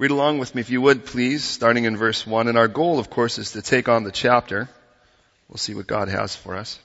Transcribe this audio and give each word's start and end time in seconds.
Read 0.00 0.12
along 0.12 0.38
with 0.38 0.54
me 0.54 0.62
if 0.62 0.70
you 0.70 0.80
would, 0.80 1.04
please, 1.04 1.44
starting 1.44 1.84
in 1.84 1.94
verse 1.94 2.26
1. 2.26 2.48
And 2.48 2.56
our 2.56 2.68
goal, 2.68 2.98
of 2.98 3.10
course, 3.10 3.36
is 3.36 3.52
to 3.52 3.60
take 3.60 3.86
on 3.86 4.02
the 4.02 4.10
chapter. 4.10 4.66
We'll 5.46 5.58
see 5.58 5.74
what 5.74 5.86
God 5.86 6.08
has 6.08 6.34
for 6.34 6.56
us. 6.56 6.78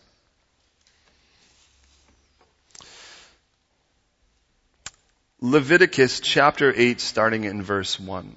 Leviticus 5.39 6.19
chapter 6.19 6.73
8, 6.75 6.99
starting 6.99 7.45
in 7.45 7.63
verse 7.63 7.97
1. 7.97 8.35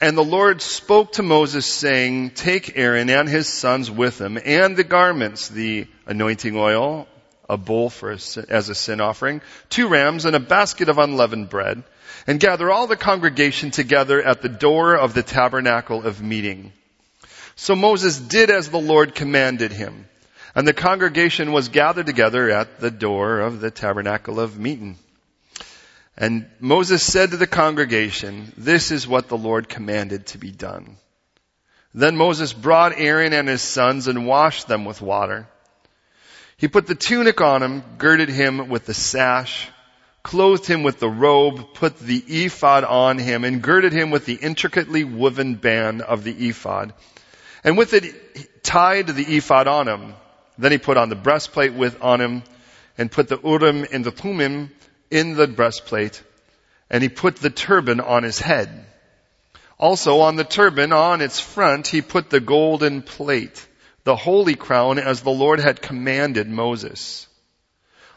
And 0.00 0.16
the 0.16 0.22
Lord 0.22 0.62
spoke 0.62 1.14
to 1.14 1.24
Moses 1.24 1.66
saying, 1.66 2.30
Take 2.30 2.76
Aaron 2.76 3.10
and 3.10 3.28
his 3.28 3.48
sons 3.48 3.90
with 3.90 4.20
him, 4.20 4.38
and 4.44 4.76
the 4.76 4.84
garments, 4.84 5.48
the 5.48 5.88
anointing 6.06 6.56
oil, 6.56 7.08
a 7.50 7.56
bull 7.56 7.90
for 7.90 8.12
a, 8.12 8.18
as 8.48 8.68
a 8.68 8.74
sin 8.74 9.00
offering, 9.00 9.42
two 9.68 9.88
rams, 9.88 10.24
and 10.24 10.34
a 10.34 10.40
basket 10.40 10.88
of 10.88 10.98
unleavened 10.98 11.50
bread, 11.50 11.82
and 12.26 12.40
gather 12.40 12.70
all 12.70 12.86
the 12.86 12.96
congregation 12.96 13.70
together 13.70 14.22
at 14.22 14.40
the 14.40 14.48
door 14.48 14.94
of 14.94 15.12
the 15.12 15.22
tabernacle 15.22 16.06
of 16.06 16.22
meeting. 16.22 16.72
So 17.56 17.76
Moses 17.76 18.18
did 18.18 18.50
as 18.50 18.70
the 18.70 18.80
Lord 18.80 19.14
commanded 19.14 19.72
him. 19.72 20.06
And 20.54 20.66
the 20.66 20.72
congregation 20.72 21.52
was 21.52 21.68
gathered 21.68 22.06
together 22.06 22.50
at 22.50 22.80
the 22.80 22.90
door 22.90 23.40
of 23.40 23.60
the 23.60 23.70
tabernacle 23.70 24.40
of 24.40 24.58
meeting. 24.58 24.96
And 26.16 26.50
Moses 26.58 27.02
said 27.02 27.30
to 27.30 27.36
the 27.36 27.46
congregation, 27.46 28.52
this 28.56 28.90
is 28.90 29.06
what 29.06 29.28
the 29.28 29.38
Lord 29.38 29.68
commanded 29.68 30.26
to 30.28 30.38
be 30.38 30.50
done. 30.50 30.96
Then 31.94 32.16
Moses 32.16 32.52
brought 32.52 32.98
Aaron 32.98 33.32
and 33.32 33.48
his 33.48 33.62
sons 33.62 34.08
and 34.08 34.26
washed 34.26 34.68
them 34.68 34.84
with 34.84 35.00
water. 35.00 35.48
He 36.60 36.68
put 36.68 36.86
the 36.86 36.94
tunic 36.94 37.40
on 37.40 37.62
him, 37.62 37.82
girded 37.96 38.28
him 38.28 38.68
with 38.68 38.84
the 38.84 38.94
sash, 38.94 39.68
clothed 40.22 40.66
him 40.66 40.82
with 40.82 41.00
the 41.00 41.08
robe, 41.08 41.74
put 41.74 41.98
the 41.98 42.18
ephod 42.18 42.84
on 42.84 43.18
him, 43.18 43.44
and 43.44 43.62
girded 43.62 43.92
him 43.92 44.10
with 44.10 44.26
the 44.26 44.34
intricately 44.34 45.02
woven 45.02 45.54
band 45.54 46.02
of 46.02 46.22
the 46.22 46.48
ephod. 46.48 46.92
And 47.64 47.78
with 47.78 47.94
it 47.94 48.62
tied 48.62 49.06
the 49.08 49.36
ephod 49.36 49.68
on 49.68 49.88
him. 49.88 50.14
Then 50.58 50.72
he 50.72 50.78
put 50.78 50.98
on 50.98 51.08
the 51.08 51.16
breastplate 51.16 51.72
with 51.72 52.02
on 52.02 52.20
him 52.20 52.42
and 52.98 53.10
put 53.10 53.28
the 53.28 53.40
Urim 53.42 53.86
and 53.90 54.04
the 54.04 54.10
Thummim 54.10 54.70
in 55.10 55.34
the 55.34 55.46
breastplate 55.46 56.22
and 56.90 57.02
he 57.02 57.08
put 57.08 57.36
the 57.36 57.50
turban 57.50 58.00
on 58.00 58.24
his 58.24 58.38
head. 58.38 58.84
Also 59.78 60.20
on 60.20 60.36
the 60.36 60.44
turban 60.44 60.92
on 60.92 61.22
its 61.22 61.40
front 61.40 61.86
he 61.86 62.02
put 62.02 62.28
the 62.28 62.40
golden 62.40 63.00
plate, 63.00 63.66
the 64.04 64.16
holy 64.16 64.54
crown 64.54 64.98
as 64.98 65.20
the 65.20 65.30
Lord 65.30 65.60
had 65.60 65.82
commanded 65.82 66.48
Moses. 66.48 67.26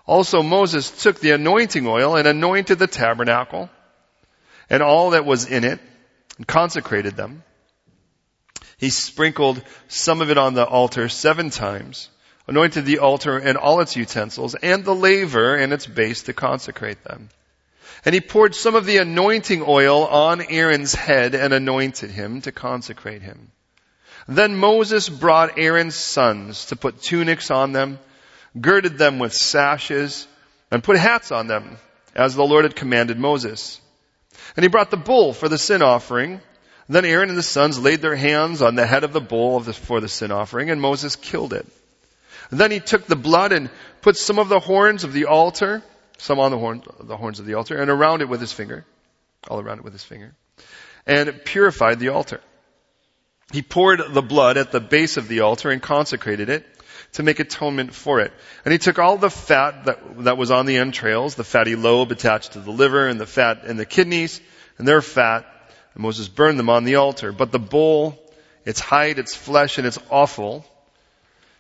Also 0.05 0.43
Moses 0.43 0.89
took 1.03 1.19
the 1.19 1.31
anointing 1.31 1.87
oil 1.87 2.15
and 2.15 2.27
anointed 2.27 2.79
the 2.79 2.87
tabernacle 2.87 3.69
and 4.69 4.83
all 4.83 5.11
that 5.11 5.25
was 5.25 5.45
in 5.45 5.63
it 5.63 5.79
and 6.37 6.47
consecrated 6.47 7.15
them. 7.15 7.43
He 8.77 8.89
sprinkled 8.89 9.63
some 9.87 10.21
of 10.21 10.29
it 10.29 10.37
on 10.37 10.53
the 10.53 10.65
altar 10.65 11.09
seven 11.09 11.49
times 11.49 12.09
anointed 12.47 12.85
the 12.85 12.99
altar 12.99 13.37
and 13.37 13.57
all 13.57 13.79
its 13.79 13.95
utensils, 13.95 14.55
and 14.55 14.83
the 14.83 14.95
laver 14.95 15.55
and 15.55 15.71
its 15.71 15.85
base 15.85 16.23
to 16.23 16.33
consecrate 16.33 17.03
them. 17.03 17.29
And 18.05 18.13
he 18.13 18.21
poured 18.21 18.53
some 18.53 18.75
of 18.75 18.85
the 18.85 18.97
anointing 18.97 19.63
oil 19.65 20.05
on 20.05 20.41
Aaron's 20.41 20.93
head 20.93 21.35
and 21.35 21.53
anointed 21.53 22.09
him 22.11 22.41
to 22.41 22.51
consecrate 22.51 23.21
him. 23.21 23.51
Then 24.27 24.55
Moses 24.55 25.09
brought 25.09 25.57
Aaron's 25.57 25.95
sons 25.95 26.66
to 26.67 26.75
put 26.75 27.02
tunics 27.02 27.52
on 27.52 27.73
them, 27.73 27.99
girded 28.59 28.97
them 28.97 29.19
with 29.19 29.33
sashes, 29.33 30.27
and 30.71 30.83
put 30.83 30.97
hats 30.97 31.31
on 31.31 31.47
them, 31.47 31.77
as 32.16 32.35
the 32.35 32.44
Lord 32.44 32.66
had 32.66 32.75
commanded 32.75 33.19
Moses. 33.19 33.79
And 34.55 34.63
he 34.63 34.69
brought 34.69 34.91
the 34.91 34.97
bull 34.97 35.33
for 35.33 35.49
the 35.49 35.57
sin 35.57 35.81
offering. 35.81 36.41
Then 36.89 37.05
Aaron 37.05 37.29
and 37.29 37.38
the 37.38 37.44
sons 37.44 37.79
laid 37.79 38.01
their 38.01 38.16
hands 38.16 38.61
on 38.61 38.75
the 38.75 38.85
head 38.85 39.03
of 39.03 39.13
the 39.13 39.21
bull 39.21 39.61
for 39.61 39.99
the 39.99 40.09
sin 40.09 40.31
offering, 40.31 40.69
and 40.69 40.81
Moses 40.81 41.16
killed 41.16 41.53
it. 41.53 41.66
Then 42.50 42.72
he 42.72 42.79
took 42.79 43.05
the 43.05 43.16
blood 43.16 43.51
and 43.51 43.69
put 44.01 44.17
some 44.17 44.38
of 44.38 44.50
the 44.50 44.59
horns 44.59 45.03
of 45.03 45.13
the 45.13 45.25
altar, 45.25 45.81
some 46.17 46.40
on 46.40 46.51
the, 46.51 46.57
horn, 46.57 46.84
the 47.00 47.17
horns 47.17 47.40
of 47.40 47.45
the 47.45 47.55
altar, 47.55 47.81
and 47.81 47.90
around 47.90 48.22
it 48.22 48.29
with 48.29 48.41
his 48.41 48.51
finger, 48.51 48.85
all 49.47 49.59
around 49.59 49.79
it 49.79 49.84
with 49.84 49.94
his 49.94 50.03
finger, 50.03 50.34
and 51.07 51.44
purified 51.45 52.00
the 52.00 52.09
altar. 52.09 52.41
He 53.53 53.62
poured 53.62 54.02
the 54.09 54.24
blood 54.24 54.58
at 54.58 54.72
the 54.72 54.80
base 54.80 55.16
of 55.18 55.28
the 55.28 55.41
altar 55.41 55.69
and 55.69 55.80
consecrated 55.80 56.50
it 56.50 56.66
to 57.14 57.22
make 57.22 57.40
atonement 57.40 57.94
for 57.94 58.19
it. 58.19 58.34
And 58.66 58.72
he 58.72 58.80
took 58.80 58.97
all 58.97 59.18
the 59.19 59.30
fat 59.30 59.86
that, 59.86 60.24
that 60.24 60.38
was 60.38 60.50
on 60.50 60.66
the 60.66 60.78
entrails, 60.78 61.36
the 61.36 61.44
fatty 61.44 61.75
lobe 61.75 62.12
attached 62.12 62.53
to 62.53 62.59
the 62.59 62.72
liver 62.72 63.08
and 63.08 63.22
the 63.22 63.28
fat 63.28 63.64
and 63.64 63.78
the 63.78 63.86
kidneys, 63.86 64.41
and 64.80 64.88
their 64.88 65.03
fat, 65.03 65.46
and 65.94 66.02
Moses 66.02 66.28
burned 66.28 66.58
them 66.58 66.69
on 66.72 66.84
the 66.84 66.96
altar. 66.96 67.31
But 67.31 67.52
the 67.52 67.59
bull, 67.59 68.19
its 68.66 68.80
hide, 68.80 69.19
its 69.19 69.36
flesh, 69.36 69.78
and 69.78 69.85
its 69.85 70.00
offal, 70.09 70.66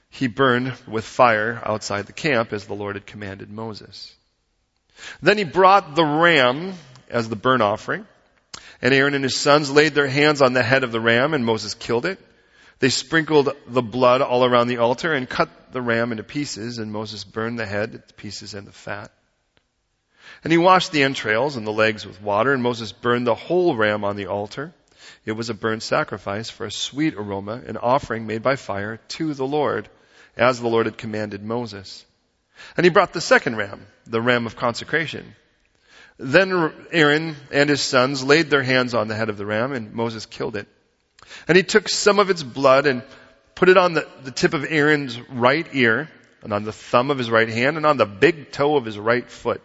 he 0.09 0.25
burned 0.25 0.73
with 0.87 1.05
fire 1.05 1.61
outside 1.63 2.07
the 2.07 2.13
camp 2.13 2.53
as 2.53 2.65
the 2.65 2.73
Lord 2.73 2.95
had 2.95 3.05
commanded 3.05 3.51
Moses. 3.51 4.15
Then 5.21 5.37
he 5.37 5.43
brought 5.43 5.93
the 5.93 6.05
ram 6.05 6.73
as 7.07 7.29
the 7.29 7.35
burnt 7.35 7.61
offering, 7.61 8.07
and 8.83 8.93
Aaron 8.93 9.13
and 9.13 9.23
his 9.23 9.37
sons 9.37 9.71
laid 9.71 9.93
their 9.93 10.09
hands 10.09 10.41
on 10.41 10.51
the 10.51 10.61
head 10.61 10.83
of 10.83 10.91
the 10.91 10.99
ram, 10.99 11.33
and 11.33 11.45
Moses 11.45 11.73
killed 11.73 12.05
it. 12.05 12.19
They 12.79 12.89
sprinkled 12.89 13.55
the 13.65 13.81
blood 13.81 14.21
all 14.21 14.43
around 14.43 14.67
the 14.67 14.79
altar 14.79 15.13
and 15.13 15.27
cut 15.27 15.71
the 15.71 15.81
ram 15.81 16.11
into 16.11 16.23
pieces, 16.23 16.79
and 16.79 16.91
Moses 16.91 17.23
burned 17.23 17.57
the 17.57 17.65
head, 17.65 17.93
the 17.93 18.13
pieces, 18.15 18.53
and 18.53 18.67
the 18.67 18.73
fat. 18.73 19.09
And 20.43 20.51
he 20.51 20.57
washed 20.57 20.91
the 20.91 21.03
entrails 21.03 21.55
and 21.55 21.65
the 21.65 21.71
legs 21.71 22.05
with 22.05 22.21
water, 22.21 22.51
and 22.51 22.61
Moses 22.61 22.91
burned 22.91 23.25
the 23.25 23.35
whole 23.35 23.73
ram 23.73 24.03
on 24.03 24.17
the 24.17 24.27
altar. 24.27 24.73
It 25.23 25.31
was 25.31 25.49
a 25.49 25.53
burnt 25.53 25.81
sacrifice 25.81 26.49
for 26.49 26.65
a 26.65 26.71
sweet 26.71 27.13
aroma, 27.13 27.61
an 27.65 27.77
offering 27.77 28.27
made 28.27 28.43
by 28.43 28.57
fire 28.57 28.99
to 29.09 29.33
the 29.33 29.47
Lord 29.47 29.87
as 30.35 30.59
the 30.59 30.67
Lord 30.67 30.87
had 30.87 30.97
commanded 30.97 31.41
Moses. 31.41 32.05
And 32.75 32.85
he 32.85 32.89
brought 32.89 33.13
the 33.13 33.21
second 33.21 33.55
ram, 33.55 33.87
the 34.05 34.21
ram 34.21 34.45
of 34.45 34.57
consecration. 34.57 35.35
Then 36.17 36.71
Aaron 36.91 37.35
and 37.51 37.69
his 37.69 37.81
sons 37.81 38.23
laid 38.23 38.49
their 38.49 38.63
hands 38.63 38.93
on 38.93 39.07
the 39.07 39.15
head 39.15 39.29
of 39.29 39.37
the 39.37 39.45
ram 39.45 39.73
and 39.73 39.93
Moses 39.93 40.25
killed 40.25 40.55
it. 40.55 40.67
And 41.47 41.57
he 41.57 41.63
took 41.63 41.89
some 41.89 42.19
of 42.19 42.29
its 42.29 42.43
blood 42.43 42.85
and 42.85 43.03
put 43.55 43.69
it 43.69 43.77
on 43.77 43.93
the, 43.93 44.07
the 44.23 44.31
tip 44.31 44.53
of 44.53 44.65
Aaron's 44.67 45.19
right 45.29 45.67
ear 45.73 46.09
and 46.43 46.53
on 46.53 46.63
the 46.63 46.71
thumb 46.71 47.09
of 47.09 47.17
his 47.17 47.31
right 47.31 47.49
hand 47.49 47.77
and 47.77 47.85
on 47.85 47.97
the 47.97 48.05
big 48.05 48.51
toe 48.51 48.75
of 48.75 48.85
his 48.85 48.99
right 48.99 49.27
foot. 49.29 49.61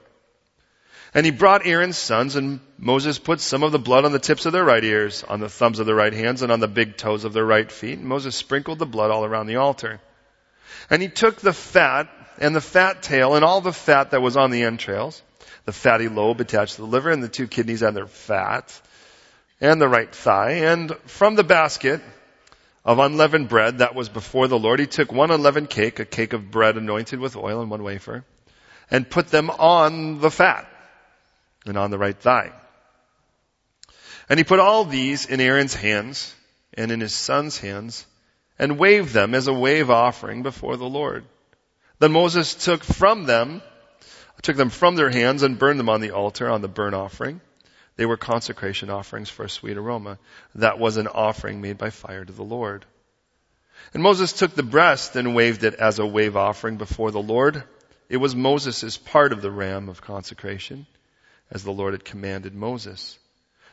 And 1.14 1.25
he 1.25 1.32
brought 1.32 1.66
Aaron's 1.66 1.98
sons 1.98 2.36
and 2.36 2.60
Moses 2.78 3.19
put 3.19 3.41
some 3.41 3.62
of 3.62 3.72
the 3.72 3.78
blood 3.78 4.04
on 4.04 4.12
the 4.12 4.19
tips 4.19 4.47
of 4.47 4.53
their 4.53 4.65
right 4.65 4.84
ears, 4.84 5.25
on 5.25 5.41
the 5.41 5.48
thumbs 5.48 5.78
of 5.78 5.86
their 5.86 5.94
right 5.94 6.12
hands 6.12 6.42
and 6.42 6.53
on 6.53 6.60
the 6.60 6.69
big 6.69 6.97
toes 6.97 7.25
of 7.25 7.32
their 7.32 7.44
right 7.44 7.70
feet. 7.70 7.98
And 7.98 8.06
Moses 8.06 8.36
sprinkled 8.36 8.78
the 8.78 8.86
blood 8.86 9.10
all 9.10 9.25
around 9.25 9.47
the 9.47 9.56
altar. 9.56 10.00
And 10.91 11.03
he 11.03 11.09
took 11.09 11.36
the 11.36 11.53
fat 11.53 12.09
and 12.38 12.54
the 12.54 12.60
fat 12.60 13.03
tail 13.03 13.34
and 13.34 13.44
all 13.44 13.60
the 13.60 13.72
fat 13.72 14.10
that 14.10 14.22
was 14.22 14.36
on 14.36 14.50
the 14.50 14.62
entrails, 14.62 15.22
the 15.68 15.72
fatty 15.72 16.08
lobe 16.08 16.40
attached 16.40 16.76
to 16.76 16.80
the 16.80 16.86
liver 16.86 17.10
and 17.10 17.22
the 17.22 17.28
two 17.28 17.46
kidneys 17.46 17.82
and 17.82 17.94
their 17.94 18.06
fat, 18.06 18.80
and 19.60 19.78
the 19.78 19.86
right 19.86 20.14
thigh, 20.14 20.52
and 20.52 20.96
from 21.04 21.34
the 21.34 21.44
basket 21.44 22.00
of 22.86 22.98
unleavened 22.98 23.50
bread 23.50 23.76
that 23.76 23.94
was 23.94 24.08
before 24.08 24.48
the 24.48 24.58
Lord, 24.58 24.80
he 24.80 24.86
took 24.86 25.12
one 25.12 25.30
unleavened 25.30 25.68
cake, 25.68 25.98
a 25.98 26.06
cake 26.06 26.32
of 26.32 26.50
bread 26.50 26.78
anointed 26.78 27.20
with 27.20 27.36
oil 27.36 27.60
and 27.60 27.70
one 27.70 27.82
wafer, 27.82 28.24
and 28.90 29.10
put 29.10 29.28
them 29.28 29.50
on 29.50 30.20
the 30.20 30.30
fat 30.30 30.66
and 31.66 31.76
on 31.76 31.90
the 31.90 31.98
right 31.98 32.16
thigh. 32.16 32.50
And 34.30 34.40
he 34.40 34.44
put 34.44 34.60
all 34.60 34.86
these 34.86 35.26
in 35.26 35.38
Aaron's 35.38 35.74
hands 35.74 36.34
and 36.72 36.90
in 36.90 37.00
his 37.00 37.12
son's 37.12 37.58
hands 37.58 38.06
and 38.58 38.78
waved 38.78 39.12
them 39.12 39.34
as 39.34 39.48
a 39.48 39.52
wave 39.52 39.90
offering 39.90 40.42
before 40.42 40.78
the 40.78 40.88
Lord. 40.88 41.26
Then 41.98 42.12
Moses 42.12 42.54
took 42.54 42.82
from 42.82 43.24
them, 43.24 43.60
took 44.43 44.56
them 44.56 44.71
from 44.71 44.97
their 44.97 45.10
hands 45.10 45.43
and 45.43 45.59
burned 45.59 45.78
them 45.78 45.88
on 45.88 46.00
the 46.00 46.12
altar 46.12 46.49
on 46.49 46.62
the 46.62 46.69
burnt 46.69 46.94
offering. 46.94 47.41
They 47.97 48.07
were 48.07 48.16
consecration 48.16 48.91
offerings 48.91 49.28
for 49.28 49.45
a 49.45 49.51
sweet 49.51 49.77
aroma. 49.77 50.18
That 50.54 50.78
was 50.78 50.97
an 50.97 51.09
offering 51.09 51.60
made 51.60 51.78
by 51.78 51.91
fire 51.91 52.24
to 52.24 52.33
the 52.33 52.45
Lord. 52.45 52.84
And 53.92 54.03
Moses 54.03 54.33
took 54.33 54.54
the 54.54 54.62
breast 54.62 55.16
and 55.16 55.34
waved 55.34 55.65
it 55.65 55.74
as 55.74 55.98
a 55.98 56.07
wave 56.07 56.36
offering 56.36 56.77
before 56.77 57.10
the 57.10 57.22
Lord. 57.22 57.65
It 58.09 58.18
was 58.18 58.36
Moses' 58.36 58.97
part 58.97 59.33
of 59.33 59.42
the 59.42 59.51
ram 59.51 59.89
of 59.89 60.01
consecration, 60.01 60.86
as 61.51 61.65
the 61.65 61.72
Lord 61.72 61.95
had 61.95 62.04
commanded 62.04 62.54
Moses. 62.54 63.18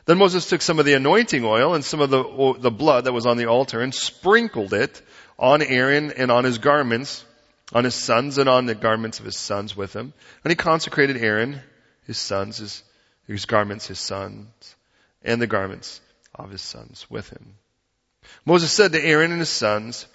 Then 0.06 0.18
Moses 0.18 0.48
took 0.48 0.62
some 0.62 0.78
of 0.78 0.84
the 0.84 0.94
anointing 0.94 1.44
oil 1.44 1.74
and 1.74 1.84
some 1.84 2.00
of 2.00 2.10
the, 2.10 2.54
the 2.58 2.70
blood 2.70 3.04
that 3.04 3.12
was 3.12 3.26
on 3.26 3.36
the 3.36 3.46
altar 3.46 3.80
and 3.80 3.94
sprinkled 3.94 4.72
it 4.72 5.02
on 5.38 5.62
Aaron 5.62 6.12
and 6.12 6.30
on 6.30 6.44
his 6.44 6.58
garments, 6.58 7.24
on 7.72 7.84
his 7.84 7.94
sons 7.94 8.38
and 8.38 8.48
on 8.48 8.66
the 8.66 8.74
garments 8.74 9.18
of 9.18 9.24
his 9.24 9.36
sons 9.36 9.76
with 9.76 9.94
him. 9.94 10.12
And 10.44 10.50
he 10.50 10.56
consecrated 10.56 11.16
Aaron, 11.16 11.60
his 12.06 12.18
sons, 12.18 12.58
his, 12.58 12.82
his 13.26 13.44
garments, 13.44 13.86
his 13.86 13.98
sons, 13.98 14.48
and 15.22 15.40
the 15.40 15.46
garments 15.46 16.00
of 16.34 16.50
his 16.50 16.62
sons 16.62 17.06
with 17.10 17.28
him. 17.30 17.54
Moses 18.44 18.72
said 18.72 18.92
to 18.92 19.04
Aaron 19.04 19.32
and 19.32 19.40
his 19.40 19.48
sons, 19.48 20.06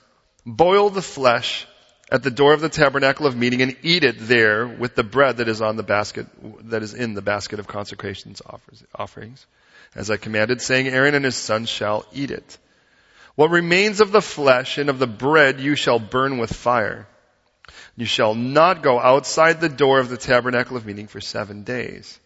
boil 0.45 0.89
the 0.89 1.01
flesh 1.01 1.67
at 2.11 2.23
the 2.23 2.31
door 2.31 2.53
of 2.53 2.61
the 2.61 2.69
tabernacle 2.69 3.25
of 3.25 3.37
meeting 3.37 3.61
and 3.61 3.75
eat 3.83 4.03
it 4.03 4.15
there 4.19 4.67
with 4.67 4.95
the 4.95 5.03
bread 5.03 5.37
that 5.37 5.47
is 5.47 5.61
on 5.61 5.77
the 5.77 5.83
basket, 5.83 6.27
that 6.69 6.83
is 6.83 6.93
in 6.93 7.13
the 7.13 7.21
basket 7.21 7.59
of 7.59 7.67
consecrations 7.67 8.41
offerings. 8.93 9.45
As 9.95 10.09
I 10.09 10.17
commanded, 10.17 10.61
saying, 10.61 10.87
Aaron 10.87 11.15
and 11.15 11.25
his 11.25 11.35
sons 11.35 11.69
shall 11.69 12.05
eat 12.13 12.31
it. 12.31 12.57
What 13.35 13.49
remains 13.49 14.01
of 14.01 14.11
the 14.11 14.21
flesh 14.21 14.77
and 14.77 14.89
of 14.89 14.99
the 14.99 15.07
bread 15.07 15.59
you 15.59 15.75
shall 15.75 15.99
burn 15.99 16.37
with 16.37 16.53
fire. 16.53 17.07
You 17.95 18.05
shall 18.05 18.35
not 18.35 18.83
go 18.83 18.99
outside 18.99 19.59
the 19.59 19.69
door 19.69 19.99
of 19.99 20.09
the 20.09 20.17
tabernacle 20.17 20.77
of 20.77 20.85
meeting 20.85 21.07
for 21.07 21.21
seven 21.21 21.63
days. 21.63 22.19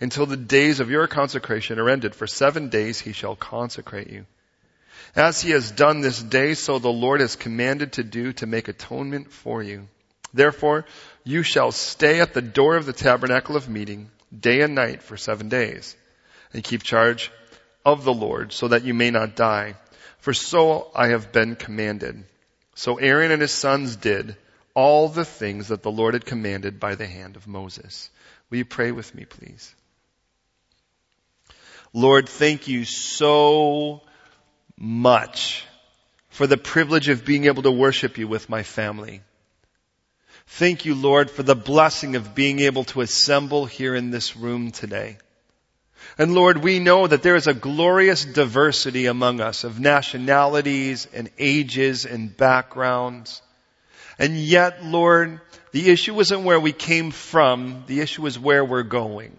Until 0.00 0.26
the 0.26 0.36
days 0.36 0.80
of 0.80 0.90
your 0.90 1.06
consecration 1.06 1.78
are 1.78 1.88
ended. 1.88 2.14
For 2.14 2.26
seven 2.26 2.68
days 2.68 3.00
he 3.00 3.12
shall 3.12 3.34
consecrate 3.34 4.10
you. 4.10 4.26
As 5.16 5.40
he 5.40 5.50
has 5.50 5.70
done 5.70 6.00
this 6.00 6.22
day, 6.22 6.54
so 6.54 6.78
the 6.78 6.88
Lord 6.88 7.20
has 7.20 7.36
commanded 7.36 7.92
to 7.92 8.04
do 8.04 8.32
to 8.34 8.46
make 8.46 8.68
atonement 8.68 9.32
for 9.32 9.62
you. 9.62 9.88
Therefore, 10.34 10.84
you 11.24 11.42
shall 11.42 11.72
stay 11.72 12.20
at 12.20 12.34
the 12.34 12.42
door 12.42 12.76
of 12.76 12.86
the 12.86 12.92
tabernacle 12.92 13.56
of 13.56 13.68
meeting 13.68 14.10
day 14.38 14.60
and 14.60 14.74
night 14.74 15.02
for 15.02 15.16
seven 15.16 15.48
days 15.48 15.96
and 16.52 16.62
keep 16.62 16.82
charge 16.82 17.30
of 17.84 18.04
the 18.04 18.12
Lord 18.12 18.52
so 18.52 18.68
that 18.68 18.84
you 18.84 18.94
may 18.94 19.10
not 19.10 19.36
die. 19.36 19.74
For 20.18 20.34
so 20.34 20.90
I 20.94 21.08
have 21.08 21.32
been 21.32 21.56
commanded. 21.56 22.24
So 22.74 22.96
Aaron 22.96 23.30
and 23.30 23.40
his 23.40 23.52
sons 23.52 23.96
did 23.96 24.36
all 24.78 25.08
the 25.08 25.24
things 25.24 25.68
that 25.68 25.82
the 25.82 25.90
Lord 25.90 26.14
had 26.14 26.24
commanded 26.24 26.78
by 26.78 26.94
the 26.94 27.04
hand 27.04 27.34
of 27.34 27.48
Moses. 27.48 28.10
Will 28.48 28.58
you 28.58 28.64
pray 28.64 28.92
with 28.92 29.12
me, 29.12 29.24
please? 29.24 29.74
Lord, 31.92 32.28
thank 32.28 32.68
you 32.68 32.84
so 32.84 34.02
much 34.76 35.66
for 36.28 36.46
the 36.46 36.56
privilege 36.56 37.08
of 37.08 37.24
being 37.24 37.46
able 37.46 37.64
to 37.64 37.72
worship 37.72 38.18
you 38.18 38.28
with 38.28 38.48
my 38.48 38.62
family. 38.62 39.22
Thank 40.46 40.84
you, 40.84 40.94
Lord, 40.94 41.28
for 41.28 41.42
the 41.42 41.56
blessing 41.56 42.14
of 42.14 42.36
being 42.36 42.60
able 42.60 42.84
to 42.84 43.00
assemble 43.00 43.66
here 43.66 43.96
in 43.96 44.12
this 44.12 44.36
room 44.36 44.70
today. 44.70 45.18
And 46.18 46.36
Lord, 46.36 46.58
we 46.58 46.78
know 46.78 47.04
that 47.04 47.24
there 47.24 47.34
is 47.34 47.48
a 47.48 47.52
glorious 47.52 48.24
diversity 48.24 49.06
among 49.06 49.40
us 49.40 49.64
of 49.64 49.80
nationalities 49.80 51.08
and 51.12 51.30
ages 51.36 52.06
and 52.06 52.36
backgrounds. 52.36 53.42
And 54.18 54.36
yet, 54.36 54.84
Lord, 54.84 55.40
the 55.70 55.90
issue 55.90 56.18
isn't 56.18 56.44
where 56.44 56.58
we 56.58 56.72
came 56.72 57.10
from, 57.10 57.84
the 57.86 58.00
issue 58.00 58.26
is 58.26 58.38
where 58.38 58.64
we're 58.64 58.82
going. 58.82 59.38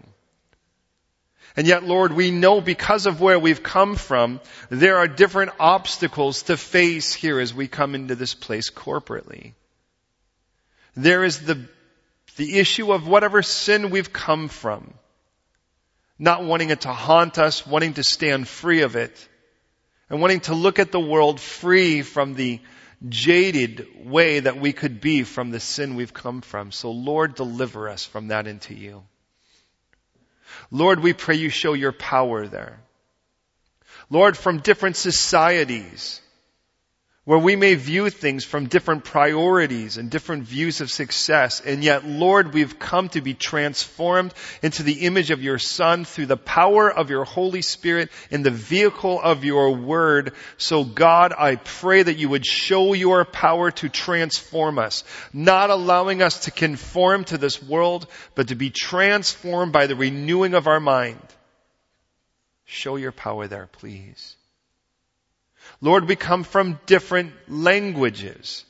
And 1.56 1.66
yet, 1.66 1.84
Lord, 1.84 2.12
we 2.12 2.30
know 2.30 2.60
because 2.60 3.06
of 3.06 3.20
where 3.20 3.38
we've 3.38 3.62
come 3.62 3.96
from, 3.96 4.40
there 4.70 4.98
are 4.98 5.08
different 5.08 5.52
obstacles 5.58 6.44
to 6.44 6.56
face 6.56 7.12
here 7.12 7.40
as 7.40 7.52
we 7.52 7.66
come 7.66 7.94
into 7.94 8.14
this 8.14 8.34
place 8.34 8.70
corporately. 8.70 9.52
There 10.94 11.24
is 11.24 11.40
the, 11.40 11.60
the 12.36 12.58
issue 12.58 12.92
of 12.92 13.08
whatever 13.08 13.42
sin 13.42 13.90
we've 13.90 14.12
come 14.12 14.48
from. 14.48 14.94
Not 16.18 16.44
wanting 16.44 16.70
it 16.70 16.82
to 16.82 16.92
haunt 16.92 17.38
us, 17.38 17.66
wanting 17.66 17.94
to 17.94 18.04
stand 18.04 18.46
free 18.46 18.82
of 18.82 18.94
it, 18.94 19.28
and 20.08 20.20
wanting 20.20 20.40
to 20.40 20.54
look 20.54 20.78
at 20.78 20.92
the 20.92 21.00
world 21.00 21.40
free 21.40 22.02
from 22.02 22.34
the 22.34 22.60
jaded 23.08 23.86
way 24.04 24.40
that 24.40 24.60
we 24.60 24.72
could 24.72 25.00
be 25.00 25.22
from 25.22 25.50
the 25.50 25.60
sin 25.60 25.94
we've 25.94 26.12
come 26.12 26.40
from. 26.42 26.72
So 26.72 26.90
Lord, 26.90 27.34
deliver 27.34 27.88
us 27.88 28.04
from 28.04 28.28
that 28.28 28.46
into 28.46 28.74
you. 28.74 29.02
Lord, 30.70 31.00
we 31.00 31.12
pray 31.12 31.36
you 31.36 31.48
show 31.48 31.72
your 31.72 31.92
power 31.92 32.46
there. 32.46 32.80
Lord, 34.10 34.36
from 34.36 34.58
different 34.58 34.96
societies, 34.96 36.20
where 37.24 37.38
we 37.38 37.54
may 37.54 37.74
view 37.74 38.08
things 38.08 38.46
from 38.46 38.66
different 38.66 39.04
priorities 39.04 39.98
and 39.98 40.10
different 40.10 40.44
views 40.44 40.80
of 40.80 40.90
success. 40.90 41.60
And 41.60 41.84
yet, 41.84 42.06
Lord, 42.06 42.54
we've 42.54 42.78
come 42.78 43.10
to 43.10 43.20
be 43.20 43.34
transformed 43.34 44.32
into 44.62 44.82
the 44.82 45.02
image 45.02 45.30
of 45.30 45.42
your 45.42 45.58
Son 45.58 46.06
through 46.06 46.26
the 46.26 46.38
power 46.38 46.90
of 46.90 47.10
your 47.10 47.24
Holy 47.24 47.60
Spirit 47.60 48.10
in 48.30 48.42
the 48.42 48.50
vehicle 48.50 49.20
of 49.20 49.44
your 49.44 49.76
Word. 49.76 50.32
So 50.56 50.82
God, 50.82 51.34
I 51.36 51.56
pray 51.56 52.02
that 52.02 52.16
you 52.16 52.30
would 52.30 52.46
show 52.46 52.94
your 52.94 53.26
power 53.26 53.70
to 53.70 53.90
transform 53.90 54.78
us, 54.78 55.04
not 55.34 55.68
allowing 55.68 56.22
us 56.22 56.46
to 56.46 56.50
conform 56.50 57.24
to 57.24 57.36
this 57.36 57.62
world, 57.62 58.06
but 58.34 58.48
to 58.48 58.54
be 58.54 58.70
transformed 58.70 59.72
by 59.72 59.86
the 59.86 59.96
renewing 59.96 60.54
of 60.54 60.66
our 60.66 60.80
mind. 60.80 61.20
Show 62.64 62.96
your 62.96 63.12
power 63.12 63.46
there, 63.46 63.68
please. 63.70 64.36
Lord, 65.80 66.06
we 66.08 66.16
come 66.16 66.44
from 66.44 66.78
different 66.86 67.32
languages. 67.48 68.64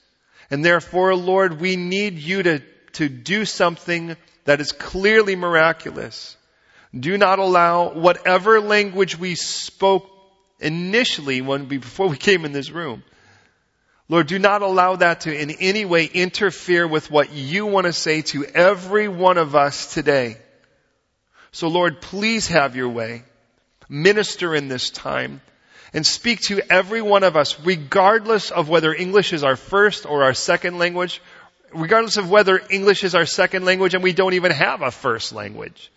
And 0.50 0.64
therefore, 0.64 1.14
Lord, 1.14 1.60
we 1.60 1.76
need 1.76 2.18
you 2.18 2.42
to, 2.42 2.62
to 2.92 3.08
do 3.08 3.44
something 3.44 4.16
that 4.44 4.60
is 4.60 4.72
clearly 4.72 5.36
miraculous. 5.36 6.36
Do 6.98 7.16
not 7.18 7.38
allow 7.38 7.92
whatever 7.92 8.60
language 8.60 9.18
we 9.18 9.34
spoke 9.34 10.10
initially 10.58 11.40
when 11.40 11.68
we, 11.68 11.78
before 11.78 12.08
we 12.08 12.16
came 12.16 12.44
in 12.44 12.52
this 12.52 12.70
room. 12.70 13.02
Lord, 14.08 14.26
do 14.26 14.40
not 14.40 14.62
allow 14.62 14.96
that 14.96 15.20
to 15.22 15.36
in 15.36 15.52
any 15.52 15.84
way 15.84 16.04
interfere 16.04 16.86
with 16.86 17.12
what 17.12 17.32
you 17.32 17.66
want 17.66 17.86
to 17.86 17.92
say 17.92 18.22
to 18.22 18.44
every 18.44 19.06
one 19.06 19.38
of 19.38 19.54
us 19.54 19.94
today. 19.94 20.36
So 21.52 21.68
Lord, 21.68 22.00
please 22.00 22.48
have 22.48 22.74
your 22.74 22.88
way. 22.88 23.22
Minister 23.88 24.54
in 24.54 24.66
this 24.66 24.90
time 24.90 25.40
and 25.92 26.06
speak 26.06 26.40
to 26.42 26.60
every 26.72 27.02
one 27.02 27.24
of 27.24 27.36
us, 27.36 27.58
regardless 27.60 28.50
of 28.50 28.68
whether 28.68 28.94
English 28.94 29.32
is 29.32 29.42
our 29.42 29.56
first 29.56 30.06
or 30.06 30.24
our 30.24 30.34
second 30.34 30.78
language, 30.78 31.20
regardless 31.72 32.16
of 32.16 32.30
whether 32.30 32.60
English 32.70 33.04
is 33.04 33.14
our 33.14 33.26
second 33.26 33.64
language 33.64 33.94
and 33.94 34.02
we 34.02 34.12
don't 34.12 34.34
even 34.34 34.52
have 34.52 34.82
a 34.82 34.90
first 34.90 35.32
language. 35.32 35.90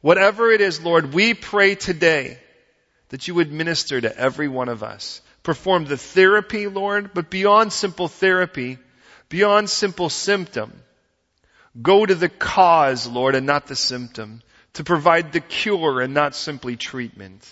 Whatever 0.00 0.50
it 0.50 0.60
is, 0.60 0.80
Lord, 0.80 1.14
we 1.14 1.34
pray 1.34 1.74
today 1.74 2.38
that 3.08 3.28
you 3.28 3.34
would 3.34 3.52
minister 3.52 4.00
to 4.00 4.16
every 4.16 4.48
one 4.48 4.68
of 4.68 4.82
us. 4.82 5.20
Perform 5.42 5.84
the 5.84 5.96
therapy, 5.96 6.66
Lord, 6.66 7.12
but 7.14 7.30
beyond 7.30 7.72
simple 7.72 8.08
therapy, 8.08 8.78
beyond 9.28 9.70
simple 9.70 10.08
symptom. 10.08 10.72
Go 11.80 12.04
to 12.04 12.14
the 12.14 12.28
cause, 12.28 13.06
Lord, 13.06 13.34
and 13.34 13.46
not 13.46 13.66
the 13.66 13.76
symptom. 13.76 14.42
To 14.74 14.84
provide 14.84 15.32
the 15.32 15.40
cure 15.40 16.00
and 16.00 16.12
not 16.12 16.34
simply 16.34 16.76
treatment 16.76 17.46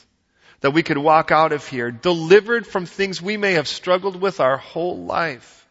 that 0.64 0.70
we 0.70 0.82
could 0.82 0.96
walk 0.96 1.30
out 1.30 1.52
of 1.52 1.68
here 1.68 1.90
delivered 1.90 2.66
from 2.66 2.86
things 2.86 3.20
we 3.20 3.36
may 3.36 3.52
have 3.52 3.68
struggled 3.68 4.18
with 4.18 4.40
our 4.40 4.56
whole 4.56 4.96
life. 4.96 5.68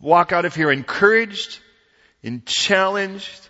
Walk 0.00 0.32
out 0.32 0.46
of 0.46 0.54
here 0.54 0.70
encouraged 0.70 1.58
and 2.22 2.46
challenged. 2.46 3.48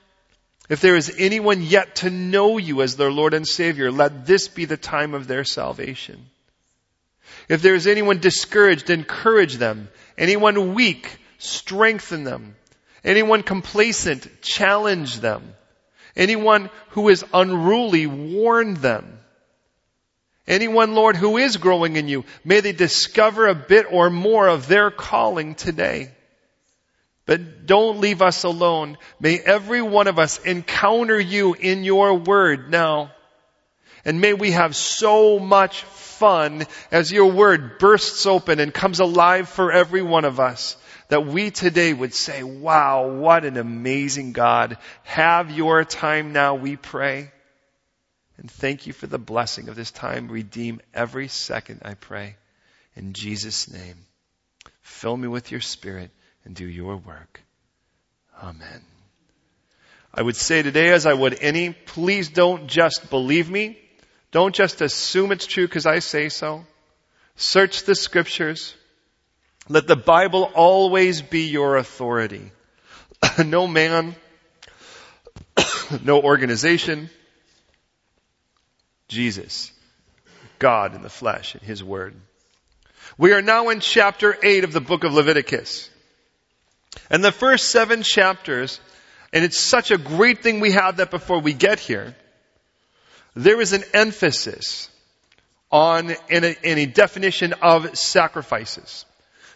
If 0.68 0.80
there 0.80 0.96
is 0.96 1.14
anyone 1.18 1.62
yet 1.62 1.94
to 1.96 2.10
know 2.10 2.58
you 2.58 2.82
as 2.82 2.96
their 2.96 3.12
Lord 3.12 3.32
and 3.32 3.46
Savior, 3.46 3.92
let 3.92 4.26
this 4.26 4.48
be 4.48 4.64
the 4.64 4.76
time 4.76 5.14
of 5.14 5.28
their 5.28 5.44
salvation. 5.44 6.26
If 7.48 7.62
there 7.62 7.76
is 7.76 7.86
anyone 7.86 8.18
discouraged, 8.18 8.90
encourage 8.90 9.54
them. 9.54 9.88
Anyone 10.18 10.74
weak, 10.74 11.16
strengthen 11.38 12.24
them. 12.24 12.56
Anyone 13.04 13.44
complacent, 13.44 14.42
challenge 14.42 15.20
them. 15.20 15.54
Anyone 16.16 16.70
who 16.88 17.08
is 17.08 17.24
unruly, 17.32 18.08
warn 18.08 18.74
them. 18.74 19.20
Anyone, 20.46 20.94
Lord, 20.94 21.16
who 21.16 21.38
is 21.38 21.56
growing 21.56 21.96
in 21.96 22.06
you, 22.06 22.24
may 22.44 22.60
they 22.60 22.72
discover 22.72 23.46
a 23.46 23.54
bit 23.54 23.86
or 23.90 24.10
more 24.10 24.46
of 24.46 24.68
their 24.68 24.90
calling 24.90 25.54
today. 25.54 26.10
But 27.26 27.64
don't 27.64 28.00
leave 28.00 28.20
us 28.20 28.44
alone. 28.44 28.98
May 29.18 29.38
every 29.38 29.80
one 29.80 30.06
of 30.06 30.18
us 30.18 30.38
encounter 30.40 31.18
you 31.18 31.54
in 31.54 31.84
your 31.84 32.14
word 32.14 32.70
now. 32.70 33.12
And 34.04 34.20
may 34.20 34.34
we 34.34 34.50
have 34.50 34.76
so 34.76 35.38
much 35.38 35.82
fun 35.82 36.66
as 36.90 37.10
your 37.10 37.32
word 37.32 37.78
bursts 37.78 38.26
open 38.26 38.60
and 38.60 38.74
comes 38.74 39.00
alive 39.00 39.48
for 39.48 39.72
every 39.72 40.02
one 40.02 40.26
of 40.26 40.40
us 40.40 40.76
that 41.08 41.26
we 41.26 41.50
today 41.50 41.92
would 41.92 42.12
say, 42.12 42.42
wow, 42.42 43.08
what 43.08 43.44
an 43.44 43.56
amazing 43.56 44.32
God. 44.32 44.76
Have 45.04 45.50
your 45.50 45.84
time 45.84 46.32
now, 46.32 46.54
we 46.54 46.76
pray. 46.76 47.30
And 48.38 48.50
thank 48.50 48.86
you 48.86 48.92
for 48.92 49.06
the 49.06 49.18
blessing 49.18 49.68
of 49.68 49.76
this 49.76 49.90
time. 49.90 50.28
Redeem 50.28 50.80
every 50.92 51.28
second, 51.28 51.82
I 51.84 51.94
pray. 51.94 52.36
In 52.96 53.12
Jesus' 53.12 53.70
name. 53.70 53.96
Fill 54.80 55.16
me 55.16 55.28
with 55.28 55.50
your 55.50 55.60
spirit 55.60 56.10
and 56.44 56.54
do 56.54 56.66
your 56.66 56.96
work. 56.96 57.40
Amen. 58.42 58.84
I 60.12 60.22
would 60.22 60.36
say 60.36 60.62
today, 60.62 60.90
as 60.90 61.06
I 61.06 61.14
would 61.14 61.38
any, 61.40 61.72
please 61.72 62.28
don't 62.28 62.68
just 62.68 63.10
believe 63.10 63.50
me. 63.50 63.78
Don't 64.30 64.54
just 64.54 64.80
assume 64.80 65.32
it's 65.32 65.46
true 65.46 65.66
because 65.66 65.86
I 65.86 66.00
say 66.00 66.28
so. 66.28 66.64
Search 67.36 67.84
the 67.84 67.94
scriptures. 67.94 68.74
Let 69.68 69.86
the 69.86 69.96
Bible 69.96 70.50
always 70.54 71.22
be 71.22 71.48
your 71.48 71.76
authority. 71.76 72.52
no 73.44 73.66
man, 73.66 74.14
no 76.04 76.20
organization, 76.20 77.10
Jesus, 79.08 79.72
God 80.58 80.94
in 80.94 81.02
the 81.02 81.10
flesh, 81.10 81.54
in 81.54 81.60
His 81.60 81.82
Word. 81.82 82.14
We 83.18 83.32
are 83.32 83.42
now 83.42 83.68
in 83.68 83.80
chapter 83.80 84.36
8 84.42 84.64
of 84.64 84.72
the 84.72 84.80
book 84.80 85.04
of 85.04 85.12
Leviticus. 85.12 85.90
And 87.10 87.22
the 87.22 87.32
first 87.32 87.70
seven 87.70 88.02
chapters, 88.02 88.80
and 89.32 89.44
it's 89.44 89.58
such 89.58 89.90
a 89.90 89.98
great 89.98 90.42
thing 90.42 90.60
we 90.60 90.72
have 90.72 90.96
that 90.96 91.10
before 91.10 91.40
we 91.40 91.52
get 91.52 91.78
here, 91.78 92.14
there 93.34 93.60
is 93.60 93.72
an 93.72 93.84
emphasis 93.92 94.88
on 95.70 96.14
in 96.28 96.44
a, 96.44 96.56
in 96.62 96.78
a 96.78 96.86
definition 96.86 97.52
of 97.54 97.96
sacrifices. 97.98 99.04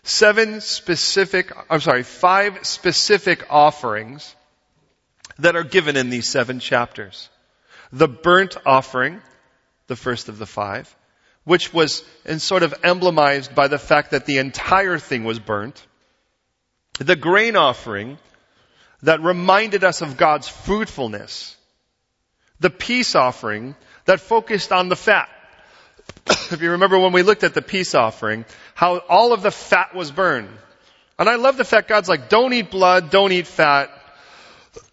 Seven 0.03 0.61
specific, 0.61 1.53
I'm 1.71 1.81
sorry, 1.81 2.03
five 2.03 2.67
specific 2.67 3.47
offerings 3.51 4.35
that 5.39 5.55
are 5.55 5.65
given 5.65 5.97
in 5.97 6.11
these 6.11 6.29
seven 6.29 6.61
chapters. 6.61 7.29
The 7.93 8.09
burnt 8.09 8.57
offering, 8.67 9.21
the 9.89 9.97
first 9.97 10.29
of 10.29 10.39
the 10.39 10.47
five, 10.47 10.95
which 11.45 11.75
was 11.75 12.05
in 12.25 12.39
sort 12.39 12.63
of 12.63 12.75
emblemized 12.85 13.55
by 13.55 13.69
the 13.69 13.79
fact 13.79 14.13
that 14.13 14.27
the 14.27 14.39
entire 14.39 14.99
thing 14.99 15.25
was 15.25 15.39
burnt. 15.39 15.85
The 16.99 17.17
grain 17.17 17.57
offering 17.57 18.19
that 19.03 19.21
reminded 19.23 19.85
us 19.85 20.03
of 20.03 20.17
God's 20.17 20.49
fruitfulness. 20.49 21.57
The 22.61 22.71
peace 22.71 23.15
offering 23.15 23.77
that 24.05 24.21
focused 24.21 24.73
on 24.73 24.89
the 24.89 24.97
fat. 24.97 25.29
if 26.27 26.61
you 26.61 26.73
remember 26.73 26.99
when 26.99 27.13
we 27.13 27.23
looked 27.23 27.45
at 27.45 27.55
the 27.55 27.63
peace 27.63 27.95
offering, 27.95 28.45
how 28.75 28.99
all 28.99 29.33
of 29.33 29.43
the 29.43 29.51
fat 29.51 29.95
was 29.95 30.11
burned. 30.11 30.49
And 31.19 31.29
I 31.29 31.37
love 31.37 31.57
the 31.57 31.65
fact 31.65 31.89
God's 31.89 32.09
like, 32.09 32.29
don't 32.29 32.53
eat 32.53 32.71
blood, 32.71 33.11
don't 33.11 33.33
eat 33.33 33.47
fat. 33.47 33.91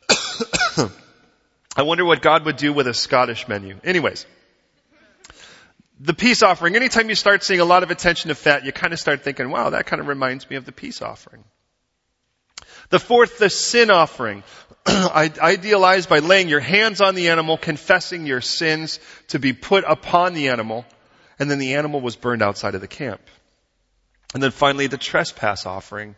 I 1.76 1.84
wonder 1.84 2.06
what 2.06 2.22
God 2.22 2.46
would 2.46 2.58
do 2.58 2.72
with 2.72 2.88
a 2.88 2.94
Scottish 2.94 3.48
menu. 3.48 3.78
Anyways. 3.84 4.26
The 6.00 6.14
peace 6.14 6.44
offering, 6.44 6.76
anytime 6.76 7.10
you 7.10 7.16
start 7.16 7.44
seeing 7.44 7.62
a 7.62 7.66
lot 7.66 7.84
of 7.84 7.92
attention 7.92 8.30
to 8.30 8.36
fat, 8.36 8.66
you 8.66 8.72
kind 8.72 8.92
of 8.92 9.00
start 9.00 9.24
thinking, 9.24 9.50
wow, 9.50 9.70
that 9.70 9.86
kind 9.86 10.02
of 10.02 10.08
reminds 10.08 10.50
me 10.50 10.58
of 10.58 10.66
the 10.66 10.74
peace 10.74 11.02
offering. 11.02 11.44
The 12.90 13.00
fourth, 13.00 13.40
the 13.40 13.50
sin 13.50 13.90
offering. 13.90 14.44
Idealized 14.88 16.10
by 16.10 16.20
laying 16.20 16.50
your 16.50 16.60
hands 16.60 17.02
on 17.02 17.16
the 17.16 17.30
animal, 17.30 17.58
confessing 17.58 18.26
your 18.26 18.42
sins 18.42 19.00
to 19.30 19.40
be 19.40 19.54
put 19.54 19.84
upon 19.88 20.34
the 20.34 20.50
animal, 20.50 20.86
and 21.40 21.50
then 21.50 21.60
the 21.60 21.76
animal 21.76 22.02
was 22.02 22.16
burned 22.16 22.42
outside 22.42 22.76
of 22.76 22.82
the 22.82 22.88
camp. 22.88 23.22
And 24.34 24.44
then 24.44 24.52
finally, 24.52 24.88
the 24.88 24.98
trespass 24.98 25.66
offering. 25.66 26.16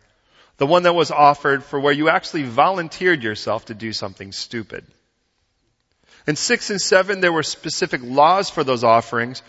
The 0.58 0.66
one 0.66 0.82
that 0.82 0.94
was 0.94 1.12
offered 1.12 1.62
for 1.62 1.78
where 1.78 1.92
you 1.92 2.08
actually 2.08 2.42
volunteered 2.42 3.22
yourself 3.22 3.66
to 3.66 3.74
do 3.74 3.92
something 3.92 4.32
stupid. 4.32 4.84
In 6.26 6.36
six 6.36 6.68
and 6.68 6.80
seven, 6.80 7.20
there 7.20 7.32
were 7.32 7.44
specific 7.44 8.02
laws 8.02 8.50
for 8.50 8.64
those 8.64 8.84
offerings, 8.84 9.42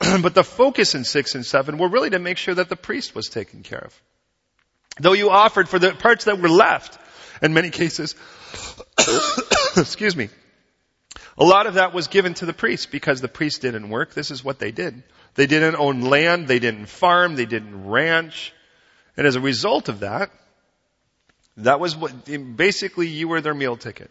but 0.22 0.34
the 0.34 0.44
focus 0.44 0.94
in 0.94 1.04
six 1.04 1.34
and 1.34 1.44
seven 1.44 1.78
were 1.78 1.88
really 1.88 2.10
to 2.10 2.18
make 2.18 2.38
sure 2.38 2.54
that 2.54 2.68
the 2.68 2.76
priest 2.76 3.14
was 3.14 3.28
taken 3.28 3.62
care 3.62 3.84
of. 3.84 4.02
Though 4.98 5.12
you 5.12 5.30
offered 5.30 5.68
for 5.68 5.78
the 5.78 5.92
parts 5.92 6.24
that 6.24 6.40
were 6.40 6.48
left, 6.48 6.98
in 7.42 7.54
many 7.54 7.70
cases, 7.70 8.14
excuse 9.76 10.16
me, 10.16 10.30
a 11.38 11.44
lot 11.44 11.66
of 11.66 11.74
that 11.74 11.92
was 11.92 12.08
given 12.08 12.34
to 12.34 12.46
the 12.46 12.54
priest 12.54 12.90
because 12.90 13.20
the 13.20 13.28
priest 13.28 13.60
didn't 13.62 13.90
work. 13.90 14.14
This 14.14 14.30
is 14.30 14.42
what 14.42 14.58
they 14.58 14.72
did. 14.72 15.02
They 15.34 15.46
didn't 15.46 15.76
own 15.76 16.00
land, 16.00 16.48
they 16.48 16.58
didn't 16.58 16.86
farm, 16.86 17.36
they 17.36 17.44
didn't 17.44 17.88
ranch. 17.88 18.54
And 19.16 19.26
as 19.26 19.36
a 19.36 19.40
result 19.40 19.90
of 19.90 20.00
that, 20.00 20.30
that 21.58 21.78
was 21.78 21.96
what, 21.96 22.24
basically 22.56 23.08
you 23.08 23.28
were 23.28 23.40
their 23.40 23.54
meal 23.54 23.76
ticket. 23.76 24.10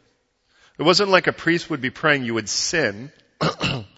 It 0.78 0.84
wasn't 0.84 1.10
like 1.10 1.28
a 1.28 1.34
priest 1.34 1.70
would 1.70 1.82
be 1.82 1.90
praying 1.90 2.26
you 2.26 2.36
would 2.36 2.50
sin 2.50 3.12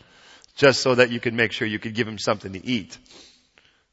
just 0.57 0.81
so 0.81 0.95
that 0.95 1.11
you 1.11 1.19
could 1.19 1.35
make 1.35 1.51
sure 1.51 1.67
you 1.67 1.79
could 1.79 1.93
give 1.93 2.07
him 2.07 2.17
something 2.17 2.51
to 2.53 2.65
eat. 2.65 2.97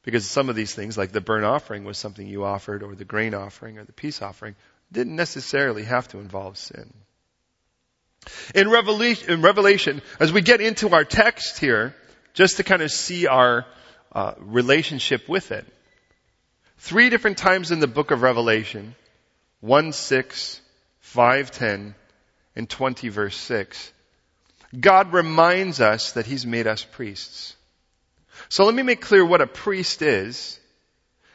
Because 0.02 0.28
some 0.28 0.49
of 0.49 0.56
these 0.56 0.75
things, 0.75 0.99
like 0.99 1.12
the 1.12 1.21
burnt 1.21 1.44
offering 1.44 1.85
was 1.85 1.97
something 1.97 2.26
you 2.26 2.44
offered, 2.44 2.83
or 2.83 2.94
the 2.94 3.04
grain 3.04 3.35
offering, 3.35 3.78
or 3.78 3.85
the 3.85 3.92
peace 3.92 4.21
offering, 4.21 4.56
didn't 4.90 5.14
necessarily 5.14 5.85
have 5.85 6.09
to 6.09 6.18
involve 6.18 6.56
sin. 6.56 6.92
In 8.54 8.71
Revelation, 8.71 9.30
in 9.30 9.42
Revelation, 9.42 10.02
as 10.18 10.33
we 10.33 10.40
get 10.40 10.61
into 10.61 10.88
our 10.90 11.04
text 11.04 11.59
here, 11.59 11.94
just 12.33 12.56
to 12.56 12.64
kind 12.64 12.83
of 12.83 12.90
see 12.90 13.26
our 13.26 13.66
uh, 14.12 14.35
relationship 14.38 15.28
with 15.28 15.52
it, 15.52 15.66
three 16.78 17.11
different 17.11 17.37
times 17.38 17.71
in 17.71 17.80
the 17.80 17.87
book 17.87 18.11
of 18.11 18.23
Revelation, 18.23 18.94
1 19.61 19.92
6, 19.92 20.61
5 21.00 21.50
10, 21.50 21.94
and 22.56 22.71
20 22.71 23.09
verse 23.11 23.37
6, 23.37 23.92
God 24.80 25.12
reminds 25.12 25.80
us 25.80 26.12
that 26.12 26.26
He's 26.26 26.46
made 26.46 26.66
us 26.66 26.84
priests. 26.84 27.56
So 28.48 28.64
let 28.64 28.74
me 28.74 28.82
make 28.82 29.00
clear 29.00 29.24
what 29.24 29.40
a 29.40 29.46
priest 29.46 30.02
is 30.02 30.58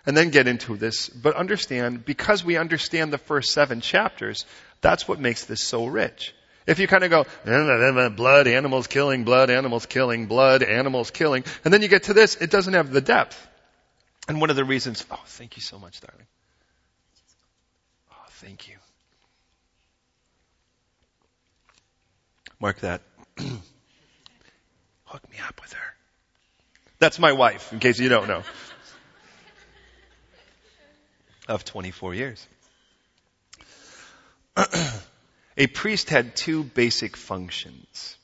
and 0.05 0.15
then 0.15 0.29
get 0.29 0.47
into 0.47 0.75
this. 0.75 1.09
But 1.09 1.35
understand, 1.35 2.05
because 2.05 2.43
we 2.43 2.57
understand 2.57 3.13
the 3.13 3.17
first 3.17 3.51
seven 3.51 3.81
chapters, 3.81 4.45
that's 4.81 5.07
what 5.07 5.19
makes 5.19 5.45
this 5.45 5.63
so 5.63 5.85
rich. 5.85 6.33
If 6.67 6.79
you 6.79 6.87
kind 6.87 7.03
of 7.03 7.09
go, 7.09 7.25
blood, 8.09 8.47
animals 8.47 8.87
killing, 8.87 9.23
blood, 9.23 9.49
animals 9.49 9.85
killing, 9.85 10.27
blood, 10.27 10.61
animals 10.61 11.09
killing, 11.09 11.43
and 11.65 11.73
then 11.73 11.81
you 11.81 11.87
get 11.87 12.03
to 12.03 12.13
this, 12.13 12.35
it 12.35 12.51
doesn't 12.51 12.73
have 12.73 12.91
the 12.91 13.01
depth. 13.01 13.47
And 14.27 14.39
one 14.39 14.51
of 14.51 14.55
the 14.55 14.65
reasons, 14.65 15.03
oh, 15.09 15.19
thank 15.25 15.55
you 15.55 15.63
so 15.63 15.79
much, 15.79 15.99
darling. 16.01 16.27
Oh, 18.11 18.25
thank 18.29 18.67
you. 18.67 18.75
Mark 22.59 22.79
that. 22.81 23.01
Hook 25.05 25.31
me 25.31 25.37
up 25.47 25.59
with 25.61 25.73
her. 25.73 25.93
That's 26.99 27.19
my 27.19 27.31
wife, 27.31 27.73
in 27.73 27.79
case 27.79 27.99
you 27.99 28.09
don't 28.09 28.27
know. 28.27 28.43
of 31.47 31.65
24 31.65 32.13
years. 32.13 32.47
a 35.57 35.67
priest 35.67 36.09
had 36.09 36.35
two 36.35 36.63
basic 36.63 37.17
functions. 37.17 38.15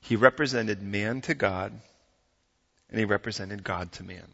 He 0.00 0.16
represented 0.16 0.82
man 0.82 1.20
to 1.22 1.34
God, 1.34 1.72
and 2.90 2.98
he 2.98 3.04
represented 3.04 3.62
God 3.62 3.92
to 3.92 4.02
man. 4.02 4.26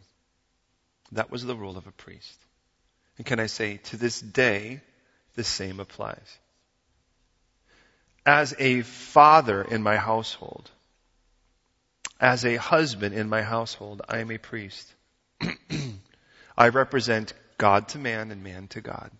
That 1.12 1.30
was 1.30 1.44
the 1.44 1.56
role 1.56 1.76
of 1.76 1.86
a 1.86 1.92
priest. 1.92 2.38
And 3.18 3.26
can 3.26 3.38
I 3.38 3.46
say, 3.46 3.78
to 3.84 3.96
this 3.96 4.20
day, 4.20 4.80
the 5.34 5.44
same 5.44 5.78
applies. 5.78 6.38
As 8.24 8.54
a 8.58 8.82
father 8.82 9.62
in 9.62 9.82
my 9.82 9.96
household, 9.96 10.70
as 12.20 12.44
a 12.44 12.56
husband 12.56 13.14
in 13.14 13.28
my 13.28 13.42
household, 13.42 14.02
I 14.08 14.18
am 14.18 14.30
a 14.30 14.38
priest. 14.38 14.92
I 16.56 16.68
represent 16.68 17.32
God 17.56 17.88
to 17.88 17.98
man 17.98 18.30
and 18.30 18.44
man 18.44 18.68
to 18.68 18.80
God. 18.80 19.10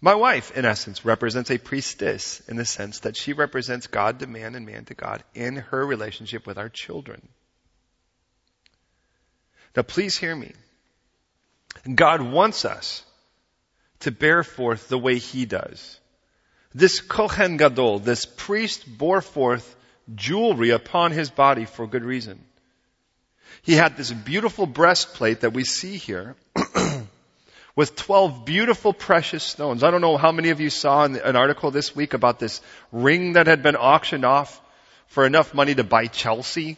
My 0.00 0.16
wife, 0.16 0.50
in 0.56 0.64
essence, 0.64 1.04
represents 1.04 1.52
a 1.52 1.58
priestess 1.58 2.40
in 2.48 2.56
the 2.56 2.64
sense 2.64 3.00
that 3.00 3.16
she 3.16 3.32
represents 3.32 3.86
God 3.86 4.18
to 4.18 4.26
man 4.26 4.56
and 4.56 4.66
man 4.66 4.84
to 4.86 4.94
God 4.94 5.22
in 5.32 5.56
her 5.56 5.86
relationship 5.86 6.44
with 6.44 6.58
our 6.58 6.68
children. 6.68 7.28
Now 9.76 9.82
please 9.82 10.18
hear 10.18 10.34
me. 10.34 10.52
God 11.94 12.20
wants 12.20 12.64
us 12.64 13.04
to 14.00 14.10
bear 14.10 14.42
forth 14.42 14.88
the 14.88 14.98
way 14.98 15.18
He 15.18 15.46
does. 15.46 16.00
This 16.74 17.00
Kohen 17.00 17.56
Gadol, 17.56 17.98
this 17.98 18.24
priest 18.24 18.86
bore 18.86 19.20
forth 19.20 19.76
jewelry 20.14 20.70
upon 20.70 21.12
his 21.12 21.30
body 21.30 21.64
for 21.64 21.86
good 21.86 22.04
reason. 22.04 22.42
He 23.62 23.74
had 23.74 23.96
this 23.96 24.10
beautiful 24.10 24.66
breastplate 24.66 25.40
that 25.40 25.52
we 25.52 25.64
see 25.64 25.96
here 25.96 26.34
with 27.76 27.94
12 27.94 28.44
beautiful 28.44 28.92
precious 28.92 29.44
stones. 29.44 29.84
I 29.84 29.90
don't 29.90 30.00
know 30.00 30.16
how 30.16 30.32
many 30.32 30.50
of 30.50 30.60
you 30.60 30.70
saw 30.70 31.04
an 31.04 31.36
article 31.36 31.70
this 31.70 31.94
week 31.94 32.14
about 32.14 32.38
this 32.38 32.60
ring 32.90 33.34
that 33.34 33.46
had 33.46 33.62
been 33.62 33.76
auctioned 33.76 34.24
off 34.24 34.60
for 35.06 35.26
enough 35.26 35.54
money 35.54 35.74
to 35.74 35.84
buy 35.84 36.06
Chelsea, 36.06 36.76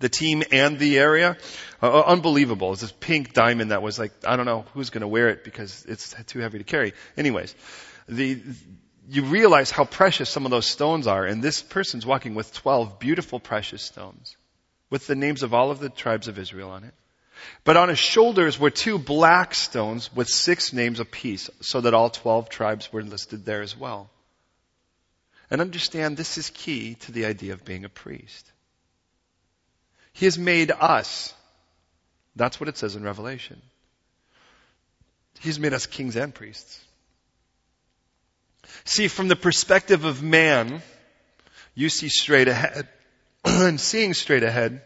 the 0.00 0.08
team 0.08 0.42
and 0.50 0.78
the 0.78 0.98
area. 0.98 1.36
Uh, 1.82 2.00
uh 2.00 2.02
unbelievable. 2.06 2.72
It's 2.72 2.80
this 2.80 2.92
pink 2.92 3.32
diamond 3.32 3.70
that 3.70 3.82
was 3.82 3.98
like, 3.98 4.12
I 4.26 4.36
don't 4.36 4.46
know 4.46 4.64
who's 4.74 4.90
going 4.90 5.02
to 5.02 5.08
wear 5.08 5.28
it 5.28 5.44
because 5.44 5.84
it's 5.88 6.14
too 6.26 6.40
heavy 6.40 6.58
to 6.58 6.64
carry. 6.64 6.94
Anyways, 7.16 7.54
the, 8.08 8.40
you 9.08 9.22
realize 9.24 9.70
how 9.70 9.84
precious 9.84 10.30
some 10.30 10.44
of 10.44 10.50
those 10.50 10.66
stones 10.66 11.06
are, 11.06 11.24
and 11.24 11.42
this 11.42 11.62
person's 11.62 12.06
walking 12.06 12.34
with 12.34 12.52
12 12.52 12.98
beautiful 12.98 13.40
precious 13.40 13.82
stones 13.82 14.36
with 14.90 15.06
the 15.06 15.16
names 15.16 15.42
of 15.42 15.52
all 15.52 15.70
of 15.70 15.80
the 15.80 15.88
tribes 15.88 16.28
of 16.28 16.38
Israel 16.38 16.70
on 16.70 16.84
it. 16.84 16.94
But 17.64 17.76
on 17.76 17.88
his 17.88 17.98
shoulders 17.98 18.58
were 18.58 18.70
two 18.70 18.98
black 18.98 19.54
stones 19.54 20.14
with 20.14 20.28
six 20.28 20.72
names 20.72 21.00
apiece, 21.00 21.50
so 21.60 21.80
that 21.82 21.94
all 21.94 22.10
12 22.10 22.48
tribes 22.48 22.92
were 22.92 23.02
listed 23.02 23.44
there 23.44 23.62
as 23.62 23.76
well. 23.76 24.08
And 25.50 25.60
understand 25.60 26.16
this 26.16 26.38
is 26.38 26.50
key 26.50 26.94
to 27.00 27.12
the 27.12 27.26
idea 27.26 27.52
of 27.52 27.64
being 27.64 27.84
a 27.84 27.88
priest. 27.88 28.50
He 30.12 30.24
has 30.24 30.38
made 30.38 30.70
us. 30.72 31.34
That's 32.36 32.58
what 32.58 32.68
it 32.68 32.78
says 32.78 32.96
in 32.96 33.04
Revelation. 33.04 33.60
He's 35.40 35.60
made 35.60 35.74
us 35.74 35.86
kings 35.86 36.16
and 36.16 36.34
priests. 36.34 36.80
See, 38.84 39.08
from 39.08 39.28
the 39.28 39.36
perspective 39.36 40.04
of 40.04 40.22
man, 40.22 40.82
you 41.74 41.88
see 41.88 42.08
straight 42.08 42.48
ahead. 42.48 42.88
and 43.44 43.80
seeing 43.80 44.14
straight 44.14 44.42
ahead, 44.42 44.82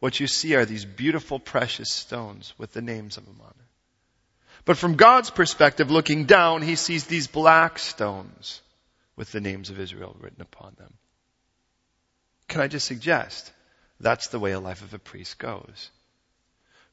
what 0.00 0.18
you 0.18 0.26
see 0.26 0.54
are 0.56 0.64
these 0.64 0.84
beautiful, 0.84 1.38
precious 1.38 1.92
stones 1.92 2.54
with 2.58 2.72
the 2.72 2.82
names 2.82 3.16
of 3.16 3.26
them 3.26 3.40
on 3.40 3.50
it. 3.50 3.66
But 4.64 4.76
from 4.76 4.96
God's 4.96 5.30
perspective, 5.30 5.90
looking 5.90 6.24
down, 6.24 6.62
he 6.62 6.76
sees 6.76 7.04
these 7.04 7.26
black 7.26 7.78
stones 7.78 8.60
with 9.16 9.32
the 9.32 9.40
names 9.40 9.70
of 9.70 9.80
Israel 9.80 10.16
written 10.20 10.42
upon 10.42 10.74
them. 10.78 10.94
Can 12.48 12.60
I 12.60 12.68
just 12.68 12.86
suggest 12.86 13.52
that's 14.00 14.28
the 14.28 14.38
way 14.38 14.52
a 14.52 14.60
life 14.60 14.82
of 14.82 14.92
a 14.92 14.98
priest 14.98 15.38
goes? 15.38 15.90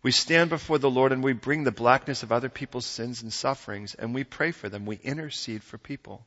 We 0.04 0.12
stand 0.12 0.50
before 0.50 0.78
the 0.78 0.90
Lord 0.90 1.12
and 1.12 1.24
we 1.24 1.34
bring 1.34 1.64
the 1.64 1.72
blackness 1.72 2.24
of 2.24 2.32
other 2.32 2.50
people's 2.50 2.86
sins 2.86 3.22
and 3.22 3.34
sufferings 3.34 3.96
and 3.96 4.14
we 4.14 4.24
pray 4.24 4.52
for 4.52 4.70
them. 4.70 4.86
We 4.86 5.00
intercede 5.04 5.64
for 5.64 5.78
people. 5.78 6.26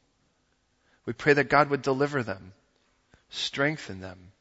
We 1.06 1.12
pray 1.12 1.34
that 1.34 1.48
God 1.48 1.70
would 1.70 1.82
deliver 1.82 2.22
them, 2.22 2.52
strengthen 3.30 4.00
them, 4.00 4.32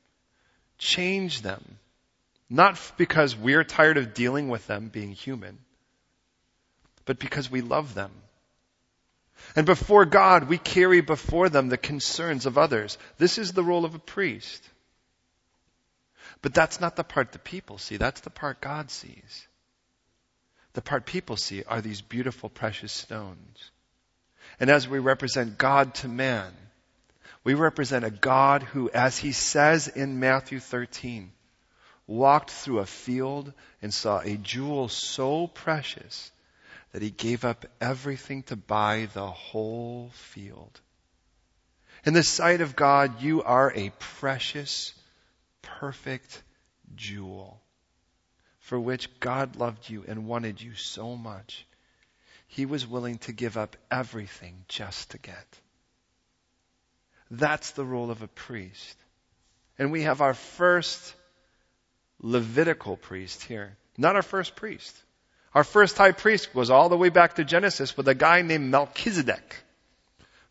change 0.78 1.42
them. 1.42 1.80
Not 2.50 2.80
because 2.98 3.36
we're 3.36 3.64
tired 3.64 3.98
of 3.98 4.14
dealing 4.14 4.50
with 4.50 4.66
them 4.66 4.90
being 4.90 5.12
human, 5.12 5.60
but 7.06 7.20
because 7.20 7.50
we 7.50 7.62
love 7.62 7.94
them. 7.94 8.12
And 9.56 9.66
before 9.66 10.06
God, 10.06 10.50
we 10.50 10.58
carry 10.58 11.02
before 11.02 11.50
them 11.50 11.70
the 11.70 11.78
concerns 11.78 12.46
of 12.46 12.58
others. 12.58 12.98
This 13.18 13.38
is 13.38 13.54
the 13.54 13.64
role 13.64 13.86
of 13.86 13.96
a 13.96 14.00
priest. 14.00 14.68
But 16.42 16.54
that's 16.54 16.80
not 16.80 16.96
the 16.96 17.04
part 17.04 17.32
the 17.32 17.40
people 17.40 17.78
see. 17.78 17.98
That's 17.98 18.22
the 18.22 18.30
part 18.30 18.62
God 18.62 18.92
sees. 18.92 19.48
The 20.74 20.82
part 20.82 21.06
people 21.06 21.36
see 21.36 21.64
are 21.64 21.82
these 21.82 22.02
beautiful, 22.02 22.50
precious 22.50 22.94
stones. 22.94 23.72
And 24.60 24.70
as 24.70 24.88
we 24.88 25.00
represent 25.00 25.58
God 25.58 25.94
to 25.96 26.08
man, 26.08 26.54
we 27.44 27.54
represent 27.54 28.06
a 28.06 28.12
God 28.12 28.64
who, 28.64 28.90
as 28.90 29.18
he 29.18 29.32
says 29.32 29.88
in 29.88 30.20
Matthew 30.20 30.60
13, 30.60 31.32
walked 32.08 32.52
through 32.52 32.80
a 32.80 32.86
field 32.86 33.54
and 33.82 33.94
saw 33.94 34.20
a 34.20 34.36
jewel 34.38 34.88
so 34.90 35.48
precious 35.48 36.32
that 36.92 37.02
he 37.02 37.12
gave 37.12 37.46
up 37.46 37.66
everything 37.80 38.44
to 38.44 38.56
buy 38.56 39.08
the 39.14 39.28
whole 39.28 40.10
field. 40.14 40.80
In 42.06 42.14
the 42.14 42.24
sight 42.24 42.62
of 42.62 42.76
God, 42.76 43.22
you 43.22 43.44
are 43.44 43.72
a 43.76 43.92
precious, 44.00 44.94
perfect 45.80 46.42
jewel 46.96 47.62
for 48.60 48.80
which 48.80 49.20
God 49.20 49.56
loved 49.56 49.90
you 49.90 50.04
and 50.08 50.28
wanted 50.28 50.62
you 50.62 50.76
so 50.76 51.16
much. 51.16 51.66
He 52.48 52.66
was 52.66 52.86
willing 52.86 53.18
to 53.20 53.32
give 53.32 53.58
up 53.58 53.76
everything 53.90 54.64
just 54.68 55.12
to 55.12 55.18
get. 55.18 55.60
That's 57.32 57.72
the 57.72 57.86
role 57.86 58.12
of 58.12 58.22
a 58.22 58.28
priest. 58.28 58.98
And 59.78 59.92
we 59.92 60.04
have 60.04 60.22
our 60.22 60.34
first 60.34 61.16
Levitical 62.22 62.98
priest 62.98 63.44
here. 63.44 63.78
Not 63.98 64.16
our 64.16 64.22
first 64.22 64.56
priest. 64.56 64.96
Our 65.56 65.64
first 65.64 65.98
high 65.98 66.12
priest 66.12 66.54
goes 66.54 66.70
all 66.70 66.90
the 66.90 66.98
way 66.98 67.10
back 67.10 67.36
to 67.36 67.46
Genesis 67.46 67.96
with 67.96 68.08
a 68.08 68.14
guy 68.14 68.42
named 68.42 68.70
Melchizedek, 68.70 69.56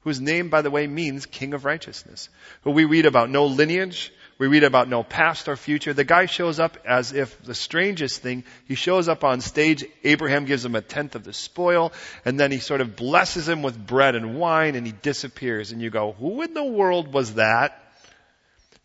whose 0.01 0.21
name, 0.21 0.49
by 0.49 0.63
the 0.63 0.71
way, 0.71 0.87
means 0.87 1.27
king 1.27 1.55
of 1.55 1.65
righteousness, 1.65 2.31
who 2.63 2.71
we 2.71 2.85
read 2.85 3.07
about 3.07 3.31
no 3.31 3.47
lineage, 3.47 4.13
we 4.39 4.47
read 4.47 4.63
about 4.63 4.89
no 4.89 5.03
past 5.03 5.49
or 5.49 5.57
future. 5.57 5.93
The 5.93 6.05
guy 6.05 6.27
shows 6.27 6.61
up 6.61 6.79
as 6.87 7.13
if 7.13 7.43
the 7.43 7.55
strangest 7.55 8.23
thing. 8.23 8.45
He 8.67 8.77
shows 8.77 9.09
up 9.09 9.25
on 9.25 9.41
stage. 9.41 9.85
Abraham 10.05 10.45
gives 10.45 10.65
him 10.65 10.77
a 10.77 10.81
tenth 10.81 11.17
of 11.17 11.25
the 11.25 11.33
spoil, 11.33 11.93
and 12.25 12.39
then 12.39 12.53
he 12.53 12.59
sort 12.59 12.81
of 12.81 12.95
blesses 12.95 13.49
him 13.49 13.63
with 13.63 13.87
bread 13.87 14.15
and 14.15 14.39
wine, 14.39 14.77
and 14.77 14.87
he 14.87 14.93
disappears. 14.93 15.73
And 15.73 15.83
you 15.83 15.91
go, 15.91 16.13
who 16.13 16.43
in 16.43 16.55
the 16.55 16.65
world 16.65 17.13
was 17.13 17.35
that? 17.35 17.83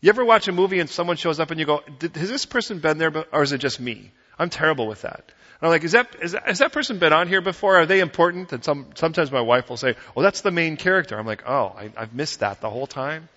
You 0.00 0.10
ever 0.10 0.24
watch 0.24 0.48
a 0.48 0.52
movie 0.52 0.80
and 0.80 0.90
someone 0.90 1.16
shows 1.16 1.40
up 1.40 1.50
and 1.50 1.58
you 1.58 1.64
go, 1.64 1.82
has 2.00 2.28
this 2.28 2.44
person 2.44 2.80
been 2.80 2.98
there, 2.98 3.24
or 3.32 3.42
is 3.42 3.52
it 3.52 3.58
just 3.58 3.80
me? 3.80 4.12
I'm 4.38 4.50
terrible 4.50 4.86
with 4.86 5.02
that. 5.02 5.32
And 5.60 5.62
I'm 5.62 5.70
like, 5.70 5.84
is 5.84 5.92
that, 5.92 6.16
is 6.20 6.32
that, 6.32 6.46
has 6.46 6.58
that 6.58 6.72
person 6.72 6.98
been 6.98 7.14
on 7.14 7.26
here 7.26 7.40
before? 7.40 7.76
Are 7.76 7.86
they 7.86 8.00
important? 8.00 8.52
And 8.52 8.62
some, 8.62 8.88
sometimes 8.96 9.32
my 9.32 9.40
wife 9.40 9.70
will 9.70 9.78
say, 9.78 9.94
oh, 10.14 10.20
that's 10.20 10.42
the 10.42 10.50
main 10.50 10.76
character. 10.76 11.18
I'm 11.18 11.26
like, 11.26 11.44
oh, 11.46 11.74
I, 11.74 11.90
I've 11.96 12.12
missed 12.12 12.40
that 12.40 12.60
the 12.60 12.68
whole 12.68 12.86
time. 12.86 13.30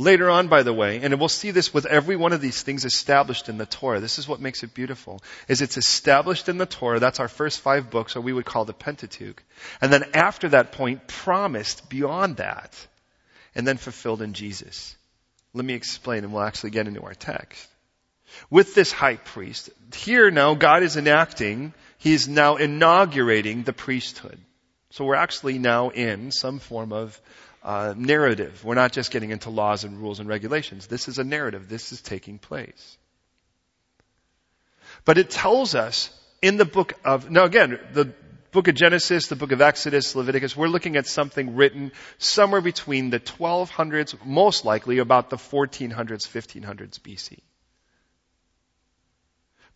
Later 0.00 0.30
on, 0.30 0.48
by 0.48 0.62
the 0.62 0.72
way, 0.72 1.02
and 1.02 1.18
we'll 1.18 1.28
see 1.28 1.50
this 1.50 1.74
with 1.74 1.84
every 1.84 2.16
one 2.16 2.32
of 2.32 2.40
these 2.40 2.62
things 2.62 2.86
established 2.86 3.50
in 3.50 3.58
the 3.58 3.66
Torah. 3.66 4.00
This 4.00 4.18
is 4.18 4.26
what 4.26 4.40
makes 4.40 4.62
it 4.62 4.72
beautiful. 4.72 5.20
Is 5.46 5.60
it's 5.60 5.76
established 5.76 6.48
in 6.48 6.56
the 6.56 6.64
Torah. 6.64 7.00
That's 7.00 7.20
our 7.20 7.28
first 7.28 7.60
five 7.60 7.90
books, 7.90 8.16
or 8.16 8.22
we 8.22 8.32
would 8.32 8.46
call 8.46 8.64
the 8.64 8.72
Pentateuch. 8.72 9.42
And 9.78 9.92
then 9.92 10.04
after 10.14 10.48
that 10.48 10.72
point, 10.72 11.06
promised 11.06 11.90
beyond 11.90 12.38
that. 12.38 12.74
And 13.54 13.68
then 13.68 13.76
fulfilled 13.76 14.22
in 14.22 14.32
Jesus. 14.32 14.96
Let 15.52 15.66
me 15.66 15.74
explain 15.74 16.24
and 16.24 16.32
we'll 16.32 16.44
actually 16.44 16.70
get 16.70 16.88
into 16.88 17.02
our 17.02 17.12
text. 17.12 17.68
With 18.48 18.74
this 18.74 18.92
high 18.92 19.16
priest, 19.16 19.68
here 19.94 20.30
now 20.30 20.54
God 20.54 20.82
is 20.82 20.96
enacting, 20.96 21.74
He 21.98 22.14
is 22.14 22.26
now 22.26 22.56
inaugurating 22.56 23.64
the 23.64 23.74
priesthood. 23.74 24.40
So 24.92 25.04
we're 25.04 25.16
actually 25.16 25.58
now 25.58 25.90
in 25.90 26.32
some 26.32 26.58
form 26.58 26.94
of 26.94 27.20
uh, 27.62 27.94
narrative. 27.96 28.64
We're 28.64 28.74
not 28.74 28.92
just 28.92 29.10
getting 29.10 29.30
into 29.30 29.50
laws 29.50 29.84
and 29.84 30.00
rules 30.00 30.20
and 30.20 30.28
regulations. 30.28 30.86
This 30.86 31.08
is 31.08 31.18
a 31.18 31.24
narrative. 31.24 31.68
This 31.68 31.92
is 31.92 32.00
taking 32.00 32.38
place. 32.38 32.96
But 35.04 35.18
it 35.18 35.30
tells 35.30 35.74
us 35.74 36.10
in 36.42 36.56
the 36.56 36.64
book 36.64 36.94
of, 37.04 37.30
now 37.30 37.44
again, 37.44 37.78
the 37.92 38.12
book 38.52 38.68
of 38.68 38.74
Genesis, 38.74 39.28
the 39.28 39.36
book 39.36 39.52
of 39.52 39.60
Exodus, 39.60 40.14
Leviticus, 40.14 40.56
we're 40.56 40.68
looking 40.68 40.96
at 40.96 41.06
something 41.06 41.54
written 41.54 41.92
somewhere 42.18 42.60
between 42.60 43.10
the 43.10 43.20
1200s, 43.20 44.24
most 44.24 44.64
likely 44.64 44.98
about 44.98 45.30
the 45.30 45.36
1400s, 45.36 46.26
1500s 46.26 46.98
BC. 46.98 47.38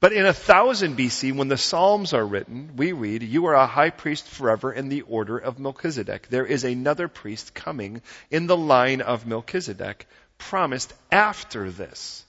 But 0.04 0.12
in 0.12 0.24
1000 0.24 0.98
BC, 0.98 1.34
when 1.34 1.48
the 1.48 1.56
Psalms 1.56 2.12
are 2.12 2.26
written, 2.26 2.72
we 2.76 2.92
read, 2.92 3.22
You 3.22 3.46
are 3.46 3.54
a 3.54 3.66
high 3.66 3.88
priest 3.88 4.28
forever 4.28 4.70
in 4.70 4.90
the 4.90 5.00
order 5.00 5.38
of 5.38 5.58
Melchizedek. 5.58 6.28
There 6.28 6.44
is 6.44 6.62
another 6.62 7.08
priest 7.08 7.54
coming 7.54 8.02
in 8.30 8.46
the 8.46 8.54
line 8.54 9.00
of 9.00 9.26
Melchizedek, 9.26 10.06
promised 10.36 10.92
after 11.10 11.70
this. 11.70 12.22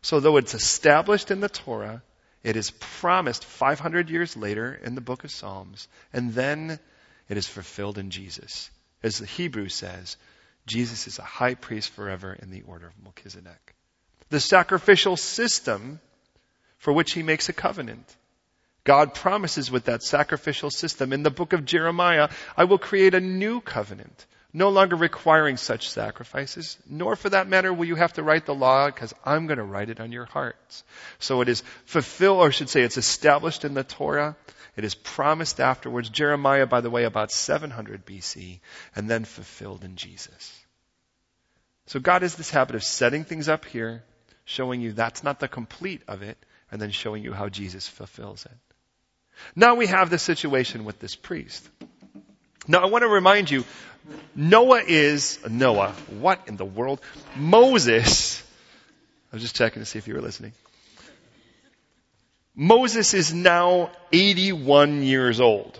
So 0.00 0.20
though 0.20 0.36
it's 0.36 0.54
established 0.54 1.32
in 1.32 1.40
the 1.40 1.48
Torah, 1.48 2.04
it 2.44 2.54
is 2.54 2.70
promised 2.70 3.44
500 3.44 4.10
years 4.10 4.36
later 4.36 4.72
in 4.72 4.94
the 4.94 5.00
book 5.00 5.24
of 5.24 5.32
Psalms, 5.32 5.88
and 6.12 6.32
then 6.34 6.78
it 7.28 7.36
is 7.36 7.48
fulfilled 7.48 7.98
in 7.98 8.10
Jesus. 8.10 8.70
As 9.02 9.18
the 9.18 9.26
Hebrew 9.26 9.70
says, 9.70 10.16
Jesus 10.68 11.08
is 11.08 11.18
a 11.18 11.22
high 11.22 11.56
priest 11.56 11.90
forever 11.90 12.32
in 12.32 12.52
the 12.52 12.62
order 12.62 12.86
of 12.86 13.02
Melchizedek. 13.02 13.74
The 14.28 14.38
sacrificial 14.38 15.16
system 15.16 15.98
for 16.78 16.92
which 16.92 17.12
he 17.12 17.22
makes 17.22 17.48
a 17.48 17.52
covenant. 17.52 18.16
God 18.84 19.12
promises 19.12 19.70
with 19.70 19.84
that 19.84 20.02
sacrificial 20.02 20.70
system 20.70 21.12
in 21.12 21.22
the 21.22 21.30
book 21.30 21.52
of 21.52 21.66
Jeremiah, 21.66 22.30
I 22.56 22.64
will 22.64 22.78
create 22.78 23.14
a 23.14 23.20
new 23.20 23.60
covenant, 23.60 24.26
no 24.52 24.70
longer 24.70 24.96
requiring 24.96 25.58
such 25.58 25.90
sacrifices, 25.90 26.78
nor 26.88 27.14
for 27.14 27.28
that 27.28 27.48
matter 27.48 27.72
will 27.72 27.84
you 27.84 27.96
have 27.96 28.14
to 28.14 28.22
write 28.22 28.46
the 28.46 28.54
law 28.54 28.86
because 28.86 29.12
I'm 29.24 29.46
going 29.46 29.58
to 29.58 29.64
write 29.64 29.90
it 29.90 30.00
on 30.00 30.10
your 30.10 30.24
hearts. 30.24 30.84
So 31.18 31.42
it 31.42 31.50
is 31.50 31.62
fulfilled, 31.84 32.38
or 32.38 32.46
I 32.46 32.50
should 32.50 32.70
say 32.70 32.80
it's 32.80 32.96
established 32.96 33.66
in 33.66 33.74
the 33.74 33.84
Torah. 33.84 34.36
It 34.74 34.84
is 34.84 34.94
promised 34.94 35.60
afterwards. 35.60 36.08
Jeremiah, 36.08 36.66
by 36.66 36.80
the 36.80 36.88
way, 36.88 37.04
about 37.04 37.30
700 37.32 38.06
BC, 38.06 38.60
and 38.96 39.10
then 39.10 39.24
fulfilled 39.24 39.84
in 39.84 39.96
Jesus. 39.96 40.64
So 41.88 42.00
God 42.00 42.22
has 42.22 42.36
this 42.36 42.50
habit 42.50 42.76
of 42.76 42.84
setting 42.84 43.24
things 43.24 43.48
up 43.48 43.64
here, 43.64 44.04
showing 44.44 44.80
you 44.80 44.92
that's 44.92 45.24
not 45.24 45.40
the 45.40 45.48
complete 45.48 46.02
of 46.08 46.22
it, 46.22 46.38
and 46.70 46.80
then 46.80 46.90
showing 46.90 47.22
you 47.22 47.32
how 47.32 47.48
Jesus 47.48 47.88
fulfills 47.88 48.44
it. 48.44 48.52
Now 49.54 49.74
we 49.76 49.86
have 49.86 50.10
the 50.10 50.18
situation 50.18 50.84
with 50.84 50.98
this 50.98 51.14
priest. 51.14 51.68
Now 52.66 52.82
I 52.82 52.86
want 52.86 53.02
to 53.02 53.08
remind 53.08 53.50
you, 53.50 53.64
Noah 54.34 54.82
is, 54.86 55.38
Noah, 55.48 55.92
what 56.18 56.40
in 56.46 56.56
the 56.56 56.64
world? 56.64 57.00
Moses, 57.36 58.42
I 59.32 59.36
was 59.36 59.42
just 59.42 59.56
checking 59.56 59.80
to 59.82 59.86
see 59.86 59.98
if 59.98 60.08
you 60.08 60.14
were 60.14 60.20
listening. 60.20 60.52
Moses 62.54 63.14
is 63.14 63.32
now 63.32 63.90
81 64.12 65.02
years 65.02 65.40
old. 65.40 65.78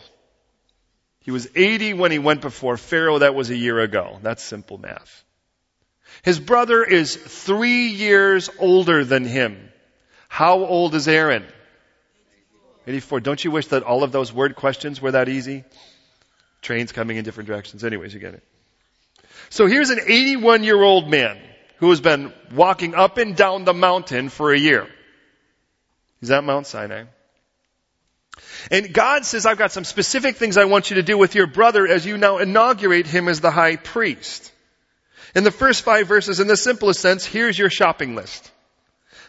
He 1.20 1.30
was 1.30 1.48
80 1.54 1.94
when 1.94 2.10
he 2.10 2.18
went 2.18 2.40
before 2.40 2.76
Pharaoh. 2.76 3.18
That 3.18 3.34
was 3.34 3.50
a 3.50 3.56
year 3.56 3.80
ago. 3.80 4.18
That's 4.22 4.42
simple 4.42 4.78
math. 4.78 5.24
His 6.22 6.38
brother 6.38 6.82
is 6.84 7.16
three 7.16 7.88
years 7.88 8.48
older 8.58 9.04
than 9.04 9.24
him. 9.24 9.70
How 10.28 10.64
old 10.64 10.94
is 10.94 11.08
Aaron? 11.08 11.44
84. 12.86 13.20
Don't 13.20 13.42
you 13.42 13.50
wish 13.50 13.66
that 13.68 13.82
all 13.82 14.02
of 14.02 14.12
those 14.12 14.32
word 14.32 14.54
questions 14.56 15.00
were 15.00 15.10
that 15.10 15.28
easy? 15.28 15.64
Trains 16.62 16.92
coming 16.92 17.16
in 17.16 17.24
different 17.24 17.48
directions. 17.48 17.84
Anyways, 17.84 18.14
you 18.14 18.20
get 18.20 18.34
it. 18.34 18.42
So 19.50 19.66
here's 19.66 19.90
an 19.90 20.00
81 20.06 20.64
year 20.64 20.80
old 20.80 21.08
man 21.08 21.38
who 21.76 21.90
has 21.90 22.00
been 22.00 22.32
walking 22.52 22.94
up 22.94 23.18
and 23.18 23.36
down 23.36 23.64
the 23.64 23.74
mountain 23.74 24.28
for 24.28 24.52
a 24.52 24.58
year. 24.58 24.88
He's 26.20 26.30
at 26.30 26.44
Mount 26.44 26.66
Sinai. 26.66 27.04
And 28.70 28.92
God 28.92 29.24
says, 29.24 29.46
I've 29.46 29.58
got 29.58 29.72
some 29.72 29.84
specific 29.84 30.36
things 30.36 30.56
I 30.56 30.64
want 30.64 30.90
you 30.90 30.96
to 30.96 31.02
do 31.02 31.16
with 31.16 31.34
your 31.34 31.46
brother 31.46 31.86
as 31.86 32.04
you 32.04 32.16
now 32.16 32.38
inaugurate 32.38 33.06
him 33.06 33.28
as 33.28 33.40
the 33.40 33.50
high 33.50 33.76
priest. 33.76 34.52
In 35.34 35.44
the 35.44 35.50
first 35.50 35.82
five 35.84 36.08
verses, 36.08 36.40
in 36.40 36.48
the 36.48 36.56
simplest 36.56 37.00
sense, 37.00 37.24
here's 37.24 37.58
your 37.58 37.70
shopping 37.70 38.14
list. 38.14 38.50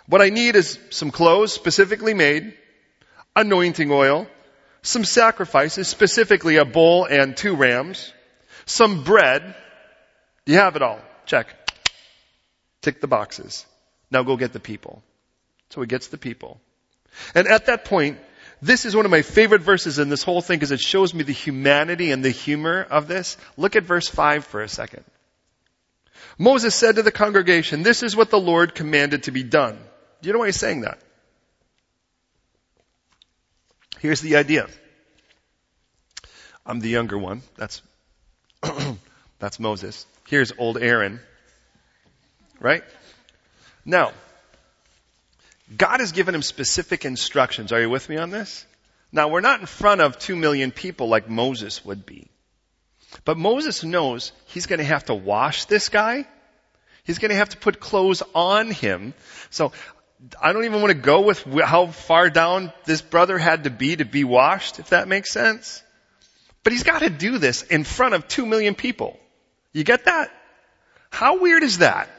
What 0.09 0.23
I 0.23 0.29
need 0.29 0.55
is 0.55 0.79
some 0.89 1.11
clothes 1.11 1.53
specifically 1.53 2.15
made, 2.15 2.55
anointing 3.35 3.91
oil, 3.91 4.27
some 4.81 5.05
sacrifices, 5.05 5.87
specifically 5.87 6.55
a 6.55 6.65
bull 6.65 7.05
and 7.05 7.37
two 7.37 7.55
rams, 7.55 8.11
some 8.65 9.03
bread. 9.03 9.55
You 10.47 10.55
have 10.55 10.75
it 10.75 10.81
all. 10.81 10.99
Check. 11.27 11.55
Tick 12.81 13.01
the 13.01 13.07
boxes. 13.07 13.67
Now 14.09 14.23
go 14.23 14.35
get 14.35 14.51
the 14.51 14.59
people. 14.59 15.03
So 15.69 15.81
he 15.81 15.87
gets 15.87 16.07
the 16.07 16.17
people. 16.17 16.59
And 17.35 17.47
at 17.47 17.67
that 17.67 17.85
point, 17.85 18.17
this 18.63 18.85
is 18.85 18.95
one 18.95 19.05
of 19.05 19.11
my 19.11 19.21
favorite 19.21 19.61
verses 19.61 19.99
in 19.99 20.09
this 20.09 20.23
whole 20.23 20.41
thing 20.41 20.57
because 20.57 20.71
it 20.71 20.79
shows 20.79 21.13
me 21.13 21.23
the 21.23 21.33
humanity 21.33 22.11
and 22.11 22.25
the 22.25 22.31
humor 22.31 22.81
of 22.81 23.07
this. 23.07 23.37
Look 23.57 23.75
at 23.75 23.83
verse 23.83 24.07
5 24.07 24.43
for 24.45 24.63
a 24.63 24.67
second. 24.67 25.03
Moses 26.39 26.73
said 26.73 26.95
to 26.95 27.03
the 27.03 27.11
congregation, 27.11 27.83
this 27.83 28.01
is 28.01 28.15
what 28.15 28.31
the 28.31 28.39
Lord 28.39 28.73
commanded 28.73 29.23
to 29.23 29.31
be 29.31 29.43
done. 29.43 29.77
Do 30.21 30.27
you 30.27 30.33
know 30.33 30.39
why 30.39 30.47
he's 30.47 30.59
saying 30.59 30.81
that? 30.81 30.99
Here's 33.99 34.21
the 34.21 34.37
idea. 34.37 34.67
I'm 36.65 36.79
the 36.79 36.89
younger 36.89 37.17
one. 37.17 37.41
That's, 37.57 37.81
that's 39.39 39.59
Moses. 39.59 40.05
Here's 40.27 40.51
old 40.57 40.77
Aaron. 40.77 41.19
Right? 42.59 42.83
Now, 43.85 44.11
God 45.75 45.99
has 45.99 46.11
given 46.11 46.35
him 46.35 46.41
specific 46.41 47.05
instructions. 47.05 47.71
Are 47.71 47.81
you 47.81 47.89
with 47.89 48.07
me 48.09 48.17
on 48.17 48.29
this? 48.29 48.65
Now, 49.11 49.27
we're 49.29 49.41
not 49.41 49.59
in 49.59 49.65
front 49.65 50.01
of 50.01 50.19
two 50.19 50.35
million 50.35 50.71
people 50.71 51.07
like 51.07 51.29
Moses 51.29 51.83
would 51.83 52.05
be. 52.05 52.27
But 53.25 53.37
Moses 53.37 53.83
knows 53.83 54.31
he's 54.45 54.67
going 54.67 54.79
to 54.79 54.85
have 54.85 55.05
to 55.05 55.15
wash 55.15 55.65
this 55.65 55.89
guy. 55.89 56.25
He's 57.03 57.17
going 57.17 57.31
to 57.31 57.37
have 57.37 57.49
to 57.49 57.57
put 57.57 57.79
clothes 57.79 58.21
on 58.35 58.69
him. 58.69 59.13
So 59.49 59.71
I 60.41 60.51
don't 60.51 60.65
even 60.65 60.81
want 60.81 60.91
to 60.91 60.99
go 60.99 61.21
with 61.21 61.43
how 61.43 61.87
far 61.87 62.29
down 62.29 62.73
this 62.85 63.01
brother 63.01 63.37
had 63.37 63.63
to 63.63 63.69
be 63.69 63.95
to 63.95 64.05
be 64.05 64.23
washed, 64.23 64.79
if 64.79 64.89
that 64.89 65.07
makes 65.07 65.31
sense. 65.31 65.81
But 66.63 66.73
he's 66.73 66.83
got 66.83 66.99
to 66.99 67.09
do 67.09 67.37
this 67.37 67.63
in 67.63 67.85
front 67.85 68.15
of 68.15 68.27
two 68.27 68.45
million 68.45 68.75
people. 68.75 69.17
You 69.71 69.83
get 69.83 70.05
that? 70.05 70.29
How 71.09 71.39
weird 71.41 71.63
is 71.63 71.77
that? 71.77 72.09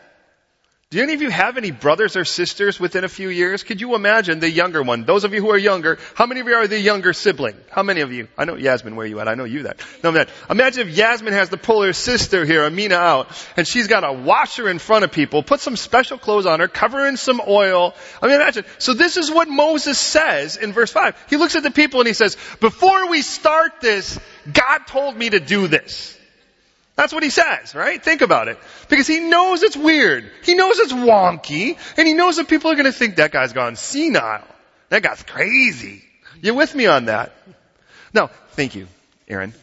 Do 0.93 1.01
any 1.01 1.15
of 1.15 1.23
you 1.23 1.31
have 1.31 1.57
any 1.57 1.71
brothers 1.71 2.17
or 2.17 2.25
sisters 2.25 2.81
within 2.81 3.05
a 3.05 3.09
few 3.09 3.29
years? 3.29 3.63
Could 3.63 3.81
you 3.81 3.95
imagine 3.95 4.41
the 4.41 4.51
younger 4.51 4.83
one? 4.83 5.05
Those 5.05 5.23
of 5.23 5.33
you 5.33 5.41
who 5.41 5.51
are 5.51 5.57
younger, 5.57 6.01
how 6.17 6.27
many 6.27 6.41
of 6.41 6.49
you 6.49 6.55
are 6.55 6.67
the 6.67 6.81
younger 6.81 7.13
sibling? 7.13 7.55
How 7.71 7.85
many 7.85 8.01
of 8.01 8.13
you? 8.13 8.27
I 8.37 8.45
know 8.45 8.57
Yasmin, 8.57 8.97
where 8.97 9.05
are 9.05 9.09
you 9.09 9.21
at? 9.21 9.29
I 9.29 9.37
know 9.37 9.45
you 9.45 9.63
that. 9.63 9.79
No, 10.03 10.11
man. 10.11 10.27
Imagine 10.51 10.89
if 10.89 10.97
Yasmin 10.97 11.33
has 11.33 11.51
to 11.51 11.59
pull 11.59 11.83
her 11.83 11.93
sister 11.93 12.45
here, 12.45 12.65
Amina, 12.65 12.97
out, 12.97 13.29
and 13.57 13.69
she's 13.69 13.87
got 13.87 14.01
to 14.01 14.13
wash 14.13 14.57
her 14.57 14.69
in 14.69 14.81
front 14.81 15.05
of 15.05 15.13
people, 15.13 15.45
put 15.45 15.61
some 15.61 15.77
special 15.77 16.19
clothes 16.19 16.47
on 16.47 16.59
her, 16.59 16.67
cover 16.67 17.07
in 17.07 17.17
some 17.17 17.41
oil. 17.47 17.95
I 18.21 18.27
mean, 18.27 18.35
imagine. 18.35 18.65
So 18.79 18.93
this 18.93 19.17
is 19.17 19.31
what 19.31 19.49
Moses 19.49 19.97
says 19.97 20.57
in 20.57 20.73
verse 20.73 20.91
5. 20.91 21.27
He 21.31 21.37
looks 21.37 21.55
at 21.55 21.63
the 21.63 21.71
people 21.71 22.01
and 22.01 22.09
he 22.09 22.15
says, 22.15 22.37
before 22.59 23.09
we 23.09 23.23
start 23.23 23.81
this, 23.81 24.19
God 24.53 24.89
told 24.89 25.17
me 25.17 25.31
to 25.31 25.39
do 25.39 25.69
this. 25.69 26.19
That's 27.01 27.15
what 27.15 27.23
he 27.23 27.31
says, 27.31 27.75
right? 27.75 28.05
Think 28.05 28.21
about 28.21 28.49
it. 28.49 28.59
Because 28.91 29.07
he 29.07 29.21
knows 29.21 29.63
it's 29.63 29.75
weird. 29.75 30.31
He 30.45 30.55
knows 30.55 30.79
it's 30.79 30.93
wonky. 30.93 31.79
And 31.97 32.07
he 32.07 32.13
knows 32.13 32.37
that 32.37 32.47
people 32.47 32.71
are 32.71 32.75
going 32.75 32.85
to 32.85 32.93
think 32.93 33.17
that 33.17 33.33
guy's 33.33 33.55
gone 33.55 33.77
senile. 33.77 34.45
That 34.91 35.03
guy's 35.03 35.23
crazy. 35.23 36.05
You 36.43 36.55
with 36.55 36.75
me 36.75 36.85
on 36.85 37.07
that? 37.07 37.33
No, 38.13 38.27
thank 38.51 38.75
you, 38.75 38.87
Aaron. 39.29 39.55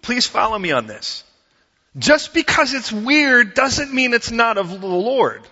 Please 0.00 0.28
follow 0.28 0.56
me 0.56 0.70
on 0.70 0.86
this. 0.86 1.24
Just 1.96 2.32
because 2.32 2.72
it's 2.72 2.92
weird 2.92 3.54
doesn't 3.54 3.92
mean 3.92 4.14
it's 4.14 4.30
not 4.30 4.58
of 4.58 4.80
the 4.80 4.86
Lord. 4.86 5.42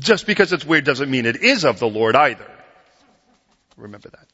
Just 0.00 0.26
because 0.26 0.52
it's 0.52 0.64
weird 0.64 0.82
doesn't 0.84 1.08
mean 1.08 1.26
it 1.26 1.36
is 1.36 1.64
of 1.64 1.78
the 1.78 1.88
Lord 1.88 2.16
either. 2.16 2.50
Remember 3.76 4.08
that. 4.08 4.26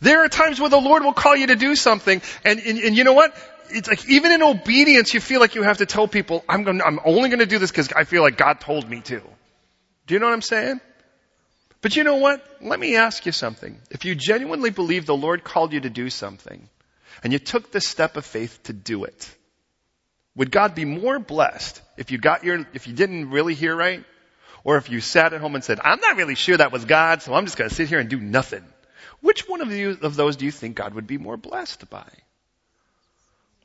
There 0.00 0.24
are 0.24 0.28
times 0.28 0.60
where 0.60 0.70
the 0.70 0.80
Lord 0.80 1.02
will 1.02 1.12
call 1.12 1.34
you 1.34 1.48
to 1.48 1.56
do 1.56 1.74
something, 1.74 2.22
and, 2.44 2.60
and, 2.60 2.78
and 2.78 2.96
you 2.96 3.04
know 3.04 3.14
what? 3.14 3.34
It's 3.70 3.88
like 3.88 4.08
even 4.08 4.32
in 4.32 4.42
obedience, 4.42 5.14
you 5.14 5.20
feel 5.20 5.40
like 5.40 5.54
you 5.54 5.62
have 5.62 5.78
to 5.78 5.86
tell 5.86 6.08
people, 6.08 6.44
I'm 6.48 6.62
going, 6.64 6.82
I'm 6.82 7.00
only 7.04 7.28
going 7.28 7.40
to 7.40 7.46
do 7.46 7.58
this 7.58 7.70
because 7.70 7.92
I 7.92 8.04
feel 8.04 8.22
like 8.22 8.36
God 8.36 8.60
told 8.60 8.88
me 8.88 9.00
to. 9.00 9.22
Do 10.06 10.14
you 10.14 10.20
know 10.20 10.26
what 10.26 10.34
I'm 10.34 10.42
saying? 10.42 10.80
But 11.80 11.96
you 11.96 12.04
know 12.04 12.16
what? 12.16 12.44
Let 12.60 12.80
me 12.80 12.96
ask 12.96 13.24
you 13.26 13.32
something. 13.32 13.78
If 13.90 14.04
you 14.04 14.14
genuinely 14.14 14.70
believe 14.70 15.06
the 15.06 15.16
Lord 15.16 15.44
called 15.44 15.72
you 15.72 15.80
to 15.80 15.90
do 15.90 16.10
something, 16.10 16.68
and 17.22 17.32
you 17.32 17.38
took 17.38 17.70
the 17.70 17.80
step 17.80 18.16
of 18.16 18.24
faith 18.24 18.62
to 18.64 18.72
do 18.72 19.04
it, 19.04 19.36
would 20.34 20.50
God 20.50 20.74
be 20.74 20.84
more 20.84 21.18
blessed 21.18 21.80
if 21.96 22.10
you 22.10 22.18
got 22.18 22.44
your, 22.44 22.66
if 22.72 22.86
you 22.86 22.94
didn't 22.94 23.30
really 23.30 23.54
hear 23.54 23.74
right? 23.74 24.04
Or 24.64 24.76
if 24.76 24.90
you 24.90 25.00
sat 25.00 25.32
at 25.32 25.40
home 25.40 25.54
and 25.54 25.64
said, 25.64 25.80
I'm 25.82 26.00
not 26.00 26.16
really 26.16 26.34
sure 26.34 26.56
that 26.56 26.72
was 26.72 26.84
God, 26.84 27.22
so 27.22 27.34
I'm 27.34 27.44
just 27.44 27.56
going 27.56 27.68
to 27.68 27.74
sit 27.74 27.88
here 27.88 27.98
and 27.98 28.08
do 28.08 28.20
nothing. 28.20 28.64
Which 29.20 29.48
one 29.48 29.60
of, 29.60 29.72
you, 29.72 29.98
of 30.02 30.14
those 30.14 30.36
do 30.36 30.44
you 30.44 30.50
think 30.50 30.76
God 30.76 30.94
would 30.94 31.06
be 31.06 31.18
more 31.18 31.36
blessed 31.36 31.88
by? 31.90 32.06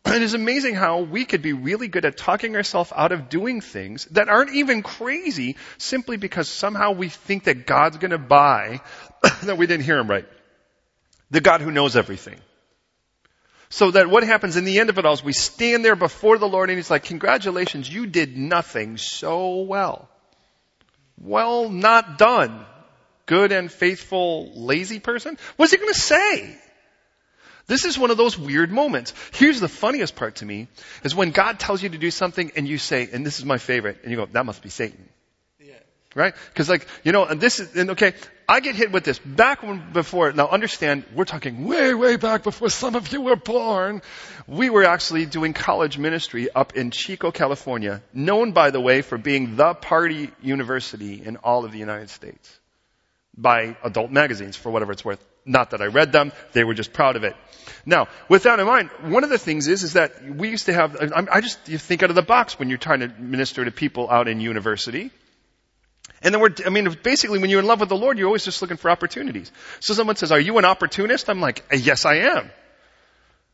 And 0.06 0.24
it's 0.24 0.34
amazing 0.34 0.76
how 0.76 1.00
we 1.00 1.26
could 1.26 1.42
be 1.42 1.54
really 1.54 1.88
good 1.88 2.06
at 2.06 2.18
talking 2.18 2.56
ourselves 2.56 2.92
out 2.96 3.12
of 3.12 3.30
doing 3.30 3.62
things 3.62 4.06
that 4.12 4.30
aren't 4.30 4.54
even 4.54 4.84
crazy 4.84 5.56
simply 5.78 6.18
because 6.18 6.50
somehow 6.50 6.92
we 6.92 7.10
think 7.10 7.46
that 7.46 7.66
God's 7.66 7.98
gonna 7.98 8.18
buy 8.18 8.82
that 9.44 9.58
we 9.58 9.66
didn't 9.66 9.86
hear 9.86 9.98
him 9.98 10.10
right. 10.10 10.28
The 11.32 11.42
God 11.42 11.62
who 11.62 11.72
knows 11.72 11.96
everything. 11.96 12.40
So 13.70 13.90
that 13.90 14.08
what 14.08 14.24
happens 14.24 14.56
in 14.56 14.66
the 14.66 14.80
end 14.80 14.92
of 14.92 15.00
it 15.00 15.06
all 15.06 15.14
is 15.14 15.24
we 15.24 15.34
stand 15.34 15.84
there 15.84 15.96
before 15.96 16.38
the 16.38 16.48
Lord 16.48 16.70
and 16.70 16.78
He's 16.78 16.92
like, 16.92 17.06
congratulations, 17.06 17.92
you 17.92 18.06
did 18.06 18.38
nothing 18.38 18.98
so 18.98 19.62
well. 19.62 20.10
Well, 21.20 21.70
not 21.70 22.20
done. 22.20 22.66
Good 23.26 23.52
and 23.52 23.72
faithful, 23.72 24.52
lazy 24.56 25.00
person. 25.00 25.40
What's 25.56 25.72
he 25.72 25.80
gonna 25.80 25.94
say? 25.94 26.56
This 27.68 27.86
is 27.86 27.98
one 27.98 28.12
of 28.12 28.18
those 28.18 28.38
weird 28.38 28.72
moments. 28.72 29.14
Here's 29.32 29.60
the 29.60 29.70
funniest 29.70 30.16
part 30.16 30.36
to 30.36 30.46
me, 30.46 30.68
is 31.04 31.16
when 31.16 31.32
God 31.32 31.60
tells 31.60 31.82
you 31.82 31.90
to 31.90 31.98
do 31.98 32.12
something 32.12 32.52
and 32.56 32.68
you 32.68 32.78
say, 32.78 33.10
and 33.12 33.26
this 33.26 33.40
is 33.40 33.46
my 33.46 33.58
favorite, 33.58 34.00
and 34.04 34.12
you 34.12 34.18
go, 34.18 34.26
that 34.26 34.46
must 34.46 34.62
be 34.62 34.70
Satan. 34.70 35.08
Yeah. 35.60 35.76
Right? 36.14 36.34
Cause 36.56 36.70
like, 36.70 36.88
you 37.04 37.14
know, 37.14 37.26
and 37.26 37.40
this 37.40 37.60
is, 37.60 37.76
and 37.76 37.92
okay, 37.92 38.14
I 38.50 38.60
get 38.60 38.76
hit 38.76 38.92
with 38.92 39.06
this. 39.06 39.18
Back 39.20 39.64
when, 39.64 39.94
before, 39.94 40.34
now 40.34 40.50
understand, 40.50 41.06
we're 41.16 41.24
talking 41.24 41.66
way, 41.66 41.94
way 41.94 42.18
back 42.18 42.44
before 42.44 42.70
some 42.70 42.96
of 42.96 43.14
you 43.14 43.22
were 43.22 43.38
born. 43.38 44.02
We 44.46 44.70
were 44.70 44.84
actually 44.84 45.26
doing 45.26 45.54
college 45.54 45.98
ministry 45.98 46.50
up 46.54 46.76
in 46.76 46.92
Chico, 46.92 47.32
California, 47.32 48.02
known 48.14 48.52
by 48.52 48.72
the 48.72 48.82
way 48.82 49.02
for 49.02 49.18
being 49.18 49.56
the 49.56 49.74
party 49.74 50.32
university 50.42 51.24
in 51.24 51.38
all 51.38 51.64
of 51.64 51.72
the 51.72 51.80
United 51.80 52.10
States. 52.10 52.60
By 53.38 53.78
adult 53.84 54.12
magazines, 54.12 54.58
for 54.58 54.70
whatever 54.70 54.92
it's 54.92 55.06
worth. 55.06 55.24
Not 55.46 55.72
that 55.72 55.82
I 55.82 55.88
read 55.88 56.12
them, 56.12 56.32
they 56.54 56.64
were 56.64 56.74
just 56.74 56.94
proud 56.94 57.16
of 57.16 57.24
it. 57.24 57.36
Now, 57.86 58.08
with 58.30 58.44
that 58.44 58.60
in 58.60 58.66
mind, 58.66 58.90
one 59.02 59.24
of 59.24 59.30
the 59.30 59.38
things 59.38 59.68
is, 59.68 59.84
is 59.84 59.94
that 59.94 60.24
we 60.24 60.50
used 60.50 60.68
to 60.68 60.74
have, 60.74 60.96
I 61.14 61.42
just, 61.42 61.68
you 61.68 61.78
think 61.78 62.02
out 62.02 62.10
of 62.10 62.16
the 62.16 62.22
box 62.22 62.58
when 62.58 62.70
you're 62.70 62.78
trying 62.78 63.02
to 63.02 63.10
minister 63.10 63.66
to 63.66 63.72
people 63.72 64.10
out 64.10 64.28
in 64.28 64.40
university. 64.40 65.12
And 66.22 66.34
then 66.34 66.42
we're, 66.42 66.56
I 66.66 66.70
mean, 66.70 66.96
basically 67.04 67.40
when 67.40 67.50
you're 67.50 67.60
in 67.60 67.66
love 67.66 67.82
with 67.82 67.90
the 67.90 67.98
Lord, 67.98 68.18
you're 68.18 68.28
always 68.28 68.46
just 68.46 68.62
looking 68.62 68.78
for 68.78 68.90
opportunities. 68.90 69.52
So 69.82 69.94
someone 69.94 70.16
says, 70.16 70.32
are 70.32 70.40
you 70.40 70.58
an 70.58 70.66
opportunist? 70.66 71.30
I'm 71.30 71.42
like, 71.42 71.66
uh, 71.72 71.76
yes, 71.76 72.06
I 72.06 72.16
am. 72.16 72.50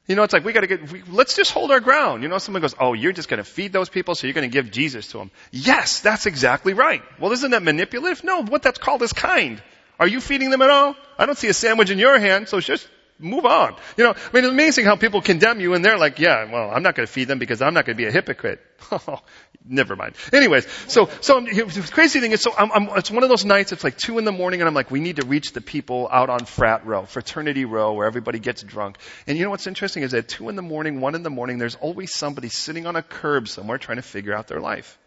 You 0.06 0.16
know, 0.16 0.24
it's 0.24 0.34
like 0.34 0.44
we 0.44 0.54
gotta 0.54 0.68
get, 0.68 0.92
we, 0.92 1.04
let's 1.08 1.36
just 1.36 1.52
hold 1.52 1.72
our 1.72 1.80
ground. 1.80 2.24
You 2.24 2.30
know, 2.30 2.40
someone 2.40 2.62
goes, 2.62 2.76
oh, 2.80 2.94
you're 2.94 3.12
just 3.12 3.30
gonna 3.30 3.44
feed 3.44 3.74
those 3.74 3.90
people, 3.90 4.16
so 4.16 4.26
you're 4.26 4.34
gonna 4.34 4.48
give 4.48 4.72
Jesus 4.72 5.08
to 5.10 5.20
them. 5.20 5.32
Yes, 5.52 6.00
that's 6.00 6.26
exactly 6.26 6.74
right. 6.74 7.04
Well, 7.20 7.32
isn't 7.32 7.52
that 7.52 7.62
manipulative? 7.62 8.24
No, 8.24 8.44
what 8.44 8.64
that's 8.64 8.80
called 8.80 9.04
is 9.04 9.14
kind. 9.14 9.62
Are 10.00 10.08
you 10.08 10.22
feeding 10.22 10.50
them 10.50 10.62
at 10.62 10.70
all? 10.70 10.96
I 11.18 11.26
don't 11.26 11.38
see 11.38 11.50
a 11.50 11.54
sandwich 11.54 11.90
in 11.90 12.00
your 12.00 12.18
hand, 12.18 12.48
so 12.48 12.60
just 12.60 12.88
move 13.20 13.46
on. 13.46 13.76
You 13.98 14.06
know, 14.06 14.12
I 14.12 14.34
mean, 14.34 14.46
it's 14.46 14.52
amazing 14.52 14.86
how 14.86 14.96
people 14.96 15.22
condemn 15.22 15.60
you 15.60 15.74
and 15.74 15.84
they're 15.84 15.98
like, 15.98 16.20
yeah, 16.20 16.50
well, 16.52 16.72
I'm 16.72 16.84
not 16.84 16.96
going 16.96 17.06
to 17.06 17.12
feed 17.12 17.28
them 17.28 17.38
because 17.38 17.62
I'm 17.62 17.74
not 17.74 17.86
going 17.86 17.98
to 17.98 18.02
be 18.02 18.08
a 18.08 18.12
hypocrite. 18.12 18.62
Never 19.66 19.98
mind. 19.98 20.16
Anyways, 20.32 20.66
so, 20.88 21.10
so 21.20 21.38
um, 21.38 21.46
the 21.46 21.90
crazy 21.92 22.22
thing 22.22 22.32
is, 22.32 22.42
so 22.42 22.54
I'm, 22.58 22.72
I'm, 22.72 22.98
it's 22.98 23.12
one 23.12 23.24
of 23.24 23.30
those 23.30 23.44
nights, 23.44 23.74
it's 23.74 23.84
like 23.84 23.98
two 23.98 24.18
in 24.18 24.26
the 24.26 24.32
morning 24.32 24.62
and 24.62 24.68
I'm 24.68 24.74
like, 24.74 24.90
we 24.90 25.02
need 25.02 25.18
to 25.18 25.26
reach 25.26 25.52
the 25.52 25.62
people 25.62 26.08
out 26.10 26.30
on 26.30 26.46
frat 26.46 26.86
row, 26.86 27.04
fraternity 27.06 27.66
row, 27.66 27.94
where 27.94 28.08
everybody 28.08 28.40
gets 28.40 28.64
drunk. 28.64 28.98
And 29.28 29.38
you 29.38 29.44
know 29.44 29.50
what's 29.50 29.68
interesting 29.68 30.04
is 30.04 30.14
at 30.14 30.30
two 30.30 30.48
in 30.48 30.56
the 30.56 30.62
morning, 30.62 31.02
one 31.02 31.14
in 31.14 31.24
the 31.24 31.30
morning, 31.30 31.58
there's 31.58 31.76
always 31.76 32.14
somebody 32.16 32.48
sitting 32.48 32.88
on 32.88 32.96
a 32.96 33.04
curb 33.04 33.50
somewhere 33.50 33.78
trying 33.78 33.98
to 33.98 34.02
figure 34.02 34.34
out 34.34 34.48
their 34.48 34.62
life. 34.62 34.98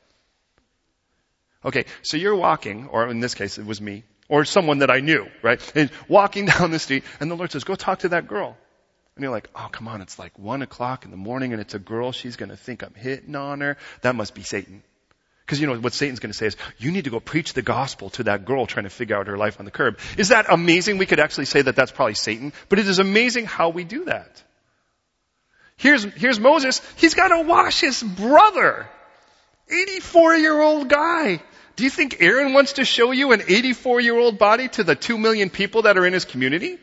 Okay, 1.65 1.87
so 2.03 2.17
you're 2.17 2.35
walking, 2.35 2.89
or 2.89 3.09
in 3.09 3.21
this 3.21 3.35
case, 3.35 3.57
it 3.57 3.65
was 3.65 3.81
me, 3.81 4.05
or 4.33 4.47
someone 4.47 4.79
that 4.79 4.91
I 4.91 5.01
knew, 5.01 5.27
right? 5.43 5.61
And 5.75 5.91
walking 6.09 6.47
down 6.53 6.71
the 6.71 6.79
street, 6.79 7.05
and 7.21 7.31
the 7.31 7.35
Lord 7.35 7.53
says, 7.53 7.65
go 7.65 7.75
talk 7.75 7.99
to 7.99 8.09
that 8.09 8.27
girl. 8.27 8.57
And 9.15 9.23
you're 9.23 9.31
like, 9.31 9.51
oh, 9.55 9.69
come 9.71 9.89
on, 9.89 10.01
it's 10.01 10.19
like 10.19 10.39
one 10.39 10.63
o'clock 10.63 11.05
in 11.05 11.11
the 11.11 11.19
morning 11.19 11.53
and 11.53 11.61
it's 11.61 11.75
a 11.75 11.79
girl. 11.79 12.13
She's 12.13 12.37
going 12.37 12.49
to 12.49 12.57
think 12.57 12.83
I'm 12.83 12.95
hitting 12.95 13.37
on 13.37 13.61
her. 13.61 13.77
That 14.01 14.15
must 14.15 14.35
be 14.35 14.43
Satan. 14.43 14.83
Because 15.45 15.61
you 15.61 15.67
know 15.67 15.79
what 15.79 15.93
Satan's 15.93 16.19
going 16.19 16.33
to 16.33 16.37
say 16.37 16.47
is, 16.47 16.57
you 16.79 16.91
need 16.93 17.05
to 17.05 17.11
go 17.11 17.21
preach 17.21 17.53
the 17.53 17.61
gospel 17.61 18.09
to 18.11 18.23
that 18.23 18.47
girl 18.47 18.65
trying 18.65 18.85
to 18.85 18.91
figure 18.91 19.19
out 19.19 19.27
her 19.27 19.37
life 19.37 19.59
on 19.59 19.67
the 19.67 19.71
curb. 19.71 19.99
Is 20.17 20.29
that 20.29 20.47
amazing? 20.49 20.97
We 20.97 21.05
could 21.05 21.21
actually 21.21 21.45
say 21.45 21.61
that 21.61 21.77
that's 21.77 21.93
probably 21.93 22.15
Satan, 22.15 22.55
but 22.71 22.79
it 22.79 22.89
is 22.89 23.01
amazing 23.01 23.45
how 23.45 23.69
we 23.69 23.85
do 23.85 24.07
that. 24.07 24.43
Here's, 25.77 26.05
here's 26.05 26.41
Moses. 26.41 26.81
He's 26.97 27.13
got 27.13 27.29
to 27.29 27.43
wash 27.47 27.83
his 27.83 28.03
brother. 28.03 28.89
84 29.69 30.37
year 30.37 30.59
old 30.59 30.89
guy. 30.89 31.43
Do 31.77 31.85
you 31.85 31.91
think 31.91 32.17
Aaron 32.21 32.53
wants 32.53 32.75
to 32.75 32.85
show 32.85 33.13
you 33.13 33.33
an 33.33 33.43
84 33.47 34.01
year 34.01 34.19
old 34.19 34.39
body 34.39 34.69
to 34.69 34.85
the 34.85 34.95
2 34.95 35.19
million 35.19 35.51
people 35.51 35.83
that 35.83 35.97
are 35.97 36.07
in 36.07 36.13
his 36.13 36.25
community? 36.25 36.79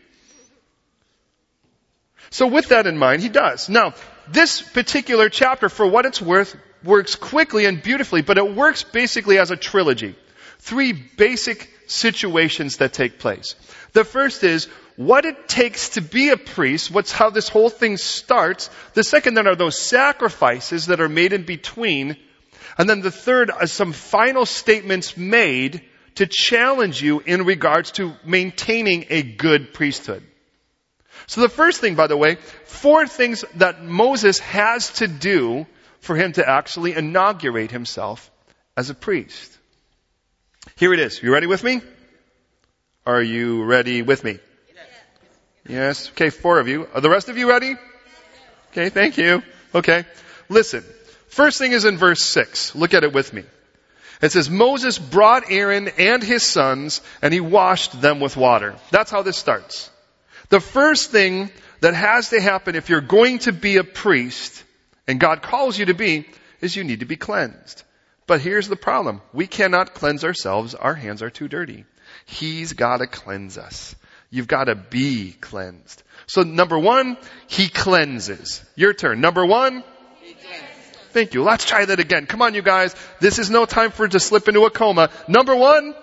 So 2.31 2.47
with 2.47 2.69
that 2.69 2.87
in 2.87 2.97
mind, 2.97 3.21
he 3.21 3.29
does. 3.29 3.69
Now, 3.69 3.93
this 4.27 4.61
particular 4.61 5.29
chapter, 5.29 5.69
for 5.69 5.87
what 5.87 6.05
it's 6.05 6.21
worth, 6.21 6.55
works 6.83 7.15
quickly 7.15 7.65
and 7.65 7.81
beautifully, 7.81 8.21
but 8.21 8.37
it 8.37 8.55
works 8.55 8.83
basically 8.83 9.39
as 9.39 9.51
a 9.51 9.57
trilogy. 9.57 10.15
Three 10.59 10.93
basic 10.93 11.69
situations 11.87 12.77
that 12.77 12.93
take 12.93 13.19
place. 13.19 13.55
The 13.93 14.03
first 14.03 14.43
is 14.43 14.65
what 14.95 15.25
it 15.25 15.47
takes 15.47 15.89
to 15.89 16.01
be 16.01 16.29
a 16.29 16.37
priest, 16.37 16.91
what's 16.91 17.11
how 17.11 17.29
this 17.29 17.49
whole 17.49 17.69
thing 17.69 17.97
starts. 17.97 18.69
The 18.93 19.03
second 19.03 19.33
then 19.33 19.47
are 19.47 19.55
those 19.55 19.79
sacrifices 19.79 20.87
that 20.87 21.01
are 21.01 21.09
made 21.09 21.33
in 21.33 21.43
between. 21.43 22.17
And 22.79 22.89
then 22.89 23.01
the 23.01 23.11
third 23.11 23.51
are 23.51 23.67
some 23.67 23.91
final 23.91 24.45
statements 24.45 25.17
made 25.17 25.81
to 26.15 26.25
challenge 26.25 27.01
you 27.01 27.19
in 27.19 27.43
regards 27.43 27.91
to 27.91 28.13
maintaining 28.23 29.07
a 29.09 29.21
good 29.21 29.73
priesthood. 29.73 30.23
So 31.27 31.41
the 31.41 31.49
first 31.49 31.81
thing, 31.81 31.95
by 31.95 32.07
the 32.07 32.15
way, 32.15 32.35
four 32.63 33.05
things 33.05 33.43
that 33.55 33.83
Moses 33.83 34.39
has 34.39 34.93
to 34.93 35.07
do 35.07 35.67
for 35.99 36.15
him 36.15 36.31
to 36.33 36.49
actually 36.49 36.93
inaugurate 36.93 37.69
himself 37.69 38.31
as 38.77 38.89
a 38.89 38.95
priest. 38.95 39.57
Here 40.77 40.93
it 40.93 41.01
is. 41.01 41.21
You 41.21 41.33
ready 41.33 41.47
with 41.47 41.63
me? 41.65 41.81
Are 43.05 43.21
you 43.21 43.65
ready 43.65 44.03
with 44.03 44.23
me? 44.23 44.39
Yes. 45.67 46.09
Okay, 46.11 46.29
four 46.29 46.59
of 46.59 46.69
you. 46.69 46.87
Are 46.93 47.01
the 47.01 47.09
rest 47.09 47.27
of 47.27 47.37
you 47.37 47.49
ready? 47.49 47.75
Okay, 48.71 48.87
thank 48.87 49.17
you. 49.17 49.43
Okay. 49.75 50.05
Listen. 50.47 50.83
First 51.29 51.57
thing 51.57 51.71
is 51.71 51.85
in 51.85 51.97
verse 51.97 52.21
6. 52.21 52.75
Look 52.75 52.93
at 52.93 53.03
it 53.03 53.13
with 53.13 53.33
me. 53.33 53.43
It 54.21 54.31
says, 54.31 54.49
Moses 54.49 54.99
brought 54.99 55.49
Aaron 55.49 55.87
and 55.97 56.21
his 56.21 56.43
sons, 56.43 57.01
and 57.21 57.33
he 57.33 57.39
washed 57.39 58.01
them 58.01 58.19
with 58.19 58.35
water. 58.35 58.75
That's 58.91 59.11
how 59.11 59.21
this 59.21 59.37
starts. 59.37 59.89
The 60.49 60.59
first 60.59 61.11
thing 61.11 61.51
that 61.79 61.93
has 61.93 62.29
to 62.31 62.41
happen 62.41 62.75
if 62.75 62.89
you're 62.89 62.99
going 62.99 63.39
to 63.39 63.53
be 63.53 63.77
a 63.77 63.83
priest, 63.83 64.63
and 65.07 65.19
God 65.19 65.41
calls 65.41 65.77
you 65.77 65.85
to 65.85 65.93
be, 65.93 66.25
is 66.59 66.75
you 66.75 66.83
need 66.83 66.99
to 66.99 67.05
be 67.05 67.15
cleansed. 67.15 67.83
But 68.27 68.41
here's 68.41 68.67
the 68.67 68.75
problem. 68.75 69.21
We 69.31 69.47
cannot 69.47 69.93
cleanse 69.93 70.25
ourselves. 70.25 70.75
Our 70.75 70.93
hands 70.93 71.21
are 71.23 71.29
too 71.29 71.47
dirty. 71.47 71.85
He's 72.25 72.73
gotta 72.73 73.07
cleanse 73.07 73.57
us. 73.57 73.95
You've 74.29 74.47
gotta 74.47 74.75
be 74.75 75.31
cleansed. 75.39 76.03
So 76.27 76.41
number 76.43 76.77
one, 76.77 77.17
He 77.47 77.69
cleanses. 77.69 78.63
Your 78.75 78.93
turn. 78.93 79.21
Number 79.21 79.45
one, 79.45 79.83
Thank 81.11 81.33
you. 81.33 81.43
Let's 81.43 81.65
try 81.65 81.85
that 81.85 81.99
again. 81.99 82.27
Come 82.27 82.41
on, 82.41 82.53
you 82.53 82.61
guys. 82.61 82.95
This 83.19 83.39
is 83.39 83.49
no 83.49 83.65
time 83.65 83.91
for 83.91 84.05
it 84.05 84.11
to 84.11 84.19
slip 84.19 84.47
into 84.47 84.65
a 84.65 84.69
coma. 84.69 85.09
Number 85.27 85.55
one, 85.55 85.95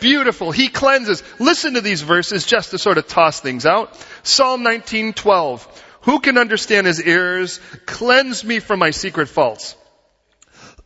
beautiful. 0.00 0.50
He 0.50 0.68
cleanses. 0.68 1.22
Listen 1.38 1.74
to 1.74 1.80
these 1.80 2.02
verses 2.02 2.46
just 2.46 2.70
to 2.70 2.78
sort 2.78 2.98
of 2.98 3.06
toss 3.06 3.40
things 3.40 3.66
out. 3.66 3.94
Psalm 4.22 4.62
19:12. 4.62 5.66
Who 6.02 6.20
can 6.20 6.38
understand 6.38 6.86
his 6.86 7.00
errors? 7.00 7.60
Cleanse 7.86 8.44
me 8.44 8.60
from 8.60 8.78
my 8.78 8.90
secret 8.90 9.28
faults. 9.28 9.76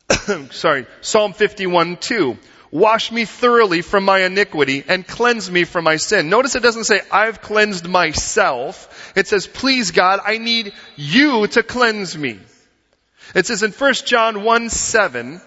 Sorry. 0.51 0.87
Psalm 1.01 1.35
51:2. 1.35 2.37
Wash 2.71 3.11
me 3.11 3.25
thoroughly 3.25 3.81
from 3.81 4.05
my 4.05 4.21
iniquity 4.21 4.85
and 4.87 5.07
cleanse 5.07 5.51
me 5.51 5.65
from 5.65 5.85
my 5.85 5.97
sin. 5.97 6.29
Notice 6.29 6.55
it 6.55 6.63
doesn't 6.63 6.85
say, 6.85 7.01
I've 7.11 7.41
cleansed 7.41 7.89
myself. 7.89 9.13
It 9.17 9.27
says, 9.27 9.47
please 9.47 9.91
God, 9.91 10.21
I 10.23 10.37
need 10.37 10.75
you 10.97 11.47
to 11.47 11.63
cleanse 11.63 12.17
me. 12.17 12.41
It 13.35 13.47
says 13.47 13.63
in 13.63 13.73
1 13.73 13.95
John 14.07 14.45
1 14.45 14.71
7, 14.71 15.41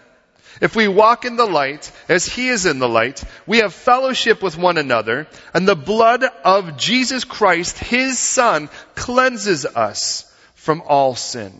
if 0.60 0.76
we 0.76 0.88
walk 0.88 1.26
in 1.26 1.38
the 1.38 1.46
light 1.46 1.92
as 2.08 2.26
he 2.26 2.50
is 2.50 2.66
in 2.66 2.80
the 2.80 2.90
light, 2.90 3.24
we 3.48 3.60
have 3.60 3.74
fellowship 3.74 4.44
with 4.44 4.58
one 4.58 4.78
another, 4.78 5.28
and 5.54 5.68
the 5.68 5.76
blood 5.76 6.24
of 6.24 6.78
Jesus 6.78 7.24
Christ, 7.24 7.80
his 7.80 8.20
son, 8.20 8.70
cleanses 8.94 9.66
us 9.66 10.32
from 10.54 10.84
all 10.86 11.16
sin. 11.16 11.60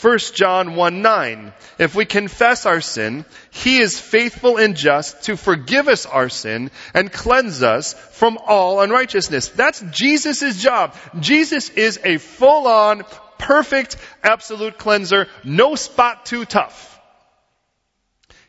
1 0.00 0.18
John 0.34 0.76
1 0.76 1.02
9. 1.02 1.52
If 1.78 1.94
we 1.94 2.04
confess 2.04 2.64
our 2.64 2.80
sin, 2.80 3.24
He 3.50 3.78
is 3.78 4.00
faithful 4.00 4.56
and 4.56 4.76
just 4.76 5.24
to 5.24 5.36
forgive 5.36 5.88
us 5.88 6.06
our 6.06 6.28
sin 6.28 6.70
and 6.94 7.12
cleanse 7.12 7.62
us 7.62 7.94
from 7.94 8.38
all 8.46 8.80
unrighteousness. 8.80 9.48
That's 9.48 9.82
Jesus' 9.90 10.62
job. 10.62 10.94
Jesus 11.18 11.70
is 11.70 11.98
a 12.02 12.18
full 12.18 12.66
on, 12.66 13.04
perfect, 13.40 13.96
absolute 14.22 14.78
cleanser, 14.78 15.26
no 15.42 15.74
spot 15.74 16.26
too 16.26 16.44
tough. 16.44 16.90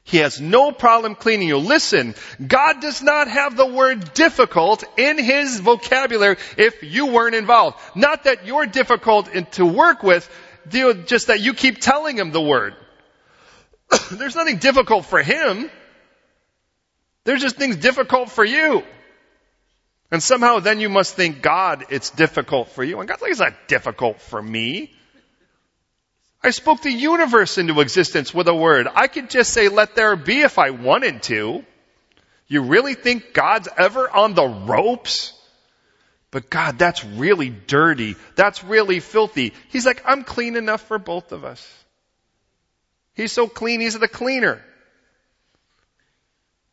He 0.04 0.18
has 0.18 0.42
no 0.42 0.72
problem 0.72 1.16
cleaning 1.16 1.48
you. 1.48 1.58
Listen, 1.58 2.16
God 2.46 2.82
does 2.82 3.02
not 3.02 3.28
have 3.28 3.56
the 3.56 3.66
word 3.66 4.14
difficult 4.14 4.84
in 4.98 5.18
His 5.18 5.60
vocabulary 5.60 6.36
if 6.58 6.84
you 6.84 7.08
weren't 7.08 7.36
involved. 7.36 7.80
Not 7.96 8.26
that 8.26 8.46
you're 8.46 8.66
difficult 8.66 9.30
to 9.54 9.66
work 9.66 10.04
with, 10.04 10.30
just 10.70 11.28
that 11.28 11.40
you 11.40 11.54
keep 11.54 11.80
telling 11.80 12.18
Him 12.18 12.32
the 12.32 12.42
word. 12.42 12.76
There's 14.12 14.36
nothing 14.36 14.58
difficult 14.58 15.06
for 15.06 15.22
Him. 15.22 15.70
There's 17.24 17.42
just 17.42 17.56
things 17.56 17.78
difficult 17.78 18.32
for 18.32 18.44
you. 18.44 18.84
And 20.12 20.22
somehow 20.22 20.60
then 20.60 20.82
you 20.82 20.90
must 20.90 21.16
think, 21.16 21.42
God, 21.42 21.86
it's 21.90 22.10
difficult 22.10 22.70
for 22.70 22.84
you. 22.84 23.00
And 23.00 23.08
God's 23.08 23.22
like, 23.22 23.32
it's 23.32 23.40
not 23.40 23.68
difficult 23.68 24.20
for 24.20 24.42
me. 24.42 24.92
I 26.44 26.50
spoke 26.50 26.82
the 26.82 26.92
universe 26.92 27.58
into 27.58 27.80
existence 27.80 28.34
with 28.34 28.48
a 28.48 28.56
word. 28.56 28.88
I 28.94 29.08
could 29.08 29.30
just 29.30 29.54
say, 29.54 29.70
let 29.70 29.96
there 29.96 30.16
be 30.16 30.42
if 30.42 30.60
I 30.60 30.72
wanted 30.72 31.24
to. 31.24 31.64
You 32.48 32.64
really 32.64 32.96
think 32.96 33.34
God's 33.34 33.70
ever 33.78 34.10
on 34.10 34.34
the 34.34 34.46
ropes? 34.46 35.34
But 36.32 36.50
God, 36.50 36.78
that's 36.78 37.06
really 37.06 37.50
dirty. 37.50 38.16
That's 38.36 38.64
really 38.64 39.00
filthy. 39.00 39.54
He's 39.70 39.86
like, 39.86 40.02
I'm 40.06 40.24
clean 40.24 40.56
enough 40.56 40.82
for 40.82 40.98
both 40.98 41.32
of 41.32 41.46
us. 41.46 41.66
He's 43.14 43.32
so 43.32 43.48
clean, 43.48 43.80
he's 43.80 43.98
the 43.98 44.08
cleaner. 44.08 44.62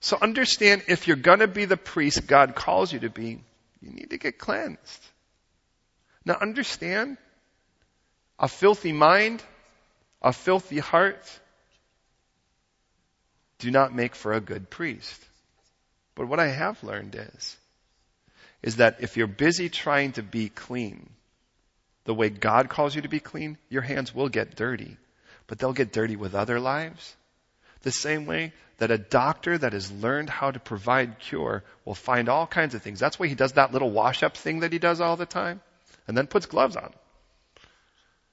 So 0.01 0.17
understand 0.21 0.83
if 0.89 1.07
you're 1.07 1.17
gonna 1.17 1.49
be 1.49 1.65
the 1.65 1.77
priest 1.77 2.27
God 2.27 2.55
calls 2.55 2.93
you 2.93 3.01
to 3.01 3.11
be, 3.11 3.41
you 3.81 3.91
need 3.91 4.11
to 4.11 4.19
get 4.19 4.39
cleansed. 4.39 5.07
Now 6.25 6.37
understand, 6.41 7.17
a 8.39 8.49
filthy 8.49 8.93
mind, 8.93 9.43
a 10.23 10.33
filthy 10.33 10.79
heart, 10.79 11.41
do 13.59 13.71
not 13.71 13.95
make 13.95 14.15
for 14.15 14.33
a 14.33 14.41
good 14.41 14.71
priest. 14.71 15.25
But 16.15 16.29
what 16.29 16.41
I 16.41 16.49
have 16.49 16.83
learned 16.83 17.15
is, 17.15 17.57
is 18.63 18.77
that 18.77 18.99
if 19.01 19.17
you're 19.17 19.27
busy 19.27 19.69
trying 19.69 20.13
to 20.13 20.23
be 20.23 20.49
clean, 20.49 21.11
the 22.05 22.15
way 22.15 22.29
God 22.29 22.69
calls 22.69 22.95
you 22.95 23.03
to 23.03 23.09
be 23.09 23.21
clean, 23.21 23.59
your 23.69 23.83
hands 23.83 24.15
will 24.15 24.29
get 24.29 24.57
dirty. 24.57 24.97
But 25.47 25.59
they'll 25.59 25.73
get 25.73 25.93
dirty 25.93 26.17
with 26.17 26.35
other 26.35 26.61
lives. 26.61 27.17
The 27.83 27.93
same 27.93 28.27
way 28.27 28.53
that 28.79 28.91
a 28.91 28.99
doctor 28.99 29.59
that 29.59 29.73
has 29.73 29.91
learned 29.91 30.31
how 30.31 30.51
to 30.51 30.61
provide 30.61 31.19
cure 31.19 31.65
will 31.85 31.95
find 31.95 32.29
all 32.29 32.47
kinds 32.47 32.75
of 32.75 32.83
things. 32.83 33.01
That's 33.01 33.19
why 33.19 33.27
he 33.27 33.35
does 33.35 33.53
that 33.53 33.73
little 33.73 33.91
wash 33.91 34.23
up 34.23 34.37
thing 34.37 34.61
that 34.61 34.73
he 34.73 34.79
does 34.79 35.01
all 35.01 35.17
the 35.17 35.27
time 35.27 35.61
and 36.07 36.17
then 36.17 36.27
puts 36.27 36.47
gloves 36.47 36.77
on. 36.77 36.93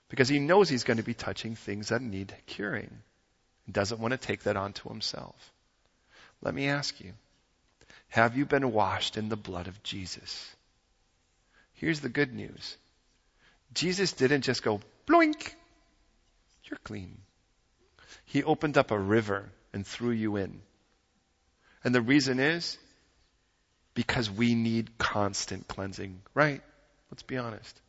Because 0.09 0.29
he 0.29 0.39
knows 0.39 0.69
he's 0.69 0.83
going 0.83 0.97
to 0.97 1.03
be 1.03 1.13
touching 1.13 1.55
things 1.55 1.89
that 1.89 2.01
need 2.01 2.33
curing. 2.45 2.91
He 3.65 3.71
doesn't 3.71 3.99
want 3.99 4.11
to 4.11 4.17
take 4.17 4.43
that 4.43 4.55
onto 4.55 4.87
himself. 4.87 5.35
Let 6.41 6.53
me 6.53 6.67
ask 6.67 6.99
you, 6.99 7.13
have 8.09 8.37
you 8.37 8.45
been 8.45 8.71
washed 8.71 9.17
in 9.17 9.29
the 9.29 9.35
blood 9.35 9.67
of 9.67 9.81
Jesus? 9.83 10.55
Here's 11.73 11.99
the 11.99 12.09
good 12.09 12.33
news. 12.33 12.77
Jesus 13.73 14.13
didn't 14.13 14.41
just 14.41 14.63
go, 14.63 14.79
bloink, 15.07 15.53
you're 16.65 16.79
clean. 16.83 17.17
He 18.35 18.43
opened 18.43 18.77
up 18.77 18.91
a 18.91 18.99
river 18.99 19.49
and 19.71 19.87
threw 19.87 20.11
you 20.11 20.35
in. 20.35 20.59
And 21.85 21.95
the 21.95 22.01
reason 22.01 22.41
is 22.41 22.77
because 23.93 24.29
we 24.29 24.55
need 24.55 24.97
constant 24.97 25.69
cleansing, 25.69 26.21
right? 26.33 26.61
Let's 27.09 27.23
be 27.23 27.37
honest. 27.37 27.79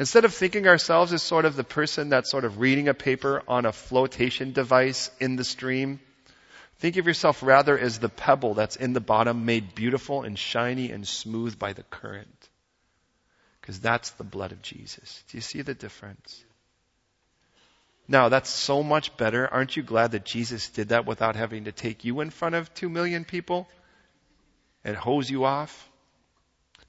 Instead 0.00 0.24
of 0.24 0.34
thinking 0.34 0.66
ourselves 0.66 1.12
as 1.12 1.22
sort 1.22 1.44
of 1.44 1.54
the 1.54 1.62
person 1.62 2.08
that's 2.08 2.32
sort 2.32 2.44
of 2.44 2.58
reading 2.58 2.88
a 2.88 2.94
paper 2.94 3.44
on 3.46 3.64
a 3.64 3.70
flotation 3.70 4.52
device 4.52 5.08
in 5.20 5.36
the 5.36 5.44
stream, 5.44 6.00
think 6.80 6.96
of 6.96 7.06
yourself 7.06 7.40
rather 7.40 7.78
as 7.78 8.00
the 8.00 8.08
pebble 8.08 8.54
that's 8.54 8.74
in 8.74 8.92
the 8.92 8.98
bottom 8.98 9.44
made 9.44 9.76
beautiful 9.76 10.24
and 10.24 10.36
shiny 10.36 10.90
and 10.90 11.06
smooth 11.06 11.60
by 11.60 11.74
the 11.74 11.84
current. 11.84 12.48
Because 13.60 13.78
that's 13.78 14.10
the 14.10 14.24
blood 14.24 14.50
of 14.50 14.62
Jesus. 14.62 15.22
Do 15.30 15.36
you 15.36 15.42
see 15.42 15.62
the 15.62 15.74
difference? 15.74 16.44
Now, 18.10 18.28
that's 18.28 18.50
so 18.50 18.82
much 18.82 19.16
better. 19.16 19.46
Aren't 19.46 19.76
you 19.76 19.84
glad 19.84 20.10
that 20.10 20.24
Jesus 20.24 20.68
did 20.70 20.88
that 20.88 21.06
without 21.06 21.36
having 21.36 21.66
to 21.66 21.72
take 21.72 22.04
you 22.04 22.18
in 22.20 22.30
front 22.30 22.56
of 22.56 22.74
two 22.74 22.88
million 22.88 23.24
people 23.24 23.68
and 24.82 24.96
hose 24.96 25.30
you 25.30 25.44
off? 25.44 25.88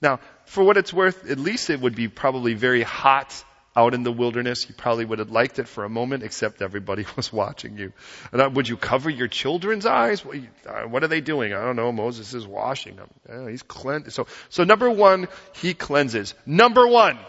Now, 0.01 0.19
for 0.45 0.63
what 0.63 0.77
it's 0.77 0.91
worth, 0.91 1.29
at 1.29 1.38
least 1.38 1.69
it 1.69 1.79
would 1.79 1.93
be 1.93 2.07
probably 2.07 2.55
very 2.55 2.81
hot 2.81 3.45
out 3.75 3.93
in 3.93 4.01
the 4.01 4.12
wilderness. 4.12 4.67
You 4.67 4.73
probably 4.73 5.05
would 5.05 5.19
have 5.19 5.29
liked 5.29 5.60
it 5.60 5.67
for 5.67 5.84
a 5.84 5.89
moment, 5.89 6.23
except 6.23 6.60
everybody 6.60 7.05
was 7.15 7.31
watching 7.31 7.77
you. 7.77 7.93
And 8.31 8.41
uh, 8.41 8.49
would 8.51 8.67
you 8.67 8.75
cover 8.75 9.12
your 9.12 9.27
children's 9.27 9.86
eyes? 9.86 10.25
Uh, 10.25 10.88
what 10.88 11.03
are 11.03 11.07
they 11.07 11.21
doing? 11.21 11.53
I 11.53 11.63
don't 11.63 11.75
know. 11.75 11.91
Moses 11.91 12.34
is 12.34 12.47
washing 12.47 12.95
them. 12.95 13.47
He's 13.47 13.62
cleansed. 13.62 14.12
So, 14.13 14.25
so 14.49 14.63
number 14.63 14.89
one, 14.89 15.27
he 15.53 15.75
cleanses. 15.75 16.34
Number 16.47 16.88
one. 16.88 17.19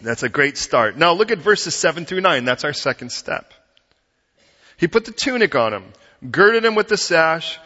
That's 0.00 0.22
a 0.22 0.28
great 0.28 0.56
start. 0.56 0.96
Now 0.96 1.12
look 1.12 1.30
at 1.30 1.38
verses 1.38 1.74
seven 1.74 2.06
through 2.06 2.22
nine. 2.22 2.44
That's 2.44 2.64
our 2.64 2.72
second 2.72 3.10
step. 3.10 3.52
He 4.76 4.88
put 4.88 5.04
the 5.04 5.12
tunic 5.12 5.54
on 5.54 5.74
him, 5.74 5.84
girded 6.30 6.64
him 6.64 6.74
with 6.74 6.88
the 6.88 6.96
sash, 6.96 7.58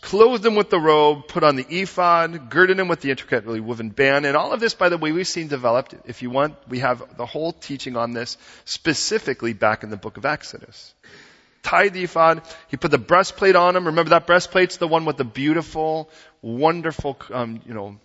clothed 0.00 0.46
him 0.46 0.54
with 0.54 0.70
the 0.70 0.78
robe, 0.78 1.26
put 1.26 1.42
on 1.42 1.56
the 1.56 1.66
ephod, 1.68 2.48
girded 2.48 2.78
him 2.78 2.86
with 2.86 3.00
the 3.00 3.10
intricately 3.10 3.58
woven 3.60 3.90
band, 3.90 4.24
and 4.24 4.36
all 4.36 4.52
of 4.52 4.60
this, 4.60 4.72
by 4.72 4.88
the 4.88 4.96
way, 4.96 5.10
we've 5.10 5.26
seen 5.26 5.48
developed. 5.48 5.94
If 6.06 6.22
you 6.22 6.30
want, 6.30 6.54
we 6.68 6.78
have 6.78 7.16
the 7.16 7.26
whole 7.26 7.52
teaching 7.52 7.96
on 7.96 8.12
this 8.12 8.38
specifically 8.64 9.52
back 9.52 9.82
in 9.82 9.90
the 9.90 9.96
book 9.96 10.16
of 10.16 10.24
Exodus. 10.24 10.94
Tied 11.64 11.92
the 11.92 12.04
ephod, 12.04 12.42
he 12.68 12.76
put 12.76 12.90
the 12.90 12.98
breastplate 12.98 13.56
on 13.56 13.74
him. 13.74 13.86
Remember 13.86 14.10
that 14.10 14.26
breastplate's 14.26 14.76
the 14.76 14.86
one 14.86 15.06
with 15.06 15.16
the 15.16 15.24
beautiful, 15.24 16.08
wonderful, 16.40 17.18
um, 17.32 17.60
you 17.66 17.74
know, 17.74 17.98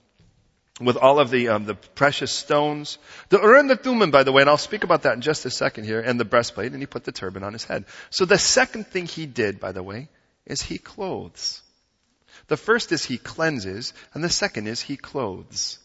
with 0.79 0.97
all 0.97 1.19
of 1.19 1.29
the 1.29 1.49
um, 1.49 1.65
the 1.65 1.75
precious 1.75 2.31
stones. 2.31 2.97
The 3.29 3.39
Urim 3.39 3.67
the 3.67 3.75
Thummim, 3.75 4.11
by 4.11 4.23
the 4.23 4.31
way, 4.31 4.41
and 4.41 4.49
I'll 4.49 4.57
speak 4.57 4.83
about 4.83 5.03
that 5.03 5.13
in 5.13 5.21
just 5.21 5.45
a 5.45 5.49
second 5.49 5.83
here, 5.85 5.99
and 5.99 6.19
the 6.19 6.25
breastplate, 6.25 6.71
and 6.71 6.81
he 6.81 6.85
put 6.85 7.03
the 7.03 7.11
turban 7.11 7.43
on 7.43 7.53
his 7.53 7.65
head. 7.65 7.85
So 8.09 8.25
the 8.25 8.37
second 8.37 8.87
thing 8.87 9.05
he 9.05 9.25
did, 9.25 9.59
by 9.59 9.71
the 9.71 9.83
way, 9.83 10.07
is 10.45 10.61
he 10.61 10.77
clothes. 10.77 11.61
The 12.47 12.57
first 12.57 12.91
is 12.91 13.05
he 13.05 13.17
cleanses, 13.17 13.93
and 14.13 14.23
the 14.23 14.29
second 14.29 14.67
is 14.67 14.81
he 14.81 14.97
clothes. 14.97 15.77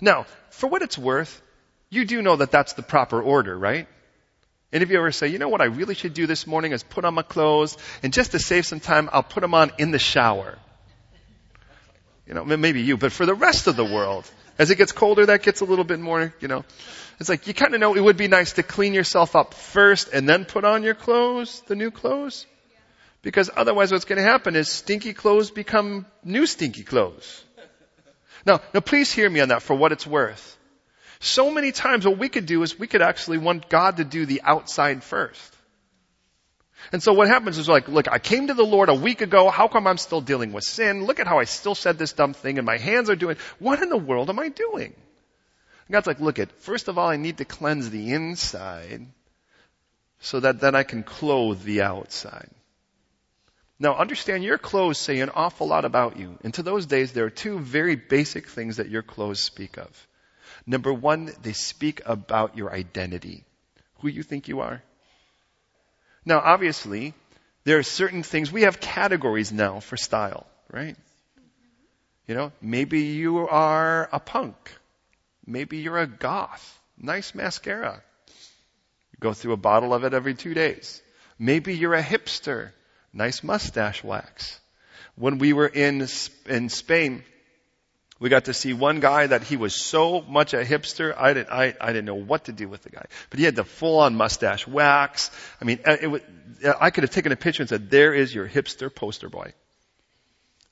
Now, 0.00 0.26
for 0.50 0.68
what 0.68 0.82
it's 0.82 0.96
worth, 0.96 1.42
you 1.90 2.04
do 2.04 2.22
know 2.22 2.36
that 2.36 2.50
that's 2.50 2.74
the 2.74 2.82
proper 2.82 3.20
order, 3.20 3.58
right? 3.58 3.88
And 4.72 4.82
if 4.82 4.90
you 4.90 4.98
ever 4.98 5.10
say, 5.10 5.26
you 5.28 5.38
know 5.38 5.48
what 5.48 5.60
I 5.60 5.64
really 5.64 5.94
should 5.94 6.14
do 6.14 6.26
this 6.26 6.46
morning 6.46 6.72
is 6.72 6.84
put 6.84 7.04
on 7.04 7.14
my 7.14 7.22
clothes, 7.22 7.76
and 8.02 8.12
just 8.12 8.30
to 8.32 8.38
save 8.38 8.66
some 8.66 8.80
time, 8.80 9.10
I'll 9.12 9.24
put 9.24 9.40
them 9.40 9.54
on 9.54 9.72
in 9.78 9.90
the 9.90 9.98
shower. 9.98 10.58
You 12.30 12.36
know, 12.36 12.44
maybe 12.44 12.80
you, 12.80 12.96
but 12.96 13.10
for 13.10 13.26
the 13.26 13.34
rest 13.34 13.66
of 13.66 13.74
the 13.74 13.84
world, 13.84 14.24
as 14.56 14.70
it 14.70 14.76
gets 14.76 14.92
colder, 14.92 15.26
that 15.26 15.42
gets 15.42 15.62
a 15.62 15.64
little 15.64 15.84
bit 15.84 15.98
more, 15.98 16.32
you 16.38 16.46
know. 16.46 16.64
It's 17.18 17.28
like 17.28 17.48
you 17.48 17.54
kind 17.54 17.74
of 17.74 17.80
know 17.80 17.96
it 17.96 18.00
would 18.00 18.16
be 18.16 18.28
nice 18.28 18.52
to 18.52 18.62
clean 18.62 18.94
yourself 18.94 19.34
up 19.34 19.52
first 19.52 20.10
and 20.12 20.28
then 20.28 20.44
put 20.44 20.64
on 20.64 20.84
your 20.84 20.94
clothes, 20.94 21.60
the 21.66 21.74
new 21.74 21.90
clothes. 21.90 22.46
Because 23.22 23.50
otherwise 23.56 23.90
what's 23.90 24.04
going 24.04 24.18
to 24.18 24.22
happen 24.22 24.54
is 24.54 24.68
stinky 24.68 25.12
clothes 25.12 25.50
become 25.50 26.06
new 26.22 26.46
stinky 26.46 26.84
clothes. 26.84 27.42
Now, 28.46 28.60
now 28.72 28.78
please 28.78 29.12
hear 29.12 29.28
me 29.28 29.40
on 29.40 29.48
that 29.48 29.62
for 29.62 29.74
what 29.74 29.90
it's 29.90 30.06
worth. 30.06 30.56
So 31.18 31.50
many 31.50 31.72
times 31.72 32.06
what 32.06 32.16
we 32.16 32.28
could 32.28 32.46
do 32.46 32.62
is 32.62 32.78
we 32.78 32.86
could 32.86 33.02
actually 33.02 33.38
want 33.38 33.68
God 33.68 33.96
to 33.96 34.04
do 34.04 34.24
the 34.24 34.42
outside 34.44 35.02
first. 35.02 35.56
And 36.92 37.02
so 37.02 37.12
what 37.12 37.28
happens 37.28 37.58
is 37.58 37.68
like, 37.68 37.88
look, 37.88 38.10
I 38.10 38.18
came 38.18 38.48
to 38.48 38.54
the 38.54 38.64
Lord 38.64 38.88
a 38.88 38.94
week 38.94 39.20
ago. 39.20 39.50
How 39.50 39.68
come 39.68 39.86
I'm 39.86 39.98
still 39.98 40.20
dealing 40.20 40.52
with 40.52 40.64
sin? 40.64 41.04
Look 41.04 41.20
at 41.20 41.26
how 41.26 41.38
I 41.38 41.44
still 41.44 41.74
said 41.74 41.98
this 41.98 42.12
dumb 42.12 42.34
thing 42.34 42.58
and 42.58 42.66
my 42.66 42.78
hands 42.78 43.10
are 43.10 43.16
doing. 43.16 43.36
What 43.58 43.82
in 43.82 43.88
the 43.88 43.96
world 43.96 44.28
am 44.28 44.38
I 44.38 44.48
doing? 44.48 44.92
And 44.92 45.92
God's 45.92 46.06
like, 46.06 46.20
look 46.20 46.38
at, 46.38 46.50
first 46.60 46.88
of 46.88 46.98
all, 46.98 47.08
I 47.08 47.16
need 47.16 47.38
to 47.38 47.44
cleanse 47.44 47.90
the 47.90 48.12
inside 48.12 49.06
so 50.20 50.40
that 50.40 50.60
then 50.60 50.74
I 50.74 50.82
can 50.82 51.02
clothe 51.02 51.62
the 51.62 51.82
outside. 51.82 52.50
Now 53.78 53.96
understand 53.96 54.44
your 54.44 54.58
clothes 54.58 54.98
say 54.98 55.20
an 55.20 55.30
awful 55.30 55.66
lot 55.66 55.86
about 55.86 56.18
you. 56.18 56.38
And 56.44 56.52
to 56.54 56.62
those 56.62 56.86
days, 56.86 57.12
there 57.12 57.24
are 57.24 57.30
two 57.30 57.58
very 57.58 57.96
basic 57.96 58.46
things 58.46 58.76
that 58.76 58.90
your 58.90 59.02
clothes 59.02 59.40
speak 59.40 59.78
of. 59.78 60.06
Number 60.66 60.92
one, 60.92 61.32
they 61.42 61.54
speak 61.54 62.02
about 62.04 62.56
your 62.56 62.72
identity. 62.72 63.44
Who 64.00 64.08
you 64.08 64.22
think 64.22 64.48
you 64.48 64.60
are. 64.60 64.82
Now 66.24 66.40
obviously, 66.40 67.14
there 67.64 67.78
are 67.78 67.82
certain 67.82 68.22
things, 68.22 68.50
we 68.50 68.62
have 68.62 68.80
categories 68.80 69.52
now 69.52 69.80
for 69.80 69.96
style, 69.96 70.46
right? 70.70 70.96
You 72.26 72.34
know, 72.34 72.52
maybe 72.60 73.00
you 73.00 73.48
are 73.48 74.08
a 74.12 74.20
punk. 74.20 74.72
Maybe 75.46 75.78
you're 75.78 75.98
a 75.98 76.06
goth. 76.06 76.78
Nice 76.96 77.34
mascara. 77.34 78.02
You 79.12 79.18
go 79.18 79.32
through 79.32 79.54
a 79.54 79.56
bottle 79.56 79.92
of 79.92 80.04
it 80.04 80.14
every 80.14 80.34
two 80.34 80.54
days. 80.54 81.02
Maybe 81.38 81.74
you're 81.74 81.94
a 81.94 82.02
hipster. 82.02 82.70
Nice 83.12 83.42
mustache 83.42 84.04
wax. 84.04 84.60
When 85.16 85.38
we 85.38 85.52
were 85.52 85.66
in, 85.66 86.06
in 86.46 86.68
Spain, 86.68 87.24
we 88.20 88.28
got 88.28 88.44
to 88.44 88.54
see 88.54 88.74
one 88.74 89.00
guy 89.00 89.26
that 89.26 89.42
he 89.42 89.56
was 89.56 89.74
so 89.74 90.20
much 90.20 90.52
a 90.52 90.62
hipster, 90.62 91.16
I 91.16 91.32
didn't, 91.32 91.50
I, 91.50 91.74
I 91.80 91.86
didn't 91.86 92.04
know 92.04 92.16
what 92.16 92.44
to 92.44 92.52
do 92.52 92.68
with 92.68 92.82
the 92.82 92.90
guy. 92.90 93.06
But 93.30 93.38
he 93.38 93.46
had 93.46 93.56
the 93.56 93.64
full 93.64 93.98
on 93.98 94.14
mustache 94.14 94.66
wax. 94.66 95.30
I 95.60 95.64
mean, 95.64 95.80
uh, 95.86 95.96
it, 96.00 96.06
was, 96.06 96.20
uh, 96.62 96.74
I 96.78 96.90
could 96.90 97.02
have 97.04 97.10
taken 97.10 97.32
a 97.32 97.36
picture 97.36 97.62
and 97.62 97.70
said, 97.70 97.90
there 97.90 98.12
is 98.12 98.34
your 98.34 98.46
hipster 98.46 98.94
poster 98.94 99.30
boy. 99.30 99.54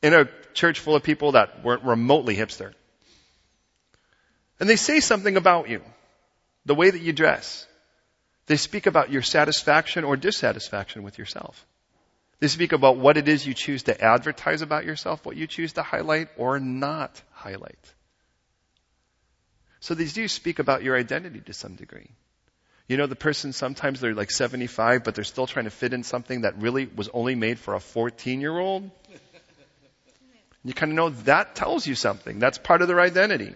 In 0.02 0.12
a 0.12 0.28
church 0.52 0.78
full 0.78 0.94
of 0.94 1.02
people 1.02 1.32
that 1.32 1.64
weren't 1.64 1.84
remotely 1.84 2.36
hipster. 2.36 2.74
And 4.60 4.68
they 4.68 4.76
say 4.76 5.00
something 5.00 5.38
about 5.38 5.70
you. 5.70 5.80
The 6.66 6.74
way 6.74 6.90
that 6.90 7.00
you 7.00 7.14
dress. 7.14 7.66
They 8.46 8.56
speak 8.56 8.86
about 8.86 9.10
your 9.10 9.22
satisfaction 9.22 10.04
or 10.04 10.18
dissatisfaction 10.18 11.02
with 11.02 11.16
yourself. 11.18 11.64
They 12.40 12.48
speak 12.48 12.72
about 12.72 12.98
what 12.98 13.16
it 13.16 13.28
is 13.28 13.46
you 13.46 13.54
choose 13.54 13.84
to 13.84 14.00
advertise 14.00 14.62
about 14.62 14.84
yourself, 14.84 15.26
what 15.26 15.36
you 15.36 15.46
choose 15.46 15.72
to 15.72 15.82
highlight 15.82 16.28
or 16.36 16.60
not 16.60 17.20
highlight. 17.32 17.94
So 19.80 19.94
these 19.94 20.12
do 20.12 20.26
speak 20.28 20.58
about 20.58 20.82
your 20.82 20.96
identity 20.96 21.40
to 21.40 21.52
some 21.52 21.74
degree. 21.74 22.10
You 22.88 22.96
know, 22.96 23.06
the 23.06 23.16
person 23.16 23.52
sometimes 23.52 24.00
they're 24.00 24.14
like 24.14 24.30
75, 24.30 25.04
but 25.04 25.14
they're 25.14 25.24
still 25.24 25.46
trying 25.46 25.66
to 25.66 25.70
fit 25.70 25.92
in 25.92 26.02
something 26.04 26.42
that 26.42 26.58
really 26.58 26.86
was 26.86 27.08
only 27.12 27.34
made 27.34 27.58
for 27.58 27.74
a 27.74 27.80
14 27.80 28.40
year 28.40 28.56
old. 28.56 28.90
You 30.64 30.74
kind 30.74 30.92
of 30.92 30.96
know 30.96 31.10
that 31.24 31.54
tells 31.54 31.86
you 31.86 31.94
something. 31.94 32.38
That's 32.38 32.58
part 32.58 32.82
of 32.82 32.88
their 32.88 33.00
identity. 33.00 33.54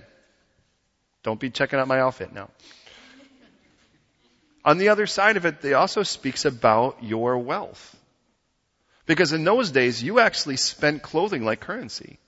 Don't 1.23 1.39
be 1.39 1.51
checking 1.51 1.79
out 1.79 1.89
my 1.89 2.01
outfit 2.01 2.33
now. 2.33 2.51
On 4.65 4.79
the 4.79 4.91
other 4.91 5.07
side 5.07 5.37
of 5.37 5.45
it, 5.45 5.61
they 5.61 5.75
also 5.75 6.03
speaks 6.03 6.45
about 6.45 7.03
your 7.03 7.39
wealth. 7.39 7.97
Because 9.07 9.33
in 9.33 9.45
those 9.45 9.71
days, 9.71 10.03
you 10.03 10.21
actually 10.21 10.57
spent 10.57 11.03
clothing 11.03 11.45
like 11.45 11.61
currency. 11.61 12.19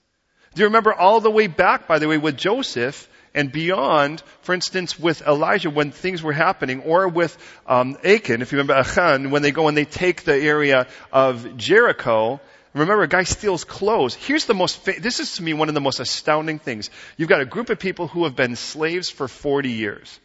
Do 0.53 0.61
you 0.61 0.67
remember 0.67 0.93
all 0.93 1.19
the 1.19 1.31
way 1.31 1.47
back, 1.47 1.87
by 1.87 1.99
the 1.99 2.07
way, 2.07 2.17
with 2.17 2.37
Joseph 2.37 3.09
and 3.33 3.51
beyond, 3.51 4.23
for 4.41 4.53
instance, 4.53 4.97
with 4.97 5.21
Elijah 5.21 5.69
when 5.69 5.91
things 5.91 6.23
were 6.23 6.33
happening, 6.33 6.81
or 6.83 7.07
with 7.07 7.37
um, 7.67 7.97
Achan, 8.03 8.41
if 8.41 8.51
you 8.51 8.57
remember 8.57 8.73
Achan, 8.73 9.31
when 9.31 9.41
they 9.41 9.51
go 9.51 9.67
and 9.67 9.77
they 9.77 9.85
take 9.85 10.23
the 10.23 10.35
area 10.35 10.87
of 11.11 11.57
Jericho, 11.57 12.39
Remember, 12.75 13.03
a 13.03 13.07
guy 13.07 13.23
steals 13.23 13.63
clothes. 13.63 14.15
Here's 14.15 14.45
the 14.45 14.53
most, 14.53 14.77
fa- 14.83 14.99
this 14.99 15.21
is 15.21 15.37
to 15.37 15.43
me 15.43 15.53
one 15.53 15.69
of 15.69 15.75
the 15.75 15.81
most 15.81 16.01
astounding 16.01 16.59
things. 16.59 16.89
You've 17.15 17.29
got 17.29 17.39
a 17.39 17.45
group 17.45 17.69
of 17.69 17.79
people 17.79 18.09
who 18.09 18.25
have 18.25 18.35
been 18.35 18.57
slaves 18.57 19.09
for 19.09 19.29
40 19.29 19.71
years. 19.71 20.19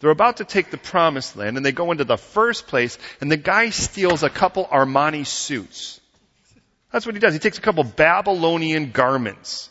They're 0.00 0.10
about 0.10 0.36
to 0.36 0.44
take 0.44 0.70
the 0.70 0.78
promised 0.78 1.36
land 1.36 1.56
and 1.56 1.66
they 1.66 1.72
go 1.72 1.90
into 1.90 2.04
the 2.04 2.16
first 2.16 2.66
place 2.66 2.98
and 3.20 3.30
the 3.30 3.36
guy 3.36 3.70
steals 3.70 4.22
a 4.22 4.30
couple 4.30 4.64
Armani 4.66 5.26
suits. 5.26 6.00
That's 6.92 7.04
what 7.04 7.14
he 7.14 7.20
does. 7.20 7.32
He 7.32 7.40
takes 7.40 7.58
a 7.58 7.62
couple 7.62 7.84
Babylonian 7.84 8.92
garments. 8.92 9.70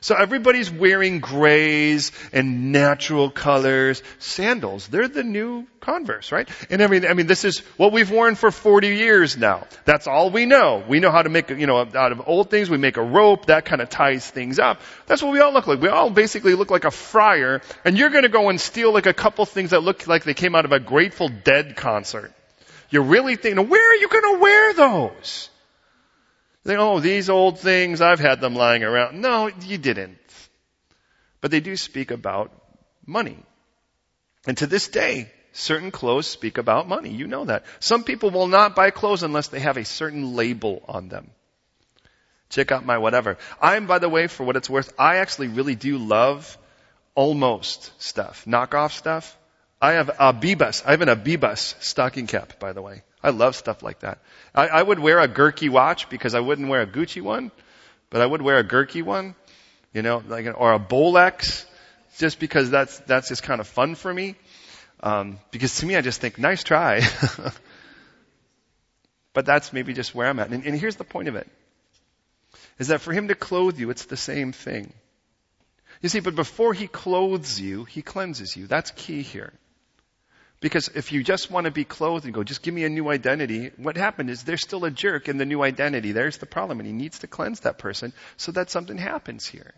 So 0.00 0.14
everybody's 0.14 0.70
wearing 0.70 1.20
grays 1.20 2.12
and 2.32 2.72
natural 2.72 3.30
colors. 3.30 4.02
Sandals, 4.18 4.88
they're 4.88 5.08
the 5.08 5.24
new 5.24 5.66
Converse, 5.86 6.32
right? 6.32 6.48
And 6.68 6.82
I 6.82 6.88
mean, 6.88 7.06
I 7.06 7.14
mean, 7.14 7.28
this 7.28 7.44
is 7.44 7.60
what 7.76 7.92
we've 7.92 8.10
worn 8.10 8.34
for 8.34 8.50
40 8.50 8.88
years 8.88 9.36
now. 9.36 9.68
That's 9.84 10.08
all 10.08 10.30
we 10.30 10.44
know. 10.44 10.82
We 10.86 10.98
know 10.98 11.12
how 11.12 11.22
to 11.22 11.28
make, 11.28 11.48
you 11.48 11.68
know, 11.68 11.78
out 11.78 12.10
of 12.10 12.22
old 12.26 12.50
things, 12.50 12.68
we 12.68 12.76
make 12.76 12.96
a 12.96 13.02
rope, 13.02 13.46
that 13.46 13.64
kind 13.66 13.80
of 13.80 13.88
ties 13.88 14.28
things 14.28 14.58
up. 14.58 14.80
That's 15.06 15.22
what 15.22 15.32
we 15.32 15.38
all 15.38 15.52
look 15.52 15.68
like. 15.68 15.80
We 15.80 15.88
all 15.88 16.10
basically 16.10 16.54
look 16.54 16.72
like 16.72 16.84
a 16.84 16.90
friar, 16.90 17.62
and 17.84 17.96
you're 17.96 18.10
gonna 18.10 18.28
go 18.28 18.48
and 18.48 18.60
steal 18.60 18.92
like 18.92 19.06
a 19.06 19.14
couple 19.14 19.46
things 19.46 19.70
that 19.70 19.84
look 19.84 20.08
like 20.08 20.24
they 20.24 20.34
came 20.34 20.56
out 20.56 20.64
of 20.64 20.72
a 20.72 20.80
Grateful 20.80 21.28
Dead 21.28 21.76
concert. 21.76 22.32
You're 22.90 23.02
really 23.02 23.36
thinking, 23.36 23.68
where 23.68 23.92
are 23.92 23.96
you 23.96 24.08
gonna 24.08 24.38
wear 24.40 24.74
those? 24.74 25.50
They, 26.66 26.76
oh, 26.76 26.98
these 26.98 27.30
old 27.30 27.60
things, 27.60 28.00
I've 28.00 28.18
had 28.18 28.40
them 28.40 28.56
lying 28.56 28.82
around. 28.82 29.20
No, 29.20 29.46
you 29.46 29.78
didn't. 29.78 30.18
But 31.40 31.52
they 31.52 31.60
do 31.60 31.76
speak 31.76 32.10
about 32.10 32.50
money. 33.06 33.38
And 34.48 34.56
to 34.58 34.66
this 34.66 34.88
day, 34.88 35.30
certain 35.52 35.92
clothes 35.92 36.26
speak 36.26 36.58
about 36.58 36.88
money. 36.88 37.10
You 37.10 37.28
know 37.28 37.44
that. 37.44 37.66
Some 37.78 38.02
people 38.02 38.30
will 38.30 38.48
not 38.48 38.74
buy 38.74 38.90
clothes 38.90 39.22
unless 39.22 39.46
they 39.46 39.60
have 39.60 39.76
a 39.76 39.84
certain 39.84 40.34
label 40.34 40.82
on 40.88 41.08
them. 41.08 41.30
Check 42.50 42.72
out 42.72 42.84
my 42.84 42.98
whatever. 42.98 43.38
I'm, 43.62 43.86
by 43.86 44.00
the 44.00 44.08
way, 44.08 44.26
for 44.26 44.42
what 44.42 44.56
it's 44.56 44.68
worth, 44.68 44.92
I 44.98 45.18
actually 45.18 45.48
really 45.48 45.76
do 45.76 45.98
love 45.98 46.58
almost 47.14 47.92
stuff, 48.02 48.44
knockoff 48.44 48.90
stuff. 48.90 49.38
I 49.80 49.92
have 49.92 50.08
a 50.08 50.32
Abibas. 50.32 50.82
I 50.84 50.90
have 50.90 51.02
an 51.02 51.08
Abibas 51.08 51.80
stocking 51.80 52.26
cap, 52.26 52.58
by 52.58 52.72
the 52.72 52.82
way. 52.82 53.02
I 53.26 53.30
love 53.30 53.56
stuff 53.56 53.82
like 53.82 54.00
that. 54.00 54.20
I, 54.54 54.68
I 54.68 54.80
would 54.80 55.00
wear 55.00 55.18
a 55.18 55.26
Gurkey 55.26 55.68
watch 55.68 56.08
because 56.08 56.36
I 56.36 56.38
wouldn't 56.38 56.68
wear 56.68 56.82
a 56.82 56.86
Gucci 56.86 57.20
one, 57.20 57.50
but 58.08 58.20
I 58.20 58.26
would 58.26 58.40
wear 58.40 58.58
a 58.58 58.64
Gurkey 58.64 59.02
one, 59.02 59.34
you 59.92 60.02
know, 60.02 60.22
like, 60.28 60.46
or 60.56 60.72
a 60.72 60.78
Bolex. 60.78 61.64
just 62.18 62.38
because 62.38 62.70
that's, 62.70 63.00
that's 63.00 63.28
just 63.28 63.42
kind 63.42 63.60
of 63.60 63.66
fun 63.66 63.96
for 63.96 64.14
me. 64.14 64.36
Um, 65.00 65.40
because 65.50 65.78
to 65.78 65.86
me, 65.86 65.96
I 65.96 66.02
just 66.02 66.20
think, 66.20 66.38
nice 66.38 66.62
try. 66.62 67.02
but 69.32 69.44
that's 69.44 69.72
maybe 69.72 69.92
just 69.92 70.14
where 70.14 70.28
I'm 70.28 70.38
at. 70.38 70.50
And, 70.50 70.64
and 70.64 70.78
here's 70.78 70.94
the 70.94 71.02
point 71.02 71.26
of 71.26 71.34
it. 71.34 71.48
Is 72.78 72.88
that 72.88 73.00
for 73.00 73.12
him 73.12 73.26
to 73.26 73.34
clothe 73.34 73.76
you, 73.76 73.90
it's 73.90 74.04
the 74.04 74.16
same 74.16 74.52
thing. 74.52 74.92
You 76.00 76.08
see, 76.08 76.20
but 76.20 76.36
before 76.36 76.74
he 76.74 76.86
clothes 76.86 77.60
you, 77.60 77.86
he 77.86 78.02
cleanses 78.02 78.56
you. 78.56 78.68
That's 78.68 78.92
key 78.92 79.22
here. 79.22 79.52
Because 80.60 80.88
if 80.88 81.12
you 81.12 81.22
just 81.22 81.50
want 81.50 81.66
to 81.66 81.70
be 81.70 81.84
clothed 81.84 82.24
and 82.24 82.32
go, 82.32 82.42
just 82.42 82.62
give 82.62 82.72
me 82.72 82.84
a 82.84 82.88
new 82.88 83.08
identity, 83.10 83.70
what 83.76 83.96
happened 83.96 84.30
is 84.30 84.42
there's 84.42 84.62
still 84.62 84.84
a 84.84 84.90
jerk 84.90 85.28
in 85.28 85.36
the 85.36 85.44
new 85.44 85.62
identity. 85.62 86.12
There's 86.12 86.38
the 86.38 86.46
problem. 86.46 86.80
And 86.80 86.86
he 86.86 86.94
needs 86.94 87.18
to 87.20 87.26
cleanse 87.26 87.60
that 87.60 87.78
person 87.78 88.12
so 88.36 88.52
that 88.52 88.70
something 88.70 88.96
happens 88.96 89.46
here. 89.46 89.74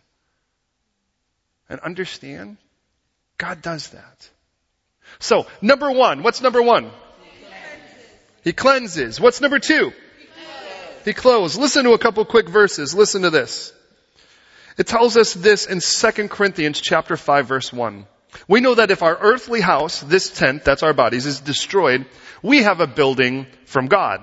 And 1.69 1.81
understand, 1.81 2.59
God 3.39 3.61
does 3.61 3.89
that. 3.91 4.31
So, 5.19 5.47
number 5.61 5.91
one, 5.91 6.23
what's 6.23 6.41
number 6.41 6.63
one? 6.63 6.85
He 6.85 6.93
cleanses. 6.93 8.45
He 8.45 8.53
cleanses. 8.53 9.21
What's 9.21 9.41
number 9.41 9.59
two? 9.59 9.93
He 11.05 11.13
clothes. 11.13 11.57
Listen 11.57 11.85
to 11.85 11.93
a 11.93 11.99
couple 11.99 12.25
quick 12.25 12.49
verses. 12.49 12.95
Listen 12.95 13.23
to 13.23 13.31
this. 13.31 13.73
It 14.77 14.87
tells 14.87 15.17
us 15.17 15.35
this 15.35 15.67
in 15.67 15.81
2 15.81 16.29
Corinthians 16.29 16.81
chapter 16.81 17.17
5 17.17 17.47
verse 17.47 17.73
1. 17.73 18.07
We 18.47 18.61
know 18.61 18.75
that 18.75 18.91
if 18.91 19.03
our 19.03 19.17
earthly 19.17 19.61
house, 19.61 20.01
this 20.01 20.31
tent, 20.31 20.65
that's 20.65 20.83
our 20.83 20.93
bodies, 20.93 21.27
is 21.27 21.41
destroyed, 21.41 22.07
we 22.43 22.63
have 22.63 22.81
a 22.81 22.87
building 22.87 23.47
from 23.65 23.87
God. 23.87 24.23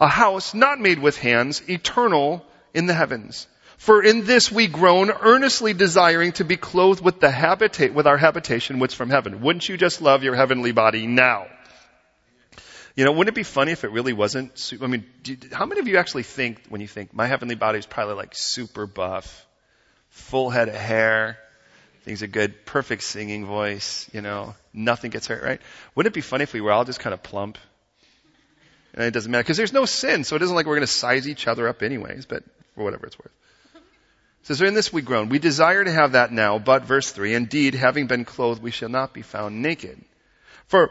A 0.00 0.08
house 0.08 0.54
not 0.54 0.80
made 0.80 0.98
with 0.98 1.16
hands, 1.16 1.62
eternal 1.68 2.44
in 2.72 2.86
the 2.86 2.94
heavens. 2.94 3.46
For 3.76 4.02
in 4.02 4.24
this 4.24 4.50
we 4.50 4.66
groan, 4.66 5.10
earnestly 5.10 5.74
desiring 5.74 6.32
to 6.32 6.44
be 6.44 6.56
clothed 6.56 7.02
with 7.02 7.20
the 7.20 7.30
habitate, 7.30 7.92
with 7.92 8.06
our 8.06 8.16
habitation 8.16 8.78
which 8.78 8.94
from 8.94 9.10
heaven. 9.10 9.40
Wouldn't 9.42 9.68
you 9.68 9.76
just 9.76 10.00
love 10.00 10.22
your 10.22 10.34
heavenly 10.34 10.72
body 10.72 11.06
now? 11.06 11.46
You 12.96 13.04
know, 13.04 13.12
wouldn't 13.12 13.34
it 13.34 13.34
be 13.34 13.42
funny 13.42 13.72
if 13.72 13.82
it 13.82 13.90
really 13.90 14.12
wasn't, 14.12 14.72
I 14.80 14.86
mean, 14.86 15.04
you, 15.24 15.36
how 15.52 15.66
many 15.66 15.80
of 15.80 15.88
you 15.88 15.98
actually 15.98 16.22
think, 16.22 16.62
when 16.68 16.80
you 16.80 16.86
think, 16.86 17.12
my 17.12 17.26
heavenly 17.26 17.56
body 17.56 17.78
is 17.78 17.86
probably 17.86 18.14
like 18.14 18.34
super 18.34 18.86
buff, 18.86 19.46
full 20.10 20.48
head 20.48 20.68
of 20.68 20.76
hair, 20.76 21.38
Things 22.04 22.22
are 22.22 22.26
good, 22.26 22.66
perfect 22.66 23.02
singing 23.02 23.46
voice, 23.46 24.10
you 24.12 24.20
know, 24.20 24.54
nothing 24.74 25.10
gets 25.10 25.26
hurt, 25.26 25.42
right? 25.42 25.58
Wouldn't 25.94 26.12
it 26.12 26.14
be 26.14 26.20
funny 26.20 26.42
if 26.42 26.52
we 26.52 26.60
were 26.60 26.70
all 26.70 26.84
just 26.84 27.00
kind 27.00 27.14
of 27.14 27.22
plump? 27.22 27.56
And 28.92 29.04
it 29.04 29.12
doesn't 29.12 29.32
matter, 29.32 29.42
because 29.42 29.56
there's 29.56 29.72
no 29.72 29.86
sin, 29.86 30.22
so 30.22 30.36
it 30.36 30.42
isn't 30.42 30.54
like 30.54 30.66
we're 30.66 30.74
going 30.76 30.86
to 30.86 30.92
size 30.92 31.26
each 31.26 31.48
other 31.48 31.66
up 31.66 31.82
anyways, 31.82 32.26
but 32.26 32.44
for 32.74 32.84
whatever 32.84 33.06
it's 33.06 33.18
worth. 33.18 33.32
So, 34.42 34.52
so 34.52 34.66
in 34.66 34.74
this 34.74 34.92
we 34.92 35.00
groan. 35.00 35.30
We 35.30 35.38
desire 35.38 35.82
to 35.82 35.90
have 35.90 36.12
that 36.12 36.30
now, 36.30 36.58
but 36.58 36.84
verse 36.84 37.10
3, 37.10 37.34
indeed, 37.34 37.74
having 37.74 38.06
been 38.06 38.26
clothed, 38.26 38.62
we 38.62 38.70
shall 38.70 38.90
not 38.90 39.14
be 39.14 39.22
found 39.22 39.62
naked. 39.62 39.98
For 40.66 40.90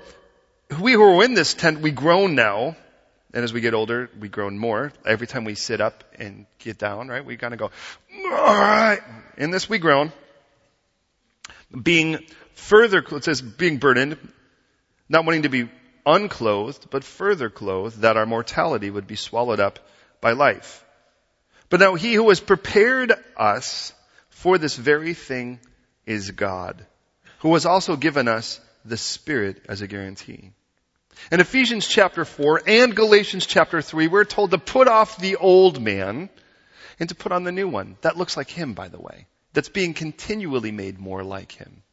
we 0.81 0.93
who 0.93 1.03
are 1.03 1.23
in 1.23 1.35
this 1.35 1.53
tent, 1.53 1.79
we 1.81 1.91
groan 1.91 2.33
now, 2.33 2.75
and 3.35 3.43
as 3.43 3.53
we 3.53 3.61
get 3.61 3.75
older, 3.75 4.09
we 4.19 4.29
groan 4.29 4.57
more. 4.57 4.91
Every 5.05 5.27
time 5.27 5.45
we 5.45 5.53
sit 5.53 5.79
up 5.79 6.03
and 6.17 6.47
get 6.57 6.79
down, 6.79 7.07
right, 7.07 7.23
we 7.23 7.37
kind 7.37 7.53
of 7.53 7.59
go, 7.59 7.69
alright. 8.31 9.03
In 9.37 9.51
this 9.51 9.69
we 9.69 9.77
groan 9.77 10.11
being 11.81 12.19
further, 12.53 12.99
it 12.99 13.23
says 13.23 13.41
being 13.41 13.77
burdened, 13.77 14.17
not 15.09 15.25
wanting 15.25 15.43
to 15.43 15.49
be 15.49 15.69
unclothed, 16.05 16.89
but 16.89 17.03
further 17.03 17.49
clothed, 17.49 18.01
that 18.01 18.17
our 18.17 18.25
mortality 18.25 18.89
would 18.89 19.07
be 19.07 19.15
swallowed 19.15 19.59
up 19.59 19.79
by 20.21 20.31
life. 20.31 20.83
But 21.69 21.79
now 21.79 21.95
he 21.95 22.13
who 22.13 22.29
has 22.29 22.39
prepared 22.39 23.13
us 23.35 23.93
for 24.29 24.57
this 24.57 24.75
very 24.75 25.13
thing 25.13 25.59
is 26.05 26.31
God, 26.31 26.85
who 27.39 27.53
has 27.53 27.65
also 27.65 27.95
given 27.95 28.27
us 28.27 28.59
the 28.85 28.97
Spirit 28.97 29.63
as 29.67 29.81
a 29.81 29.87
guarantee. 29.87 30.51
In 31.31 31.39
Ephesians 31.39 31.87
chapter 31.87 32.25
4 32.25 32.63
and 32.67 32.95
Galatians 32.95 33.45
chapter 33.45 33.81
3, 33.81 34.07
we're 34.07 34.25
told 34.25 34.51
to 34.51 34.57
put 34.57 34.87
off 34.87 35.17
the 35.17 35.37
old 35.37 35.81
man 35.81 36.29
and 36.99 37.09
to 37.09 37.15
put 37.15 37.31
on 37.31 37.43
the 37.43 37.51
new 37.51 37.67
one. 37.67 37.97
That 38.01 38.17
looks 38.17 38.35
like 38.35 38.49
him, 38.49 38.73
by 38.73 38.89
the 38.89 38.99
way 38.99 39.27
that's 39.53 39.69
being 39.69 39.93
continually 39.93 40.71
made 40.71 40.99
more 40.99 41.23
like 41.23 41.51
Him. 41.51 41.83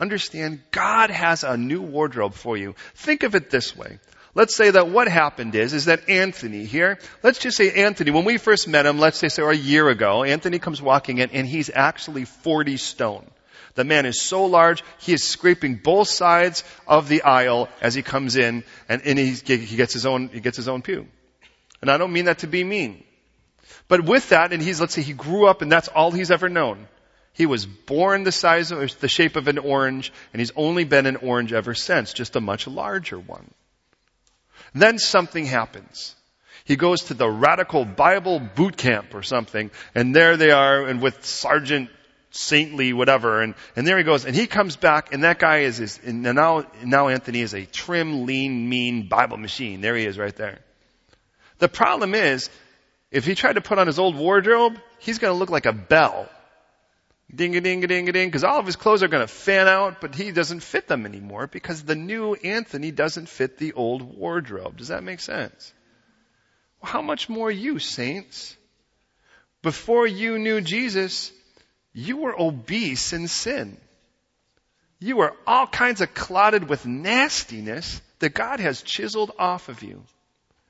Understand, 0.00 0.60
God 0.70 1.10
has 1.10 1.44
a 1.44 1.56
new 1.56 1.82
wardrobe 1.82 2.34
for 2.34 2.56
you. 2.56 2.74
Think 2.94 3.22
of 3.22 3.34
it 3.34 3.50
this 3.50 3.76
way. 3.76 3.98
Let's 4.34 4.56
say 4.56 4.70
that 4.70 4.88
what 4.88 5.06
happened 5.06 5.54
is, 5.54 5.72
is 5.72 5.84
that 5.84 6.08
Anthony 6.08 6.64
here, 6.64 6.98
let's 7.22 7.38
just 7.38 7.56
say 7.56 7.84
Anthony, 7.84 8.10
when 8.10 8.24
we 8.24 8.36
first 8.36 8.66
met 8.66 8.84
him, 8.84 8.98
let's 8.98 9.18
say, 9.18 9.28
say 9.28 9.42
a 9.42 9.52
year 9.52 9.88
ago, 9.88 10.24
Anthony 10.24 10.58
comes 10.58 10.82
walking 10.82 11.18
in 11.18 11.30
and 11.30 11.46
he's 11.46 11.70
actually 11.72 12.24
40 12.24 12.76
stone. 12.76 13.30
The 13.76 13.84
man 13.84 14.06
is 14.06 14.20
so 14.20 14.46
large, 14.46 14.82
he 14.98 15.12
is 15.12 15.22
scraping 15.22 15.76
both 15.76 16.08
sides 16.08 16.64
of 16.86 17.08
the 17.08 17.22
aisle 17.22 17.68
as 17.80 17.94
he 17.94 18.02
comes 18.02 18.36
in 18.36 18.64
and, 18.88 19.02
and 19.02 19.18
he, 19.18 19.32
he 19.32 19.76
gets 19.76 19.92
his 19.92 20.06
own, 20.06 20.28
he 20.28 20.40
gets 20.40 20.56
his 20.56 20.68
own 20.68 20.82
pew. 20.82 21.06
And 21.80 21.90
I 21.90 21.98
don't 21.98 22.12
mean 22.12 22.24
that 22.24 22.38
to 22.38 22.48
be 22.48 22.64
mean. 22.64 23.04
But 23.88 24.04
with 24.04 24.30
that, 24.30 24.52
and 24.52 24.62
he's, 24.62 24.80
let's 24.80 24.94
say 24.94 25.02
he 25.02 25.12
grew 25.12 25.46
up 25.46 25.62
and 25.62 25.70
that's 25.70 25.88
all 25.88 26.10
he's 26.10 26.30
ever 26.30 26.48
known. 26.48 26.86
He 27.32 27.46
was 27.46 27.66
born 27.66 28.22
the 28.22 28.32
size 28.32 28.70
of, 28.70 29.00
the 29.00 29.08
shape 29.08 29.34
of 29.36 29.48
an 29.48 29.58
orange, 29.58 30.12
and 30.32 30.40
he's 30.40 30.52
only 30.54 30.84
been 30.84 31.06
an 31.06 31.16
orange 31.16 31.52
ever 31.52 31.74
since, 31.74 32.12
just 32.12 32.36
a 32.36 32.40
much 32.40 32.68
larger 32.68 33.18
one. 33.18 33.50
Then 34.72 34.98
something 34.98 35.44
happens. 35.44 36.14
He 36.64 36.76
goes 36.76 37.04
to 37.04 37.14
the 37.14 37.28
radical 37.28 37.84
Bible 37.84 38.38
boot 38.38 38.76
camp 38.76 39.14
or 39.14 39.22
something, 39.22 39.72
and 39.94 40.14
there 40.14 40.36
they 40.36 40.52
are, 40.52 40.86
and 40.86 41.02
with 41.02 41.24
Sergeant 41.24 41.90
Saintly 42.30 42.92
whatever, 42.92 43.42
and, 43.42 43.54
and 43.76 43.86
there 43.86 43.96
he 43.96 44.02
goes, 44.02 44.24
and 44.24 44.34
he 44.34 44.48
comes 44.48 44.74
back, 44.74 45.14
and 45.14 45.22
that 45.22 45.38
guy 45.38 45.58
is, 45.58 45.78
is 45.78 46.00
and 46.04 46.22
now, 46.22 46.66
now 46.82 47.06
Anthony 47.06 47.40
is 47.40 47.54
a 47.54 47.64
trim, 47.64 48.26
lean, 48.26 48.68
mean 48.68 49.08
Bible 49.08 49.36
machine. 49.36 49.80
There 49.80 49.94
he 49.94 50.04
is 50.04 50.18
right 50.18 50.34
there. 50.34 50.58
The 51.58 51.68
problem 51.68 52.12
is, 52.16 52.50
if 53.14 53.24
he 53.24 53.36
tried 53.36 53.52
to 53.52 53.60
put 53.60 53.78
on 53.78 53.86
his 53.86 54.00
old 54.00 54.16
wardrobe, 54.16 54.76
he's 54.98 55.20
going 55.20 55.32
to 55.32 55.38
look 55.38 55.48
like 55.48 55.66
a 55.66 55.72
bell. 55.72 56.28
Ding 57.32 57.54
a 57.54 57.60
ding 57.60 57.84
a 57.84 57.86
ding 57.86 58.08
a 58.08 58.12
ding, 58.12 58.26
because 58.26 58.42
all 58.42 58.58
of 58.58 58.66
his 58.66 58.74
clothes 58.74 59.04
are 59.04 59.08
going 59.08 59.22
to 59.22 59.32
fan 59.32 59.68
out, 59.68 60.00
but 60.00 60.16
he 60.16 60.32
doesn't 60.32 60.64
fit 60.64 60.88
them 60.88 61.06
anymore 61.06 61.46
because 61.46 61.84
the 61.84 61.94
new 61.94 62.34
Anthony 62.34 62.90
doesn't 62.90 63.28
fit 63.28 63.56
the 63.56 63.72
old 63.74 64.02
wardrobe. 64.02 64.76
Does 64.78 64.88
that 64.88 65.04
make 65.04 65.20
sense? 65.20 65.72
Well, 66.82 66.90
how 66.90 67.02
much 67.02 67.28
more 67.28 67.52
you, 67.52 67.78
saints? 67.78 68.56
Before 69.62 70.08
you 70.08 70.40
knew 70.40 70.60
Jesus, 70.60 71.30
you 71.92 72.16
were 72.16 72.34
obese 72.38 73.12
in 73.12 73.28
sin. 73.28 73.76
You 74.98 75.18
were 75.18 75.36
all 75.46 75.68
kinds 75.68 76.00
of 76.00 76.14
clotted 76.14 76.68
with 76.68 76.84
nastiness 76.84 78.02
that 78.18 78.34
God 78.34 78.58
has 78.58 78.82
chiseled 78.82 79.30
off 79.38 79.68
of 79.68 79.84
you. 79.84 80.02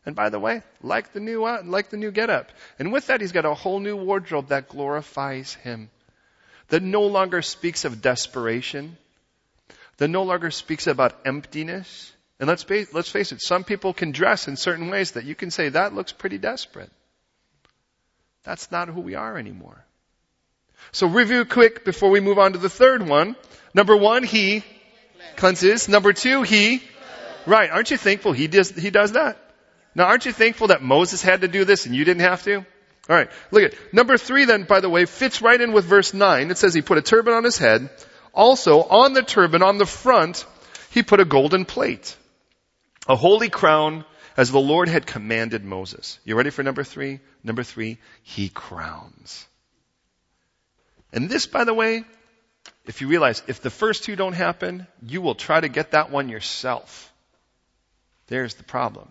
And 0.07 0.15
by 0.15 0.29
the 0.29 0.39
way, 0.39 0.63
like 0.83 1.13
the 1.13 1.21
new, 1.21 1.45
uh, 1.45 1.63
like 1.65 1.91
the 1.91 1.97
new 1.97 2.11
getup. 2.11 2.53
And 2.79 2.93
with 2.93 3.07
that, 3.07 3.21
he's 3.21 3.33
got 3.33 3.47
a 3.47 3.55
whole 3.55 3.81
new 3.81 3.97
wardrobe 3.97 4.49
that 4.49 4.69
glorifies 4.69 5.55
him. 5.55 5.91
That 6.69 6.83
no 6.83 7.03
longer 7.03 7.43
speaks 7.43 7.85
of 7.85 8.03
desperation. 8.03 8.99
That 9.99 10.09
no 10.09 10.25
longer 10.25 10.51
speaks 10.51 10.87
about 10.87 11.15
emptiness. 11.25 12.13
And 12.39 12.49
let's, 12.49 12.65
be, 12.65 12.87
let's 12.93 13.09
face 13.09 13.33
it, 13.33 13.41
some 13.41 13.65
people 13.65 13.95
can 13.95 14.11
dress 14.11 14.49
in 14.49 14.57
certain 14.57 14.91
ways 14.91 15.13
that 15.13 15.25
you 15.25 15.35
can 15.35 15.51
say, 15.51 15.71
that 15.71 15.95
looks 15.95 16.13
pretty 16.13 16.39
desperate. 16.39 16.91
That's 18.43 18.71
not 18.71 18.89
who 18.89 19.01
we 19.01 19.15
are 19.15 19.39
anymore. 19.39 19.85
So 20.93 21.07
review 21.07 21.45
quick 21.45 21.85
before 21.85 22.11
we 22.11 22.21
move 22.21 22.39
on 22.39 22.53
to 22.53 22.59
the 22.59 22.69
third 22.69 23.09
one. 23.09 23.37
Number 23.73 23.97
one, 23.97 24.23
he 24.23 24.63
cleanses. 25.37 25.89
Number 25.89 26.13
two, 26.13 26.43
he, 26.43 26.83
right. 27.47 27.71
Aren't 27.71 27.91
you 27.91 27.97
thankful 27.97 28.33
he 28.33 28.49
does, 28.49 28.71
he 28.71 28.91
does 28.91 29.13
that? 29.13 29.39
Now 29.95 30.05
aren't 30.05 30.27
you 30.27 30.33
thankful 30.33 30.69
that 30.69 30.83
Moses 30.83 31.23
had 31.23 31.43
to 31.43 31.49
do 31.49 31.65
this 31.65 31.87
and 31.87 31.95
you 31.95 32.05
didn't 32.05 32.23
have 32.23 32.43
to? 32.45 32.65
Alright, 33.09 33.31
look 33.51 33.65
at 33.65 33.75
number 33.93 34.17
three 34.17 34.47
then, 34.47 34.65
by 34.65 34.81
the 34.81 34.89
way, 34.89 35.05
fits 35.05 35.43
right 35.43 35.61
in 35.61 35.73
with 35.73 35.85
verse 35.85 36.15
nine. 36.15 36.51
It 36.51 36.59
says 36.59 36.73
he 36.73 36.83
put 36.83 36.99
a 36.99 37.03
turban 37.03 37.35
on 37.35 37.45
his 37.45 37.59
head. 37.59 37.91
Also, 38.33 38.83
on 38.83 39.13
the 39.13 39.23
turban, 39.23 39.63
on 39.63 39.79
the 39.79 39.87
front, 39.87 40.47
he 40.91 41.03
put 41.03 41.21
a 41.21 41.25
golden 41.25 41.65
plate. 41.65 42.17
A 43.07 43.15
holy 43.15 43.51
crown 43.51 44.05
as 44.37 44.51
the 44.51 44.61
Lord 44.61 44.89
had 44.89 45.07
commanded 45.07 45.65
Moses. 45.65 46.19
You 46.25 46.35
ready 46.35 46.51
for 46.51 46.63
number 46.63 46.83
three? 46.83 47.21
Number 47.45 47.63
three, 47.63 47.99
he 48.23 48.49
crowns. 48.49 49.47
And 51.13 51.29
this, 51.29 51.47
by 51.47 51.65
the 51.65 51.75
way, 51.75 52.05
if 52.87 53.01
you 53.01 53.07
realize, 53.09 53.43
if 53.47 53.61
the 53.61 53.71
first 53.71 54.05
two 54.05 54.17
don't 54.17 54.33
happen, 54.33 54.87
you 55.03 55.21
will 55.21 55.35
try 55.35 55.61
to 55.61 55.69
get 55.69 55.93
that 55.93 56.11
one 56.11 56.29
yourself. 56.29 57.13
There's 58.27 58.55
the 58.55 58.65
problem. 58.65 59.09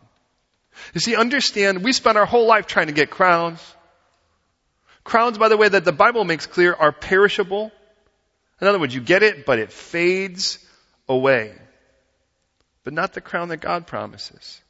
You 0.93 0.99
see, 0.99 1.15
understand, 1.15 1.83
we 1.83 1.93
spend 1.93 2.17
our 2.17 2.25
whole 2.25 2.47
life 2.47 2.67
trying 2.67 2.87
to 2.87 2.93
get 2.93 3.09
crowns. 3.09 3.59
Crowns, 5.03 5.37
by 5.37 5.49
the 5.49 5.57
way, 5.57 5.67
that 5.67 5.85
the 5.85 5.91
Bible 5.91 6.23
makes 6.23 6.45
clear 6.45 6.73
are 6.73 6.91
perishable. 6.91 7.71
In 8.61 8.67
other 8.67 8.79
words, 8.79 8.95
you 8.95 9.01
get 9.01 9.23
it, 9.23 9.45
but 9.45 9.59
it 9.59 9.71
fades 9.71 10.59
away. 11.07 11.53
But 12.83 12.93
not 12.93 13.13
the 13.13 13.21
crown 13.21 13.49
that 13.49 13.57
God 13.57 13.87
promises. 13.87 14.61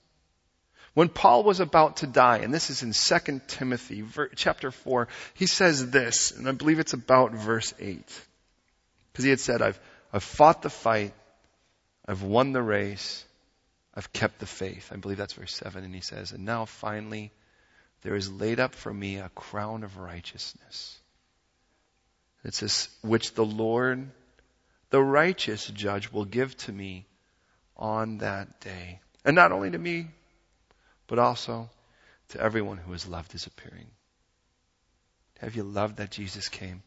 When 0.93 1.09
Paul 1.09 1.43
was 1.43 1.59
about 1.59 1.97
to 1.97 2.07
die, 2.07 2.39
and 2.39 2.53
this 2.53 2.69
is 2.69 2.83
in 2.83 2.93
2 2.93 3.41
Timothy 3.47 4.03
chapter 4.35 4.69
4, 4.71 5.07
he 5.33 5.47
says 5.47 5.89
this, 5.89 6.31
and 6.31 6.47
I 6.47 6.51
believe 6.51 6.79
it's 6.79 6.93
about 6.93 7.33
verse 7.33 7.73
8. 7.79 8.03
Because 9.11 9.23
he 9.23 9.29
had 9.31 9.39
said, 9.39 9.61
I've, 9.61 9.79
I've 10.11 10.23
fought 10.23 10.61
the 10.61 10.69
fight. 10.69 11.13
I've 12.07 12.21
won 12.21 12.51
the 12.51 12.61
race. 12.61 13.25
I've 13.95 14.11
kept 14.11 14.39
the 14.39 14.45
faith. 14.45 14.91
I 14.91 14.95
believe 14.95 15.17
that's 15.17 15.33
verse 15.33 15.55
7. 15.55 15.83
And 15.83 15.93
he 15.93 16.01
says, 16.01 16.31
And 16.31 16.45
now 16.45 16.65
finally, 16.65 17.31
there 18.01 18.15
is 18.15 18.31
laid 18.31 18.59
up 18.59 18.73
for 18.75 18.93
me 18.93 19.17
a 19.17 19.29
crown 19.29 19.83
of 19.83 19.97
righteousness. 19.97 20.97
It 22.43 22.53
says, 22.53 22.89
which 23.01 23.33
the 23.33 23.45
Lord, 23.45 24.09
the 24.89 25.01
righteous 25.01 25.67
judge, 25.67 26.11
will 26.11 26.25
give 26.25 26.57
to 26.57 26.71
me 26.71 27.05
on 27.77 28.17
that 28.19 28.59
day. 28.59 28.99
And 29.23 29.35
not 29.35 29.51
only 29.51 29.71
to 29.71 29.77
me, 29.77 30.07
but 31.07 31.19
also 31.19 31.69
to 32.29 32.41
everyone 32.41 32.77
who 32.77 32.91
has 32.91 33.07
loved 33.07 33.31
his 33.31 33.45
appearing. 33.45 33.87
Have 35.39 35.55
you 35.55 35.63
loved 35.63 35.97
that 35.97 36.11
Jesus 36.11 36.49
came? 36.49 36.81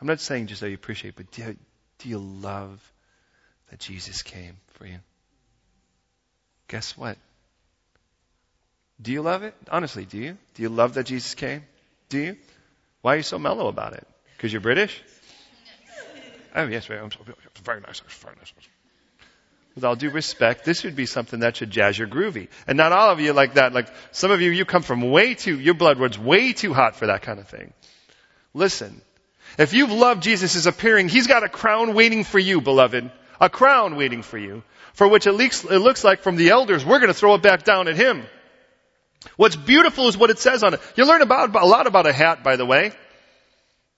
I'm 0.00 0.06
not 0.06 0.20
saying 0.20 0.48
just 0.48 0.60
that 0.60 0.68
you 0.68 0.74
appreciate, 0.74 1.16
but 1.16 1.30
do 1.32 1.42
you, 1.42 1.56
do 1.98 2.08
you 2.08 2.18
love 2.18 2.92
that 3.70 3.80
Jesus 3.80 4.22
came 4.22 4.56
for 4.74 4.86
you? 4.86 4.98
Guess 6.68 6.96
what? 6.96 7.16
Do 9.00 9.12
you 9.12 9.22
love 9.22 9.42
it? 9.42 9.54
Honestly, 9.70 10.04
do 10.04 10.18
you? 10.18 10.38
Do 10.54 10.62
you 10.62 10.68
love 10.68 10.94
that 10.94 11.04
Jesus 11.04 11.34
came? 11.34 11.64
Do 12.08 12.18
you? 12.18 12.36
Why 13.02 13.14
are 13.14 13.16
you 13.18 13.22
so 13.22 13.38
mellow 13.38 13.68
about 13.68 13.92
it? 13.92 14.06
Because 14.36 14.52
you're 14.52 14.60
British? 14.60 15.02
Oh, 16.56 16.68
yes, 16.68 16.86
very, 16.86 17.00
very 17.64 17.80
nice. 17.80 18.00
Very 18.20 18.36
nice. 18.36 18.52
With 19.74 19.84
all 19.84 19.96
due 19.96 20.10
respect, 20.10 20.64
this 20.64 20.84
would 20.84 20.94
be 20.94 21.04
something 21.04 21.40
that 21.40 21.56
should 21.56 21.72
jazz 21.72 21.98
your 21.98 22.06
groovy. 22.06 22.46
And 22.68 22.76
not 22.76 22.92
all 22.92 23.10
of 23.10 23.18
you 23.18 23.32
like 23.32 23.54
that. 23.54 23.72
Like 23.72 23.88
some 24.12 24.30
of 24.30 24.40
you, 24.40 24.52
you 24.52 24.64
come 24.64 24.82
from 24.82 25.10
way 25.10 25.34
too, 25.34 25.58
your 25.58 25.74
blood 25.74 25.98
runs 25.98 26.16
way 26.16 26.52
too 26.52 26.72
hot 26.72 26.94
for 26.94 27.06
that 27.06 27.22
kind 27.22 27.40
of 27.40 27.48
thing. 27.48 27.72
Listen, 28.52 29.00
if 29.58 29.72
you've 29.72 29.90
loved 29.90 30.22
Jesus' 30.22 30.66
appearing, 30.66 31.08
He's 31.08 31.26
got 31.26 31.42
a 31.42 31.48
crown 31.48 31.92
waiting 31.94 32.22
for 32.22 32.38
you, 32.38 32.60
beloved. 32.60 33.10
A 33.40 33.50
crown 33.50 33.96
waiting 33.96 34.22
for 34.22 34.38
you. 34.38 34.62
For 34.94 35.08
which 35.08 35.26
it 35.26 35.32
looks, 35.32 35.64
it 35.64 35.78
looks 35.78 36.04
like 36.04 36.22
from 36.22 36.36
the 36.36 36.50
elders, 36.50 36.84
we're 36.84 37.00
going 37.00 37.08
to 37.08 37.14
throw 37.14 37.34
it 37.34 37.42
back 37.42 37.64
down 37.64 37.88
at 37.88 37.96
Him. 37.96 38.24
What's 39.36 39.56
beautiful 39.56 40.08
is 40.08 40.16
what 40.16 40.30
it 40.30 40.38
says 40.38 40.62
on 40.62 40.74
it. 40.74 40.80
You 40.96 41.06
learn 41.06 41.22
about, 41.22 41.54
a 41.54 41.66
lot 41.66 41.86
about 41.86 42.06
a 42.06 42.12
hat, 42.12 42.44
by 42.44 42.56
the 42.56 42.66
way. 42.66 42.92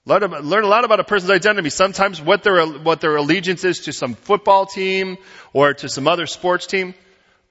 Learn, 0.06 0.20
learn 0.22 0.64
a 0.64 0.68
lot 0.68 0.84
about 0.84 1.00
a 1.00 1.04
person's 1.04 1.32
identity. 1.32 1.68
Sometimes 1.68 2.22
what 2.22 2.44
their, 2.44 2.64
what 2.64 3.00
their 3.00 3.16
allegiance 3.16 3.64
is 3.64 3.80
to 3.80 3.92
some 3.92 4.14
football 4.14 4.64
team 4.64 5.18
or 5.52 5.74
to 5.74 5.88
some 5.88 6.06
other 6.06 6.26
sports 6.26 6.66
team. 6.66 6.94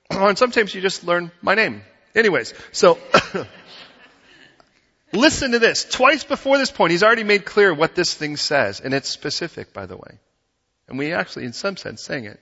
And 0.10 0.38
sometimes 0.38 0.74
you 0.74 0.82
just 0.82 1.04
learn 1.04 1.32
my 1.42 1.56
name. 1.56 1.82
Anyways, 2.14 2.54
so, 2.72 3.00
listen 5.12 5.54
to 5.54 5.60
this. 5.60 5.84
Twice 5.84 6.24
before 6.24 6.60
this 6.60 6.70
point, 6.70 6.92
he's 6.92 7.02
already 7.02 7.24
made 7.24 7.44
clear 7.44 7.74
what 7.74 7.96
this 7.96 8.14
thing 8.14 8.38
says, 8.38 8.82
and 8.82 8.94
it's 8.94 9.10
specific, 9.10 9.74
by 9.74 9.88
the 9.88 9.98
way. 9.98 10.20
And 10.88 10.98
we 11.00 11.14
actually, 11.14 11.46
in 11.46 11.54
some 11.54 11.78
sense, 11.78 12.04
sang 12.04 12.26
it. 12.26 12.40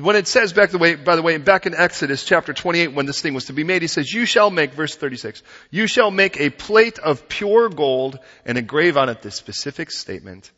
When 0.00 0.16
it 0.16 0.28
says 0.28 0.52
back 0.52 0.70
the 0.70 0.78
way, 0.78 0.94
by 0.94 1.16
the 1.16 1.22
way, 1.22 1.38
back 1.38 1.66
in 1.66 1.74
Exodus 1.74 2.24
chapter 2.24 2.52
28 2.52 2.88
when 2.88 3.06
this 3.06 3.20
thing 3.20 3.34
was 3.34 3.46
to 3.46 3.52
be 3.52 3.64
made, 3.64 3.82
he 3.82 3.88
says, 3.88 4.12
you 4.12 4.24
shall 4.24 4.50
make, 4.50 4.72
verse 4.72 4.94
36, 4.94 5.42
you 5.70 5.86
shall 5.86 6.10
make 6.10 6.40
a 6.40 6.50
plate 6.50 6.98
of 6.98 7.28
pure 7.28 7.68
gold 7.68 8.18
and 8.44 8.58
engrave 8.58 8.96
on 8.96 9.08
it 9.08 9.22
this 9.22 9.34
specific 9.34 9.90
statement, 9.90 10.50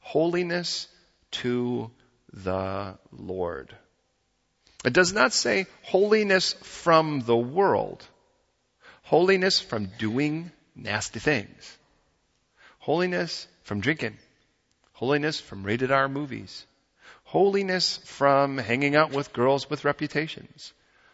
holiness 0.00 0.88
to 1.30 1.90
the 2.32 2.98
Lord. 3.10 3.74
It 4.84 4.92
does 4.92 5.12
not 5.12 5.32
say 5.32 5.66
holiness 5.82 6.52
from 6.62 7.20
the 7.20 7.36
world. 7.36 8.04
Holiness 9.02 9.60
from 9.60 9.90
doing 9.98 10.50
nasty 10.74 11.20
things. 11.20 11.78
Holiness 12.78 13.46
from 13.62 13.80
drinking. 13.80 14.18
Holiness 14.94 15.40
from 15.40 15.64
rated 15.64 15.90
R 15.90 16.08
movies. 16.08 16.66
Holiness 17.24 17.98
from 18.04 18.58
hanging 18.58 18.96
out 18.96 19.12
with 19.12 19.32
girls 19.32 19.68
with 19.68 19.84
reputations. 19.84 20.72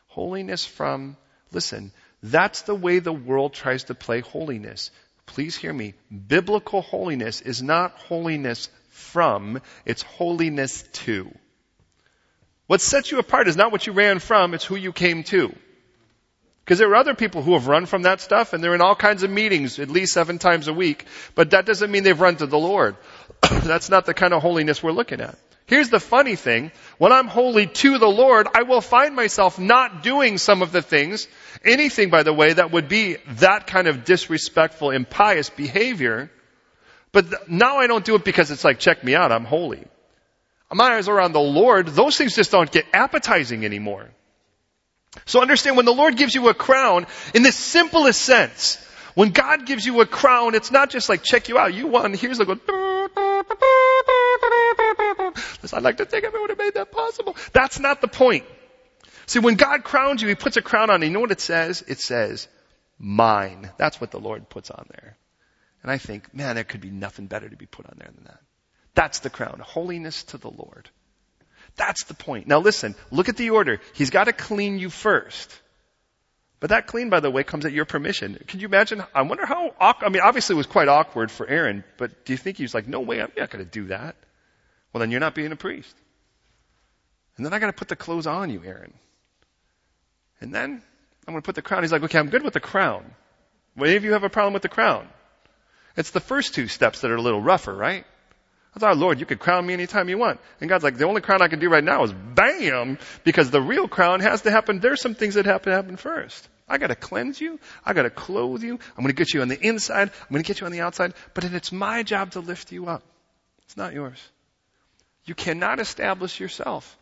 Holiness 0.09 0.65
from, 0.67 1.17
listen, 1.51 1.93
that's 2.23 2.63
the 2.63 2.75
way 2.75 2.99
the 2.99 3.13
world 3.13 3.55
tries 3.55 3.85
to 3.85 3.95
play 3.95 4.21
holiness. 4.21 4.91
Please 5.27 5.57
hear 5.57 5.73
me. 5.73 5.95
Biblical 6.11 6.83
holiness 6.83 7.41
is 7.41 7.63
not 7.63 7.93
holiness 7.93 8.69
from, 8.91 9.63
it's 9.87 10.03
holiness 10.03 10.83
to. 10.93 11.31
What 12.67 12.81
sets 12.81 13.11
you 13.11 13.19
apart 13.19 13.49
is 13.49 13.57
not 13.57 13.73
what 13.73 13.87
you 13.87 13.93
ran 13.93 14.19
from, 14.19 14.53
it's 14.53 14.65
who 14.65 14.77
you 14.77 14.93
came 14.93 15.25
to. 15.25 15.55
Because 16.65 16.79
there 16.79 16.91
are 16.91 16.97
other 16.97 17.15
people 17.15 17.43
who 17.43 17.55
have 17.55 17.67
run 17.67 17.87
from 17.87 18.03
that 18.03 18.21
stuff 18.21 18.53
and 18.53 18.63
they're 18.63 18.75
in 18.75 18.81
all 18.81 18.95
kinds 18.95 19.23
of 19.23 19.31
meetings 19.31 19.79
at 19.79 19.91
least 19.91 20.13
seven 20.13 20.39
times 20.39 20.69
a 20.69 20.73
week, 20.73 21.07
but 21.35 21.51
that 21.51 21.67
doesn't 21.67 21.91
mean 21.91 22.05
they've 22.05 22.21
run 22.21 22.37
to 22.37 22.47
the 22.47 22.59
Lord. 22.59 22.97
That's 23.51 23.91
not 23.91 24.07
the 24.07 24.15
kind 24.15 24.33
of 24.33 24.43
holiness 24.43 24.83
we're 24.83 24.93
looking 24.93 25.21
at. 25.21 25.37
Here's 25.67 25.89
the 25.89 26.01
funny 26.01 26.35
thing. 26.35 26.73
When 26.99 27.13
I'm 27.13 27.29
holy 27.29 27.69
to 27.69 27.99
the 27.99 28.09
Lord, 28.09 28.49
I 28.55 28.63
will 28.63 28.81
find 28.81 29.15
myself 29.15 29.57
not 29.59 30.03
doing 30.03 30.37
some 30.37 30.63
of 30.63 30.73
the 30.73 30.83
things, 30.83 31.29
anything 31.65 32.11
by 32.11 32.25
the 32.25 32.33
way, 32.33 32.53
that 32.53 32.73
would 32.73 32.89
be 32.89 33.19
that 33.39 33.69
kind 33.69 33.87
of 33.87 34.05
disrespectful, 34.05 34.91
impious 34.91 35.49
behavior. 35.49 36.29
But 37.13 37.31
th- 37.31 37.43
now 37.49 37.79
I 37.79 37.87
don't 37.87 38.05
do 38.05 38.17
it 38.17 38.25
because 38.25 38.51
it's 38.51 38.65
like, 38.65 38.81
check 38.81 39.05
me 39.05 39.15
out, 39.15 39.31
I'm 39.31 39.45
holy. 39.45 39.85
My 40.73 40.97
eyes 40.97 41.09
are 41.09 41.21
on 41.21 41.33
the 41.33 41.41
Lord. 41.41 41.87
Those 41.89 42.17
things 42.17 42.35
just 42.35 42.51
don't 42.51 42.71
get 42.71 42.87
appetizing 42.93 43.65
anymore. 43.65 44.11
So 45.27 45.41
understand 45.41 45.77
when 45.77 45.87
the 45.87 45.93
Lord 45.93 46.17
gives 46.17 46.35
you 46.35 46.49
a 46.49 46.55
crown, 46.55 47.07
in 47.35 47.43
the 47.43 47.53
simplest 47.53 48.21
sense, 48.23 48.77
when 49.15 49.31
God 49.31 49.67
gives 49.67 49.85
you 49.85 50.01
a 50.01 50.07
crown, 50.07 50.55
it's 50.55 50.71
not 50.71 50.91
just 50.91 51.09
like 51.09 51.23
check 51.23 51.49
you 51.49 51.59
out. 51.59 51.75
You 51.75 51.89
won. 51.89 52.15
Here's 52.15 52.39
the 52.39 52.45
go. 52.45 52.57
I'd 55.73 55.83
like 55.83 55.97
to 55.99 56.17
I 56.17 56.41
would 56.41 56.51
have 56.51 56.59
made 56.59 56.75
that 56.75 56.93
possible. 56.93 57.37
That's 57.53 57.79
not 57.79 58.01
the 58.01 58.09
point. 58.09 58.45
See, 59.27 59.39
when 59.39 59.55
God 59.55 59.85
crowns 59.85 60.21
you, 60.23 60.29
He 60.29 60.35
puts 60.35 60.57
a 60.57 60.63
crown 60.63 60.91
on. 60.91 61.03
You 61.03 61.11
know 61.11 61.21
what 61.21 61.31
it 61.31 61.41
says? 61.41 61.83
It 61.87 62.01
says, 62.01 62.49
mine. 62.99 63.71
That's 63.77 64.01
what 64.01 64.11
the 64.11 64.19
Lord 64.19 64.49
puts 64.49 64.71
on 64.71 64.87
there. 64.91 65.17
And 65.83 65.91
I 65.91 65.99
think, 65.99 66.35
man, 66.35 66.57
there 66.57 66.65
could 66.65 66.81
be 66.81 66.91
nothing 66.91 67.27
better 67.27 67.49
to 67.49 67.57
be 67.57 67.67
put 67.67 67.87
on 67.87 67.95
there 67.99 68.11
than 68.15 68.25
that. 68.25 68.41
That's 68.95 69.21
the 69.21 69.31
crown. 69.31 69.61
Holiness 69.65 70.25
to 70.25 70.39
the 70.39 70.51
Lord. 70.51 70.91
That's 71.77 72.05
the 72.05 72.15
point. 72.15 72.47
Now 72.47 72.59
listen, 72.59 72.95
look 73.11 73.29
at 73.29 73.37
the 73.37 73.51
order. 73.51 73.81
He's 73.95 74.11
got 74.11 74.25
to 74.25 74.33
clean 74.33 74.79
you 74.79 74.91
first. 74.91 75.61
But 76.61 76.71
that 76.71 76.87
clean, 76.87 77.09
by 77.09 77.21
the 77.21 77.31
way, 77.31 77.43
comes 77.43 77.65
at 77.65 77.73
your 77.73 77.87
permission. 77.87 78.39
Can 78.47 78.61
you 78.61 78.67
imagine? 78.67 79.03
I 79.15 79.23
wonder 79.23 79.47
how, 79.47 79.75
I 79.81 80.11
mean, 80.11 80.21
obviously 80.21 80.55
it 80.55 80.59
was 80.59 80.67
quite 80.67 80.89
awkward 80.89 81.31
for 81.31 81.47
Aaron, 81.47 81.85
but 81.97 82.27
do 82.27 82.35
you 82.35 82.37
think 82.37 82.59
he 82.59 82.65
was 82.65 82.75
like, 82.75 82.87
no 82.87 83.01
way, 83.01 83.23
I'm 83.23 83.33
not 83.35 83.51
going 83.51 83.65
to 83.65 83.71
do 83.71 83.87
that? 83.87 84.15
Well, 84.93 85.01
then 85.01 85.11
you're 85.11 85.21
not 85.21 85.35
being 85.35 85.53
a 85.53 85.57
priest. 85.57 85.95
And 87.37 87.47
then 87.47 87.55
I 87.55 87.59
got 87.59 87.69
to 87.69 87.73
put 87.73 87.89
the 87.89 87.97
clothes 87.97 88.27
on 88.27 88.51
you, 88.51 88.63
Aaron. 88.63 88.93
And 90.43 90.55
then 90.55 90.83
I'm 91.27 91.33
going 91.33 91.41
to 91.41 91.47
put 91.47 91.55
the 91.55 91.63
crown. 91.63 91.83
He's 91.83 91.93
like, 91.93 92.03
okay, 92.03 92.19
I'm 92.19 92.29
good 92.29 92.43
with 92.43 92.53
the 92.53 92.61
crown. 92.61 93.11
Well, 93.75 93.89
any 93.89 93.97
of 93.97 94.05
you 94.05 94.13
have 94.13 94.25
a 94.25 94.29
problem 94.29 94.53
with 94.53 94.63
the 94.63 94.69
crown? 94.69 95.09
It's 95.97 96.11
the 96.11 96.21
first 96.21 96.55
two 96.55 96.69
steps 96.69 97.01
that 97.01 97.11
are 97.11 97.17
a 97.17 97.23
little 97.23 97.41
rougher, 97.41 97.75
right? 97.75 98.05
I 98.75 98.79
thought, 98.79 98.97
Lord, 98.97 99.19
you 99.19 99.27
could 99.27 99.41
crown 99.41 99.67
me 99.67 99.75
anytime 99.75 100.09
you 100.09 100.17
want. 100.17 100.41
And 100.61 100.69
God's 100.71 100.85
like, 100.85 100.97
the 100.97 101.07
only 101.07 101.21
crown 101.21 101.43
I 101.43 101.49
can 101.49 101.59
do 101.59 101.69
right 101.69 101.83
now 101.83 102.05
is 102.05 102.13
bam, 102.13 102.99
because 103.25 103.51
the 103.51 103.61
real 103.61 103.89
crown 103.89 104.21
has 104.21 104.43
to 104.43 104.51
happen. 104.51 104.79
There's 104.79 105.01
some 105.01 105.15
things 105.15 105.35
that 105.35 105.47
have 105.47 105.63
to 105.63 105.73
happen 105.73 105.97
first. 105.97 106.49
I 106.69 106.79
gotta 106.79 106.95
cleanse 106.95 107.41
you. 107.41 107.59
I 107.85 107.95
gotta 107.95 108.11
clothe 108.11 108.63
you. 108.63 108.79
I'm 108.97 109.03
gonna 109.03 109.13
get 109.13 109.35
you 109.35 109.43
on 109.43 109.49
the 109.49 109.61
inside. 109.61 110.11
I'm 110.11 110.29
gonna 110.31 110.45
get 110.45 110.61
you 110.61 110.67
on 110.67 110.73
the 110.73 110.83
outside. 110.83 111.15
But 111.35 111.45
it's 111.45 111.73
my 111.73 112.05
job 112.05 112.33
to 112.33 112.41
lift 112.41 112.71
you 112.71 112.87
up. 112.87 113.03
It's 113.65 113.77
not 113.77 113.93
yours. 113.93 114.21
You 115.25 115.35
cannot 115.35 115.81
establish 115.81 116.39
yourself. 116.39 116.97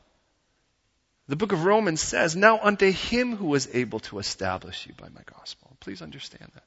The 1.29 1.37
book 1.37 1.53
of 1.53 1.65
Romans 1.67 2.01
says, 2.01 2.35
now 2.35 2.59
unto 2.59 2.91
him 2.91 3.37
who 3.37 3.55
is 3.55 3.69
able 3.75 4.01
to 4.01 4.19
establish 4.19 4.87
you 4.87 4.95
by 4.95 5.11
my 5.11 5.21
gospel. 5.39 5.77
Please 5.81 6.01
understand 6.01 6.51
that. 6.55 6.65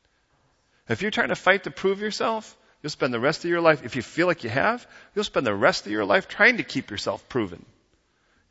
If 0.88 1.02
you're 1.02 1.10
trying 1.10 1.30
to 1.30 1.36
fight 1.36 1.64
to 1.64 1.72
prove 1.72 2.02
yourself, 2.02 2.56
You'll 2.82 2.90
spend 2.90 3.14
the 3.14 3.20
rest 3.20 3.44
of 3.44 3.50
your 3.50 3.62
life, 3.62 3.86
if 3.86 3.96
you 3.96 4.02
feel 4.02 4.28
like 4.28 4.44
you 4.44 4.50
have, 4.50 4.88
you'll 5.14 5.24
spend 5.24 5.46
the 5.46 5.54
rest 5.54 5.86
of 5.86 5.92
your 5.92 6.06
life 6.06 6.28
trying 6.28 6.58
to 6.58 6.64
keep 6.64 6.90
yourself 6.90 7.28
proven. 7.30 7.64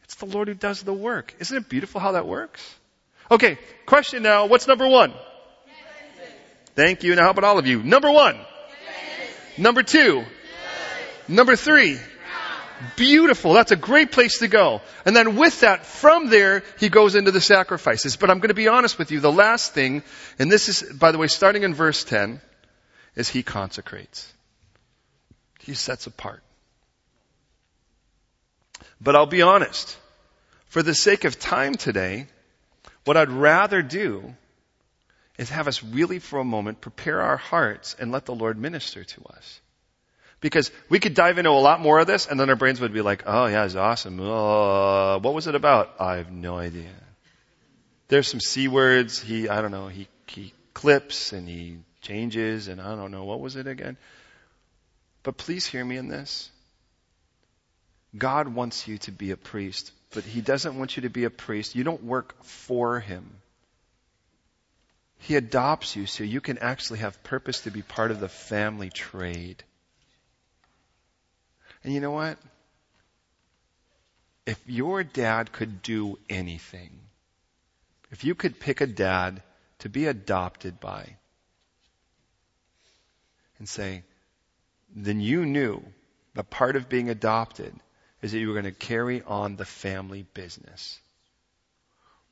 It's 0.05 0.15
the 0.17 0.27
Lord 0.27 0.49
who 0.49 0.55
does 0.55 0.83
the 0.83 0.93
work. 0.93 1.35
Isn't 1.41 1.57
it 1.57 1.69
beautiful 1.69 2.01
how 2.01 2.13
that 2.13 2.27
works? 2.27 2.63
Okay, 3.31 3.59
question 3.87 4.23
now. 4.23 4.47
What's 4.47 4.67
number 4.67 4.89
one? 4.89 5.13
Thank 6.75 7.03
you. 7.03 7.15
Now 7.15 7.25
how 7.25 7.31
about 7.31 7.45
all 7.45 7.59
of 7.59 7.67
you? 7.67 7.83
Number 7.83 8.11
one. 8.11 8.39
Number 9.59 9.83
two. 9.83 10.25
Number 11.29 11.57
three. 11.57 11.99
Beautiful. 12.97 13.53
That's 13.53 13.73
a 13.73 13.77
great 13.77 14.11
place 14.11 14.39
to 14.39 14.49
go. 14.49 14.81
And 15.05 15.15
then 15.15 15.37
with 15.37 15.61
that, 15.61 15.85
from 15.85 16.31
there, 16.31 16.63
he 16.79 16.89
goes 16.89 17.15
into 17.15 17.31
the 17.31 17.41
sacrifices. 17.41 18.17
But 18.17 18.31
I'm 18.31 18.39
going 18.39 18.49
to 18.49 18.55
be 18.55 18.69
honest 18.69 18.99
with 18.99 19.11
you. 19.11 19.21
The 19.21 19.31
last 19.31 19.75
thing, 19.75 20.03
and 20.39 20.51
this 20.51 20.69
is, 20.69 20.83
by 20.83 21.13
the 21.13 21.19
way, 21.19 21.27
starting 21.27 21.63
in 21.63 21.75
verse 21.75 22.05
10, 22.05 22.41
is 23.15 23.29
he 23.29 23.43
consecrates. 23.43 24.33
He 25.61 25.75
sets 25.75 26.07
apart. 26.07 26.43
But 29.01 29.17
I'll 29.17 29.27
be 29.27 29.43
honest. 29.43 29.97
For 30.67 30.83
the 30.83 30.95
sake 30.95 31.25
of 31.25 31.39
time 31.39 31.75
today, 31.75 32.27
what 33.05 33.17
I'd 33.17 33.31
rather 33.31 33.83
do 33.83 34.35
is 35.37 35.51
have 35.51 35.69
us 35.69 35.83
really 35.83 36.19
for 36.19 36.39
a 36.39 36.45
moment 36.45 36.81
prepare 36.81 37.21
our 37.21 37.37
hearts 37.37 37.97
and 37.99 38.13
let 38.13 38.27
the 38.27 38.35
Lord 38.35 38.59
minister 38.59 39.05
to 39.05 39.25
us. 39.25 39.61
Because 40.41 40.71
we 40.89 41.01
could 41.01 41.15
dive 41.15 41.39
into 41.39 41.51
a 41.51 41.53
lot 41.53 41.81
more 41.81 41.99
of 41.99 42.07
this 42.07 42.27
and 42.27 42.39
then 42.39 42.49
our 42.51 42.57
brains 42.57 42.81
would 42.81 42.93
be 42.93 43.03
like, 43.03 43.25
oh 43.27 43.47
yeah, 43.47 43.65
it's 43.65 43.75
awesome. 43.75 44.21
Uh, 44.21 45.19
what 45.19 45.35
was 45.35 45.47
it 45.47 45.55
about? 45.55 45.95
I 45.99 46.17
have 46.17 46.31
no 46.31 46.57
idea. 46.57 46.91
There's 48.09 48.29
some 48.29 48.41
C 48.41 48.69
words. 48.69 49.21
He, 49.21 49.49
I 49.49 49.61
don't 49.61 49.71
know, 49.71 49.89
he, 49.89 50.09
he 50.27 50.53
clips 50.73 51.33
and 51.33 51.49
he 51.49 51.79
changes 52.01 52.69
and 52.69 52.81
I 52.81 52.95
don't 52.97 53.11
know, 53.11 53.25
what 53.25 53.41
was 53.41 53.57
it 53.57 53.67
again? 53.67 53.97
But 55.23 55.37
please 55.37 55.67
hear 55.67 55.85
me 55.85 55.97
in 55.97 56.09
this. 56.09 56.51
God 58.17 58.49
wants 58.49 58.89
you 58.89 58.99
to 58.99 59.13
be 59.13 59.31
a 59.31 59.37
priest, 59.37 59.93
but 60.13 60.25
He 60.25 60.41
doesn't 60.41 60.77
want 60.77 60.97
you 60.97 61.03
to 61.03 61.11
be 61.11 61.25
a 61.25 61.31
priest. 61.31 61.75
You 61.75 61.85
don't 61.85 62.05
work 62.05 62.43
for 62.43 63.01
Him. 63.01 63.31
He 65.19 65.37
adopts 65.37 65.95
you 65.97 66.07
so 66.07 66.25
you 66.25 66.41
can 66.41 66.59
actually 66.59 67.01
have 67.01 67.23
purpose 67.23 67.63
to 67.63 67.71
be 67.71 67.83
part 67.83 68.11
of 68.11 68.21
the 68.21 68.29
family 68.29 68.89
trade. 68.89 69.63
And 71.85 71.93
you 71.93 72.01
know 72.01 72.11
what? 72.11 72.39
If 74.47 74.59
your 74.67 75.05
dad 75.05 75.53
could 75.53 75.83
do 75.83 76.19
anything, 76.29 76.91
if 78.11 78.25
you 78.25 78.35
could 78.35 78.59
pick 78.59 78.81
a 78.81 78.87
dad 78.87 79.43
to 79.81 79.89
be 79.89 80.07
adopted 80.07 80.81
by 80.81 81.17
and 83.61 83.69
say, 83.69 84.03
then 84.97 85.21
you 85.21 85.47
knew 85.47 85.81
the 86.35 86.43
part 86.43 86.75
of 86.75 86.89
being 86.89 87.11
adopted 87.11 87.73
is 88.23 88.33
that 88.33 88.39
you 88.39 88.49
were 88.49 88.55
going 88.55 88.65
to 88.65 88.73
carry 88.73 89.23
on 89.23 89.55
the 89.55 89.65
family 89.65 90.27
business. 90.35 90.99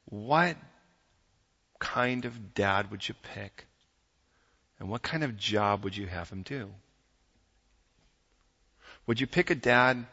What 0.07 0.57
kind 1.79 2.25
of 2.25 2.55
dad 2.55 2.91
would 2.91 3.07
you 3.09 3.15
pick? 3.35 3.67
And 4.81 4.89
what 4.89 5.03
kind 5.03 5.23
of 5.23 5.37
job 5.37 5.85
would 5.85 5.97
you 5.97 6.07
have 6.07 6.31
him 6.31 6.43
do? 6.43 6.71
Would 9.07 9.21
you 9.21 9.27
pick 9.27 9.51
a 9.51 9.55
dad 9.55 10.07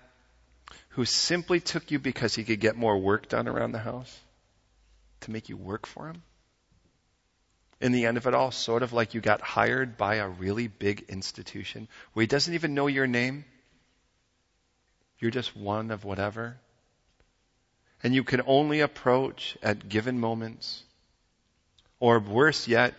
who 0.89 1.05
simply 1.05 1.59
took 1.59 1.91
you 1.91 1.99
because 1.99 2.35
he 2.35 2.43
could 2.43 2.59
get 2.59 2.75
more 2.75 2.97
work 2.97 3.29
done 3.29 3.47
around 3.47 3.71
the 3.71 3.79
house 3.79 4.19
to 5.21 5.31
make 5.31 5.49
you 5.49 5.57
work 5.57 5.85
for 5.85 6.07
him? 6.07 6.23
In 7.81 7.91
the 7.91 8.05
end 8.05 8.17
of 8.17 8.25
it 8.25 8.33
all, 8.33 8.51
sort 8.51 8.83
of 8.83 8.93
like 8.93 9.13
you 9.13 9.21
got 9.21 9.41
hired 9.41 9.97
by 9.97 10.15
a 10.15 10.27
really 10.27 10.67
big 10.67 11.05
institution 11.09 11.87
where 12.13 12.23
he 12.23 12.27
doesn't 12.27 12.53
even 12.53 12.73
know 12.73 12.87
your 12.87 13.07
name. 13.07 13.43
You're 15.19 15.31
just 15.31 15.55
one 15.55 15.91
of 15.91 16.05
whatever. 16.05 16.57
And 18.01 18.13
you 18.13 18.23
can 18.23 18.41
only 18.45 18.79
approach 18.81 19.57
at 19.61 19.89
given 19.89 20.19
moments 20.19 20.83
or 21.99 22.19
worse 22.19 22.67
yet, 22.67 22.93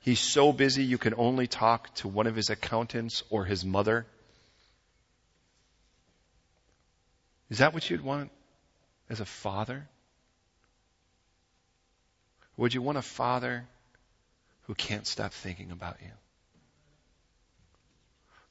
he's 0.00 0.20
so 0.20 0.52
busy 0.52 0.84
you 0.84 0.98
can 0.98 1.14
only 1.16 1.46
talk 1.46 1.94
to 1.96 2.08
one 2.08 2.26
of 2.26 2.36
his 2.36 2.50
accountants 2.50 3.22
or 3.30 3.44
his 3.44 3.64
mother. 3.64 4.06
Is 7.48 7.58
that 7.58 7.72
what 7.74 7.88
you'd 7.88 8.02
want 8.02 8.30
as 9.08 9.20
a 9.20 9.24
father? 9.24 9.88
Would 12.56 12.74
you 12.74 12.82
want 12.82 12.98
a 12.98 13.02
father 13.02 13.66
who 14.70 14.74
can't 14.76 15.04
stop 15.04 15.32
thinking 15.32 15.72
about 15.72 15.96
you? 16.00 16.12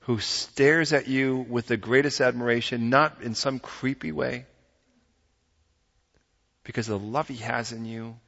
Who 0.02 0.20
stares 0.20 0.92
at 0.92 1.08
you 1.08 1.38
with 1.38 1.68
the 1.68 1.78
greatest 1.78 2.20
admiration, 2.20 2.90
not 2.90 3.22
in 3.22 3.36
some 3.36 3.58
creepy 3.58 4.12
way, 4.12 4.46
because 6.66 6.88
the 6.88 7.00
love 7.00 7.30
he 7.30 7.38
has 7.38 7.72
in 7.72 7.86
you 7.86 8.20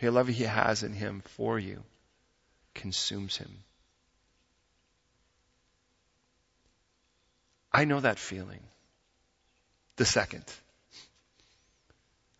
the 0.00 0.10
love 0.10 0.26
he 0.26 0.42
has 0.42 0.82
in 0.82 0.92
him 0.92 1.22
for 1.36 1.56
you 1.56 1.84
consumes 2.74 3.36
him. 3.36 3.62
I 7.72 7.84
know 7.84 8.00
that 8.00 8.18
feeling. 8.18 8.64
The 9.98 10.04
second. 10.04 10.42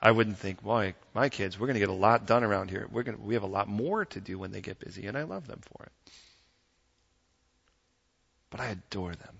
I 0.06 0.12
wouldn't 0.12 0.38
think, 0.38 0.62
boy, 0.62 0.94
my 1.14 1.28
kids, 1.28 1.58
we're 1.58 1.66
going 1.66 1.74
to 1.74 1.80
get 1.80 1.88
a 1.88 1.92
lot 1.92 2.26
done 2.26 2.44
around 2.44 2.70
here. 2.70 2.86
We're 2.92 3.02
going 3.02 3.16
to, 3.16 3.24
we 3.24 3.34
have 3.34 3.42
a 3.42 3.48
lot 3.48 3.66
more 3.66 4.04
to 4.04 4.20
do 4.20 4.38
when 4.38 4.52
they 4.52 4.60
get 4.60 4.78
busy, 4.78 5.08
and 5.08 5.18
I 5.18 5.24
love 5.24 5.48
them 5.48 5.58
for 5.62 5.82
it. 5.82 5.92
But 8.50 8.60
I 8.60 8.66
adore 8.66 9.16
them. 9.16 9.36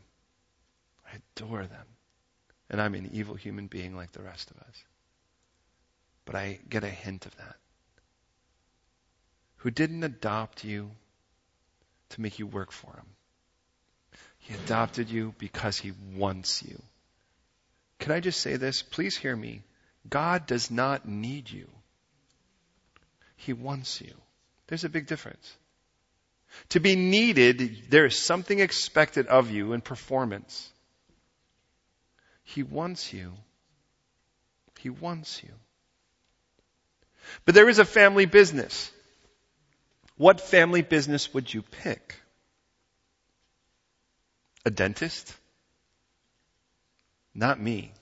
I 1.06 1.18
adore 1.36 1.62
them. 1.62 1.86
And 2.68 2.80
I'm 2.80 2.96
an 2.96 3.10
evil 3.12 3.36
human 3.36 3.68
being 3.68 3.94
like 3.94 4.10
the 4.10 4.24
rest 4.24 4.50
of 4.50 4.56
us. 4.56 4.84
But 6.24 6.34
I 6.34 6.58
get 6.68 6.82
a 6.82 6.88
hint 6.88 7.26
of 7.26 7.36
that 7.36 7.54
who 9.58 9.70
didn't 9.70 10.02
adopt 10.02 10.64
you 10.64 10.90
to 12.08 12.20
make 12.20 12.40
you 12.40 12.46
work 12.48 12.72
for 12.72 12.90
him. 12.90 13.06
He 14.40 14.54
adopted 14.54 15.10
you 15.10 15.32
because 15.38 15.78
he 15.78 15.92
wants 16.16 16.64
you. 16.64 16.82
Can 18.00 18.10
I 18.10 18.18
just 18.18 18.40
say 18.40 18.56
this? 18.56 18.82
Please 18.82 19.16
hear 19.16 19.36
me. 19.36 19.62
God 20.08 20.46
does 20.46 20.70
not 20.70 21.08
need 21.08 21.50
you. 21.50 21.68
He 23.36 23.52
wants 23.52 24.00
you. 24.00 24.12
There's 24.66 24.84
a 24.84 24.88
big 24.88 25.06
difference. 25.06 25.56
To 26.70 26.80
be 26.80 26.96
needed, 26.96 27.90
there 27.90 28.06
is 28.06 28.18
something 28.18 28.58
expected 28.58 29.26
of 29.26 29.50
you 29.50 29.72
in 29.72 29.80
performance. 29.80 30.70
He 32.44 32.62
wants 32.62 33.12
you. 33.12 33.32
He 34.78 34.90
wants 34.90 35.42
you. 35.42 35.50
But 37.44 37.54
there 37.54 37.68
is 37.68 37.78
a 37.78 37.84
family 37.84 38.26
business. 38.26 38.90
What 40.16 40.40
family 40.40 40.82
business 40.82 41.34
would 41.34 41.52
you 41.52 41.62
pick? 41.62 42.14
A 44.64 44.70
dentist? 44.70 45.34
Not 47.34 47.60
me. 47.60 47.92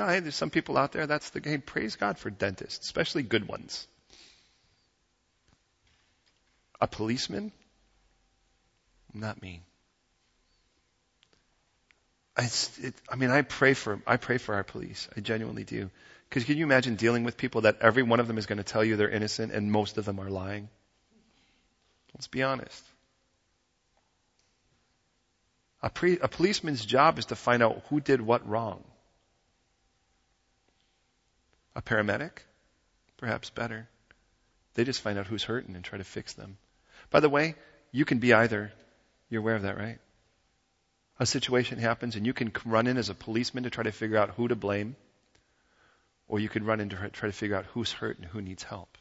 No, 0.00 0.06
hey, 0.06 0.20
there's 0.20 0.34
some 0.34 0.48
people 0.48 0.78
out 0.78 0.92
there, 0.92 1.06
that's 1.06 1.28
the 1.28 1.40
game. 1.40 1.60
Praise 1.60 1.96
God 1.96 2.16
for 2.16 2.30
dentists, 2.30 2.86
especially 2.86 3.22
good 3.22 3.46
ones. 3.46 3.86
A 6.80 6.86
policeman? 6.86 7.52
Not 9.12 9.42
me. 9.42 9.60
I, 12.34 12.44
it, 12.80 12.94
I 13.10 13.16
mean, 13.16 13.28
I 13.28 13.42
pray 13.42 13.74
for, 13.74 14.00
I 14.06 14.16
pray 14.16 14.38
for 14.38 14.54
our 14.54 14.64
police. 14.64 15.06
I 15.14 15.20
genuinely 15.20 15.64
do. 15.64 15.90
Because 16.30 16.44
can 16.44 16.56
you 16.56 16.64
imagine 16.64 16.94
dealing 16.94 17.24
with 17.24 17.36
people 17.36 17.60
that 17.62 17.82
every 17.82 18.02
one 18.02 18.20
of 18.20 18.26
them 18.26 18.38
is 18.38 18.46
going 18.46 18.56
to 18.56 18.64
tell 18.64 18.82
you 18.82 18.96
they're 18.96 19.10
innocent 19.10 19.52
and 19.52 19.70
most 19.70 19.98
of 19.98 20.06
them 20.06 20.18
are 20.18 20.30
lying? 20.30 20.70
Let's 22.14 22.26
be 22.26 22.42
honest. 22.42 22.82
A, 25.82 25.90
pre, 25.90 26.18
a 26.20 26.28
policeman's 26.28 26.86
job 26.86 27.18
is 27.18 27.26
to 27.26 27.36
find 27.36 27.62
out 27.62 27.82
who 27.90 28.00
did 28.00 28.22
what 28.22 28.48
wrong. 28.48 28.82
A 31.74 31.82
paramedic? 31.82 32.32
Perhaps 33.16 33.50
better. 33.50 33.88
They 34.74 34.84
just 34.84 35.00
find 35.00 35.18
out 35.18 35.26
who's 35.26 35.44
hurting 35.44 35.74
and 35.74 35.84
try 35.84 35.98
to 35.98 36.04
fix 36.04 36.32
them. 36.32 36.58
By 37.10 37.20
the 37.20 37.28
way, 37.28 37.54
you 37.92 38.04
can 38.04 38.18
be 38.18 38.32
either. 38.32 38.72
You're 39.28 39.40
aware 39.40 39.56
of 39.56 39.62
that, 39.62 39.78
right? 39.78 39.98
A 41.18 41.26
situation 41.26 41.78
happens 41.78 42.16
and 42.16 42.26
you 42.26 42.32
can 42.32 42.52
run 42.64 42.86
in 42.86 42.96
as 42.96 43.08
a 43.08 43.14
policeman 43.14 43.64
to 43.64 43.70
try 43.70 43.84
to 43.84 43.92
figure 43.92 44.16
out 44.16 44.30
who 44.30 44.48
to 44.48 44.56
blame, 44.56 44.96
or 46.28 46.40
you 46.40 46.48
can 46.48 46.64
run 46.64 46.80
in 46.80 46.88
to 46.88 46.96
try 47.10 47.28
to 47.28 47.32
figure 47.32 47.56
out 47.56 47.66
who's 47.66 47.92
hurt 47.92 48.18
and 48.18 48.26
who 48.26 48.40
needs 48.40 48.62
help. 48.62 48.96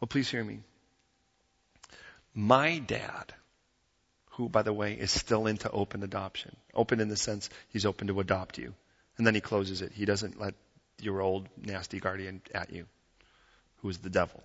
Well, 0.00 0.08
please 0.08 0.30
hear 0.30 0.44
me. 0.44 0.60
My 2.34 2.78
dad, 2.78 3.34
who, 4.32 4.48
by 4.48 4.62
the 4.62 4.72
way, 4.72 4.94
is 4.94 5.10
still 5.10 5.46
into 5.46 5.70
open 5.70 6.02
adoption, 6.02 6.56
open 6.72 7.00
in 7.00 7.08
the 7.08 7.16
sense 7.16 7.50
he's 7.68 7.84
open 7.84 8.06
to 8.06 8.20
adopt 8.20 8.58
you, 8.58 8.74
and 9.20 9.26
then 9.26 9.34
he 9.34 9.42
closes 9.42 9.82
it. 9.82 9.92
He 9.92 10.06
doesn't 10.06 10.40
let 10.40 10.54
your 10.98 11.20
old 11.20 11.46
nasty 11.58 12.00
guardian 12.00 12.40
at 12.54 12.72
you, 12.72 12.86
who 13.82 13.90
is 13.90 13.98
the 13.98 14.08
devil. 14.08 14.42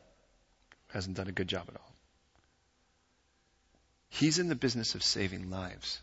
Hasn't 0.92 1.16
done 1.16 1.30
a 1.30 1.32
good 1.32 1.48
job 1.48 1.64
at 1.70 1.78
all. 1.78 1.94
He's 4.10 4.38
in 4.38 4.50
the 4.50 4.56
business 4.56 4.94
of 4.94 5.02
saving 5.02 5.50
lives, 5.50 6.02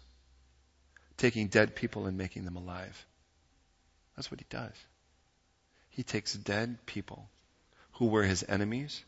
taking 1.18 1.48
dead 1.48 1.76
people 1.76 2.06
and 2.06 2.16
making 2.16 2.46
them 2.46 2.56
alive. 2.56 3.04
That's 4.16 4.30
what 4.30 4.40
he 4.40 4.46
does. 4.48 4.72
He 5.90 6.02
takes 6.02 6.32
dead 6.32 6.78
people 6.86 7.28
who 7.96 8.06
were 8.06 8.22
his 8.22 8.42
enemies 8.48 9.04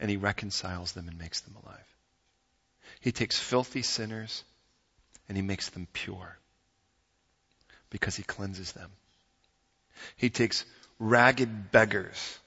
and 0.00 0.10
he 0.10 0.16
reconciles 0.16 0.92
them 0.92 1.06
and 1.06 1.18
makes 1.18 1.40
them 1.40 1.54
alive. 1.62 1.96
He 3.00 3.12
takes 3.12 3.38
filthy 3.38 3.82
sinners 3.82 4.42
and 5.28 5.36
he 5.36 5.42
makes 5.42 5.68
them 5.68 5.86
pure 5.92 6.38
because 7.90 8.16
he 8.16 8.22
cleanses 8.22 8.72
them. 8.72 8.90
He 10.16 10.30
takes 10.30 10.64
ragged 10.98 11.70
beggars 11.70 12.38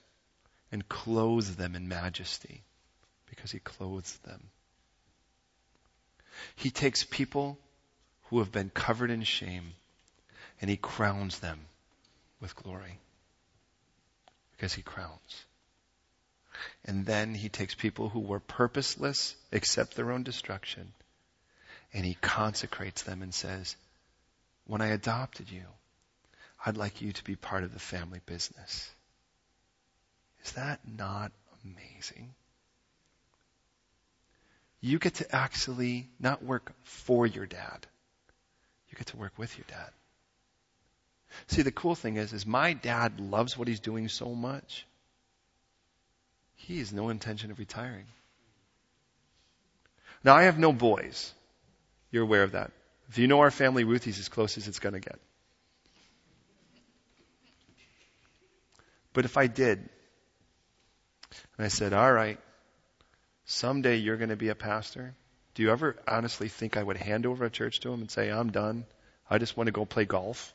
and 0.72 0.88
clothes 0.88 1.56
them 1.56 1.76
in 1.76 1.88
majesty 1.88 2.62
because 3.30 3.52
he 3.52 3.60
clothes 3.60 4.18
them. 4.26 4.50
He 6.56 6.70
takes 6.70 7.04
people 7.04 7.58
who 8.30 8.40
have 8.40 8.52
been 8.52 8.70
covered 8.70 9.12
in 9.12 9.24
shame 9.24 9.74
and 10.62 10.70
he 10.70 10.78
crowns 10.78 11.40
them 11.40 11.60
with 12.40 12.56
glory 12.56 13.00
because 14.52 14.74
he 14.74 14.82
crowns. 14.82 15.46
And 16.86 17.06
then 17.06 17.34
he 17.34 17.50
takes 17.50 17.74
people 17.74 18.10
who 18.10 18.20
were 18.20 18.40
purposeless, 18.40 19.36
except 19.52 19.96
their 19.96 20.12
own 20.12 20.24
destruction, 20.24 20.94
and 21.94 22.06
he 22.06 22.16
consecrates 22.16 23.04
them 23.04 23.22
and 23.22 23.34
says, 23.34 23.76
when 24.72 24.80
I 24.80 24.88
adopted 24.88 25.52
you, 25.52 25.66
I'd 26.66 26.78
like 26.78 27.02
you 27.02 27.12
to 27.12 27.24
be 27.26 27.36
part 27.36 27.66
of 27.66 27.74
the 27.74 27.80
family 27.80 28.22
business. 28.26 28.90
Is 30.46 30.54
that 30.54 30.80
not 30.88 31.34
amazing? 31.66 32.34
You 34.80 34.98
get 34.98 35.16
to 35.16 35.36
actually 35.36 36.08
not 36.22 36.42
work 36.42 36.72
for 36.86 37.28
your 37.28 37.46
dad. 37.46 37.86
You 38.90 38.98
get 38.98 39.08
to 39.08 39.18
work 39.18 39.34
with 39.38 39.58
your 39.58 39.66
dad. 39.68 39.90
See, 41.48 41.64
the 41.64 41.74
cool 41.74 41.96
thing 41.96 42.16
is, 42.16 42.32
is 42.32 42.46
my 42.46 42.72
dad 42.72 43.20
loves 43.20 43.58
what 43.58 43.68
he's 43.68 43.82
doing 43.82 44.08
so 44.08 44.34
much. 44.34 44.86
He 46.56 46.80
has 46.80 46.94
no 46.94 47.10
intention 47.10 47.52
of 47.52 47.60
retiring. 47.60 48.06
Now 50.24 50.36
I 50.36 50.44
have 50.44 50.58
no 50.58 50.72
boys. 50.72 51.34
You're 52.10 52.24
aware 52.24 52.44
of 52.44 52.54
that. 52.54 52.72
If 53.12 53.18
you 53.18 53.28
know 53.28 53.42
our 53.42 53.52
family, 53.52 53.84
Ruthie's 53.84 54.20
as 54.20 54.30
close 54.30 54.58
as 54.58 54.70
it's 54.70 54.80
going 54.80 54.94
to 54.94 55.02
get. 55.02 55.20
But 59.12 59.26
if 59.26 59.36
I 59.36 59.48
did, 59.48 59.80
and 61.58 61.66
I 61.66 61.68
said, 61.68 61.92
all 61.92 62.14
right, 62.14 62.40
someday 63.44 63.98
you're 63.98 64.16
going 64.16 64.30
to 64.30 64.38
be 64.38 64.48
a 64.48 64.56
pastor, 64.56 65.14
do 65.56 65.64
you 65.64 65.72
ever 65.72 65.98
honestly 66.08 66.48
think 66.48 66.78
I 66.78 66.84
would 66.84 66.96
hand 66.96 67.26
over 67.26 67.44
a 67.44 67.50
church 67.50 67.82
to 67.82 67.92
him 67.92 68.00
and 68.00 68.10
say, 68.10 68.32
I'm 68.32 68.50
done? 68.50 68.86
I 69.30 69.40
just 69.40 69.58
want 69.58 69.68
to 69.68 69.74
go 69.74 69.84
play 69.84 70.06
golf? 70.06 70.54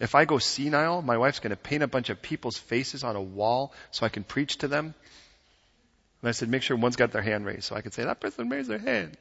If 0.00 0.16
I 0.16 0.24
go 0.24 0.38
senile, 0.38 1.00
my 1.00 1.16
wife's 1.16 1.38
going 1.38 1.50
to 1.50 1.56
paint 1.56 1.84
a 1.84 1.86
bunch 1.86 2.10
of 2.10 2.20
people's 2.20 2.58
faces 2.58 3.04
on 3.04 3.14
a 3.14 3.22
wall 3.22 3.72
so 3.92 4.04
I 4.04 4.08
can 4.08 4.24
preach 4.24 4.58
to 4.58 4.66
them. 4.66 4.96
And 6.22 6.28
I 6.28 6.32
said, 6.32 6.48
make 6.48 6.62
sure 6.62 6.76
one's 6.76 6.96
got 6.96 7.12
their 7.12 7.22
hand 7.22 7.46
raised 7.46 7.66
so 7.66 7.76
I 7.76 7.82
can 7.82 7.92
say, 7.92 8.02
that 8.02 8.18
person 8.18 8.48
raised 8.48 8.68
their 8.68 8.80
hand. 8.80 9.16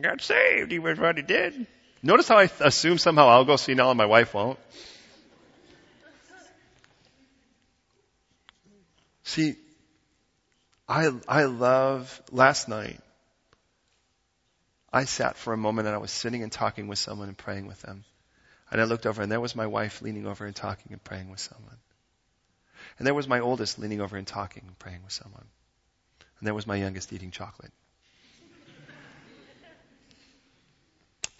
Got 0.00 0.20
saved. 0.22 0.72
He 0.72 0.78
was 0.78 0.98
what 0.98 1.16
he 1.16 1.22
did. 1.22 1.66
Notice 2.02 2.28
how 2.28 2.38
I 2.38 2.50
assume 2.60 2.98
somehow 2.98 3.28
I'll 3.28 3.44
go 3.44 3.56
senile 3.56 3.90
and 3.90 3.98
my 3.98 4.06
wife 4.06 4.34
won't. 4.34 4.58
See, 9.24 9.54
I, 10.88 11.10
I 11.28 11.44
love, 11.44 12.20
last 12.30 12.68
night, 12.68 13.00
I 14.92 15.04
sat 15.04 15.36
for 15.36 15.52
a 15.52 15.56
moment 15.56 15.86
and 15.86 15.94
I 15.94 15.98
was 15.98 16.10
sitting 16.10 16.42
and 16.42 16.52
talking 16.52 16.86
with 16.86 16.98
someone 16.98 17.28
and 17.28 17.38
praying 17.38 17.66
with 17.66 17.80
them. 17.80 18.04
And 18.70 18.80
I 18.80 18.84
looked 18.84 19.06
over 19.06 19.22
and 19.22 19.30
there 19.30 19.40
was 19.40 19.54
my 19.54 19.66
wife 19.66 20.02
leaning 20.02 20.26
over 20.26 20.44
and 20.44 20.54
talking 20.54 20.92
and 20.92 21.02
praying 21.02 21.30
with 21.30 21.40
someone. 21.40 21.78
And 22.98 23.06
there 23.06 23.14
was 23.14 23.28
my 23.28 23.40
oldest 23.40 23.78
leaning 23.78 24.00
over 24.00 24.16
and 24.16 24.26
talking 24.26 24.64
and 24.66 24.78
praying 24.78 25.02
with 25.04 25.12
someone. 25.12 25.46
And 26.38 26.46
there 26.46 26.54
was 26.54 26.66
my 26.66 26.76
youngest 26.76 27.12
eating 27.12 27.30
chocolate. 27.30 27.72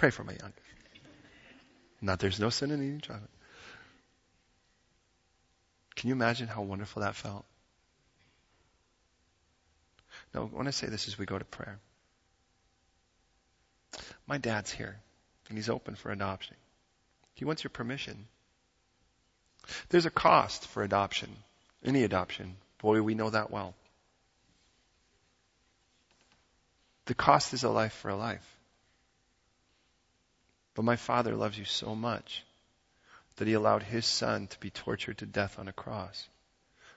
Pray 0.02 0.10
for 0.10 0.24
my 0.24 0.32
youngest. 0.32 0.58
Not 2.00 2.18
there's 2.18 2.40
no 2.40 2.50
sin 2.50 2.72
in 2.72 2.82
eating 2.82 3.00
chocolate. 3.00 3.30
Can 5.94 6.08
you 6.08 6.14
imagine 6.16 6.48
how 6.48 6.62
wonderful 6.62 7.02
that 7.02 7.14
felt? 7.14 7.44
Now, 10.34 10.40
I 10.40 10.56
want 10.56 10.66
to 10.66 10.72
say 10.72 10.88
this 10.88 11.06
as 11.06 11.16
we 11.16 11.24
go 11.24 11.38
to 11.38 11.44
prayer. 11.44 11.78
My 14.26 14.38
dad's 14.38 14.72
here, 14.72 14.98
and 15.48 15.56
he's 15.56 15.68
open 15.68 15.94
for 15.94 16.10
adoption. 16.10 16.56
He 17.34 17.44
wants 17.44 17.62
your 17.62 17.70
permission. 17.70 18.26
There's 19.90 20.06
a 20.06 20.10
cost 20.10 20.66
for 20.66 20.82
adoption, 20.82 21.30
any 21.84 22.02
adoption. 22.02 22.56
Boy, 22.78 23.02
we 23.02 23.14
know 23.14 23.30
that 23.30 23.52
well. 23.52 23.72
The 27.04 27.14
cost 27.14 27.54
is 27.54 27.62
a 27.62 27.70
life 27.70 27.92
for 27.92 28.08
a 28.08 28.16
life. 28.16 28.58
But 30.74 30.84
my 30.84 30.96
Father 30.96 31.34
loves 31.34 31.58
you 31.58 31.64
so 31.64 31.94
much 31.94 32.44
that 33.36 33.48
He 33.48 33.54
allowed 33.54 33.82
His 33.82 34.06
Son 34.06 34.46
to 34.46 34.60
be 34.60 34.70
tortured 34.70 35.18
to 35.18 35.26
death 35.26 35.58
on 35.58 35.68
a 35.68 35.72
cross 35.72 36.28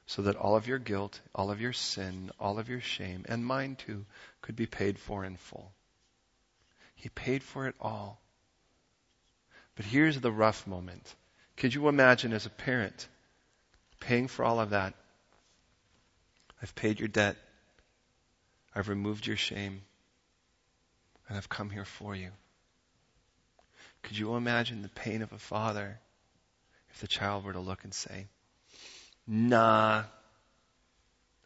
so 0.08 0.22
that 0.24 0.36
all 0.36 0.56
of 0.56 0.68
your 0.68 0.80
guilt, 0.80 1.20
all 1.34 1.50
of 1.50 1.60
your 1.60 1.74
sin, 1.74 2.32
all 2.40 2.60
of 2.60 2.70
your 2.70 2.82
shame, 2.82 3.26
and 3.28 3.46
mine 3.46 3.76
too, 3.76 4.06
could 4.42 4.56
be 4.56 4.68
paid 4.68 5.00
for 5.00 5.26
in 5.26 5.36
full. 5.36 5.72
He 6.96 7.10
paid 7.10 7.44
for 7.44 7.68
it 7.68 7.76
all. 7.80 8.22
But 9.76 9.86
here's 9.86 10.20
the 10.22 10.32
rough 10.32 10.68
moment. 10.68 11.16
Could 11.58 11.74
you 11.74 11.88
imagine 11.88 12.34
as 12.34 12.46
a 12.46 12.52
parent 12.52 13.08
paying 14.00 14.28
for 14.28 14.46
all 14.46 14.60
of 14.60 14.70
that? 14.70 14.94
I've 16.62 16.76
paid 16.76 17.00
your 17.00 17.10
debt. 17.10 17.36
I've 18.74 18.90
removed 18.90 19.28
your 19.28 19.38
shame. 19.38 19.82
And 21.28 21.38
I've 21.38 21.50
come 21.50 21.70
here 21.70 21.86
for 21.86 22.16
you. 22.16 22.30
Could 24.06 24.20
you 24.20 24.36
imagine 24.36 24.84
the 24.84 24.90
pain 24.90 25.24
of 25.24 25.34
a 25.34 25.40
father 25.40 26.00
if 26.92 27.00
the 27.00 27.08
child 27.08 27.44
were 27.44 27.54
to 27.54 27.60
look 27.60 27.84
and 27.84 27.92
say, 27.92 28.28
Nah, 29.26 30.04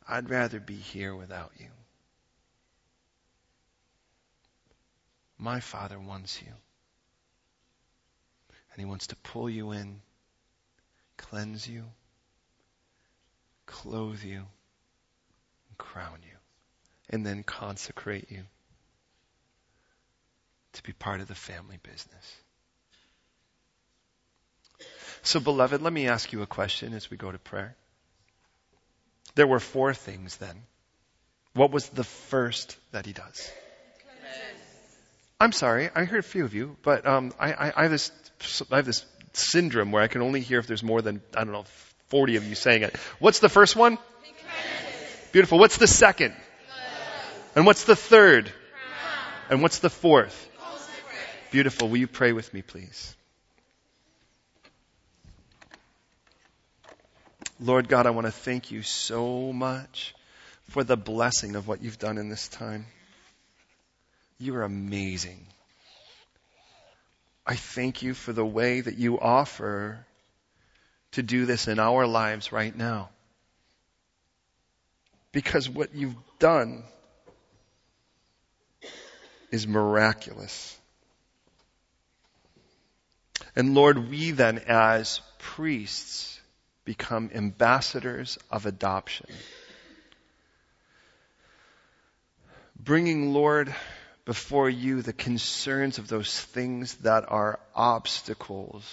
I'd 0.05 0.29
rather 0.29 0.59
be 0.59 0.75
here 0.75 1.15
without 1.15 1.53
you. 1.57 1.67
My 5.37 5.61
Father 5.61 5.97
wants 5.97 6.41
you. 6.41 6.51
And 8.73 8.79
He 8.79 8.85
wants 8.85 9.07
to 9.07 9.15
pull 9.15 9.49
you 9.49 9.71
in, 9.71 10.01
cleanse 11.15 11.65
you, 11.65 11.85
clothe 13.67 14.21
you, 14.21 14.39
and 15.69 15.77
crown 15.77 16.19
you, 16.23 16.37
and 17.09 17.25
then 17.25 17.43
consecrate 17.43 18.29
you 18.29 18.43
to 20.73 20.83
be 20.83 20.91
part 20.91 21.21
of 21.21 21.29
the 21.29 21.35
family 21.35 21.79
business. 21.81 22.41
So, 25.21 25.39
beloved, 25.39 25.81
let 25.81 25.93
me 25.93 26.07
ask 26.07 26.31
you 26.31 26.41
a 26.41 26.47
question 26.47 26.93
as 26.93 27.09
we 27.09 27.17
go 27.17 27.31
to 27.31 27.37
prayer. 27.37 27.75
There 29.35 29.47
were 29.47 29.59
four 29.59 29.93
things 29.93 30.37
then. 30.37 30.63
What 31.53 31.71
was 31.71 31.89
the 31.89 32.03
first 32.03 32.77
that 32.91 33.05
he 33.05 33.13
does? 33.13 33.51
I'm 35.41 35.53
sorry, 35.53 35.89
I 35.95 36.03
heard 36.03 36.19
a 36.19 36.27
few 36.27 36.43
of 36.43 36.53
you, 36.53 36.75
but 36.83 37.07
um, 37.07 37.31
I, 37.39 37.53
I, 37.53 37.73
I, 37.75 37.81
have 37.83 37.91
this, 37.91 38.11
I 38.69 38.75
have 38.75 38.85
this 38.85 39.05
syndrome 39.31 39.93
where 39.93 40.03
I 40.03 40.07
can 40.07 40.21
only 40.21 40.41
hear 40.41 40.59
if 40.59 40.67
there's 40.67 40.83
more 40.83 41.01
than, 41.01 41.21
I 41.33 41.45
don't 41.45 41.53
know, 41.53 41.63
40 42.09 42.35
of 42.35 42.45
you 42.45 42.55
saying 42.55 42.83
it. 42.83 42.97
What's 43.19 43.39
the 43.39 43.47
first 43.47 43.75
one? 43.75 43.97
Beautiful. 45.31 45.57
What's 45.57 45.77
the 45.77 45.87
second? 45.87 46.33
And 47.55 47.65
what's 47.65 47.85
the 47.85 47.95
third? 47.95 48.51
And 49.49 49.61
what's 49.61 49.79
the 49.79 49.89
fourth? 49.89 50.47
Beautiful. 51.51 51.87
Will 51.89 51.97
you 51.97 52.07
pray 52.07 52.33
with 52.33 52.53
me, 52.53 52.61
please? 52.61 53.15
Lord 57.61 57.89
God, 57.89 58.07
I 58.07 58.11
want 58.11 58.25
to 58.25 58.31
thank 58.31 58.71
you 58.71 58.83
so 58.83 59.51
much 59.51 60.15
for 60.69 60.83
the 60.83 60.95
blessing 60.95 61.55
of 61.55 61.67
what 61.67 61.83
you've 61.83 61.99
done 61.99 62.17
in 62.17 62.29
this 62.29 62.47
time. 62.47 62.85
You 64.39 64.55
are 64.55 64.63
amazing. 64.63 65.45
I 67.45 67.55
thank 67.55 68.01
you 68.01 68.13
for 68.13 68.31
the 68.31 68.45
way 68.45 68.79
that 68.79 68.97
you 68.97 69.19
offer 69.19 70.05
to 71.13 71.23
do 71.23 71.45
this 71.45 71.67
in 71.67 71.79
our 71.79 72.07
lives 72.07 72.53
right 72.53 72.75
now. 72.75 73.09
Because 75.33 75.67
what 75.67 75.93
you've 75.93 76.15
done 76.37 76.83
is 79.51 79.67
miraculous. 79.67 80.77
And 83.55 83.75
Lord, 83.75 84.09
we 84.09 84.31
then 84.31 84.59
as 84.59 85.19
priests 85.39 86.38
become 86.89 87.29
ambassadors 87.35 88.39
of 88.49 88.65
adoption. 88.65 89.27
Bringing, 92.75 93.31
Lord, 93.31 93.75
before 94.25 94.67
you 94.67 95.03
the 95.03 95.13
concerns 95.13 95.99
of 95.99 96.07
those 96.07 96.41
things 96.41 96.95
that 97.03 97.25
are 97.27 97.59
obstacles 97.75 98.83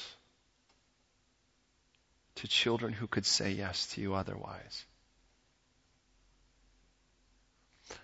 to 2.34 2.46
children 2.46 2.92
who 2.92 3.06
could 3.06 3.24
say 3.24 3.52
yes 3.52 3.86
to 3.94 4.02
you 4.02 4.12
otherwise. 4.12 4.84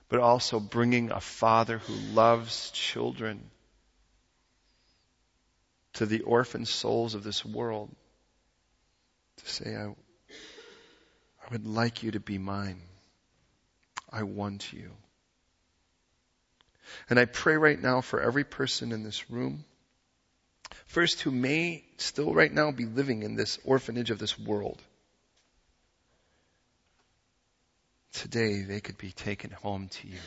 But 0.08 0.20
also 0.20 0.58
bringing 0.58 1.10
a 1.10 1.20
father 1.20 1.76
who 1.76 1.92
loves 2.14 2.70
children 2.70 3.50
to 5.92 6.06
the 6.06 6.22
orphan 6.22 6.64
souls 6.64 7.14
of 7.14 7.24
this 7.24 7.44
world 7.44 7.94
to 9.38 9.50
say, 9.50 9.76
I, 9.76 9.86
I 9.86 11.52
would 11.52 11.66
like 11.66 12.02
you 12.02 12.12
to 12.12 12.20
be 12.20 12.38
mine. 12.38 12.80
I 14.10 14.22
want 14.24 14.72
you. 14.72 14.90
And 17.08 17.18
I 17.18 17.24
pray 17.24 17.56
right 17.56 17.80
now 17.80 18.00
for 18.00 18.20
every 18.20 18.44
person 18.44 18.92
in 18.92 19.02
this 19.02 19.30
room, 19.30 19.64
first 20.86 21.22
who 21.22 21.30
may 21.30 21.84
still 21.96 22.34
right 22.34 22.52
now 22.52 22.70
be 22.70 22.84
living 22.84 23.22
in 23.22 23.34
this 23.34 23.58
orphanage 23.64 24.10
of 24.10 24.18
this 24.18 24.38
world. 24.38 24.82
today 28.12 28.62
they 28.62 28.80
could 28.80 28.98
be 28.98 29.10
taken 29.10 29.50
home 29.50 29.88
to 29.88 30.08
you. 30.08 30.18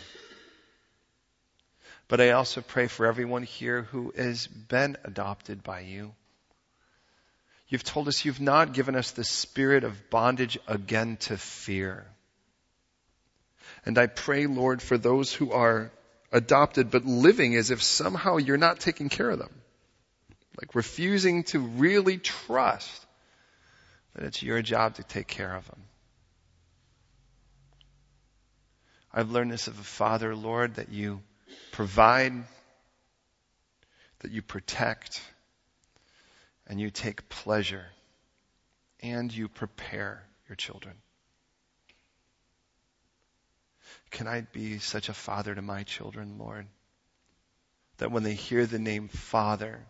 But 2.08 2.22
I 2.22 2.32
also 2.32 2.62
pray 2.62 2.88
for 2.88 3.06
everyone 3.06 3.44
here 3.44 3.84
who 3.84 4.14
has 4.16 4.46
been 4.48 4.98
adopted 5.04 5.64
by 5.64 5.82
you. 5.82 6.14
You've 7.68 7.84
told 7.84 8.08
us 8.08 8.26
you've 8.26 8.42
not 8.42 8.74
given 8.74 8.96
us 8.96 9.12
the 9.12 9.24
spirit 9.24 9.84
of 9.84 10.10
bondage 10.10 10.58
again 10.68 11.18
to 11.22 11.38
fear. 11.38 12.06
And 13.86 13.98
I 13.98 14.08
pray, 14.08 14.46
Lord, 14.46 14.82
for 14.82 14.98
those 14.98 15.34
who 15.34 15.52
are 15.52 15.92
adopted 16.32 16.92
but 16.92 17.06
living 17.06 17.56
as 17.56 17.72
if 17.72 17.82
somehow 17.82 18.38
you're 18.38 18.58
not 18.58 18.80
taking 18.80 19.10
care 19.10 19.30
of 19.30 19.40
them. 19.40 19.54
Like 20.62 20.76
refusing 20.76 21.44
to 21.46 21.60
really 21.60 22.18
trust 22.18 23.06
that 24.14 24.26
it's 24.26 24.42
your 24.42 24.62
job 24.62 24.96
to 24.96 25.04
take 25.04 25.28
care 25.28 25.54
of 25.56 25.68
them. 25.68 25.82
I've 29.14 29.32
learned 29.32 29.52
this 29.52 29.68
of 29.68 29.80
a 29.80 29.84
father, 29.84 30.36
Lord, 30.36 30.76
that 30.76 30.90
you 30.90 31.22
provide, 31.72 32.34
that 34.20 34.32
you 34.32 34.42
protect, 34.42 35.22
and 36.68 36.80
you 36.80 36.90
take 36.90 37.30
pleasure, 37.30 37.86
and 39.02 39.32
you 39.32 39.48
prepare 39.48 40.24
your 40.48 40.56
children. 40.56 40.96
Can 44.12 44.28
I 44.28 44.42
be 44.42 44.80
such 44.80 45.10
a 45.10 45.14
father 45.14 45.54
to 45.54 45.62
my 45.62 45.84
children, 45.84 46.38
Lord? 46.40 46.68
That 47.98 48.12
when 48.12 48.24
they 48.24 48.34
hear 48.34 48.66
the 48.66 48.80
name 48.80 49.08
Father, 49.08 49.86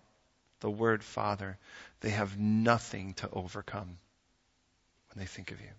the 0.59 0.69
word 0.69 1.03
Father, 1.03 1.57
they 2.01 2.09
have 2.09 2.37
nothing 2.37 3.13
to 3.15 3.29
overcome 3.31 3.97
when 5.09 5.23
they 5.23 5.25
think 5.25 5.51
of 5.51 5.61
you. 5.61 5.69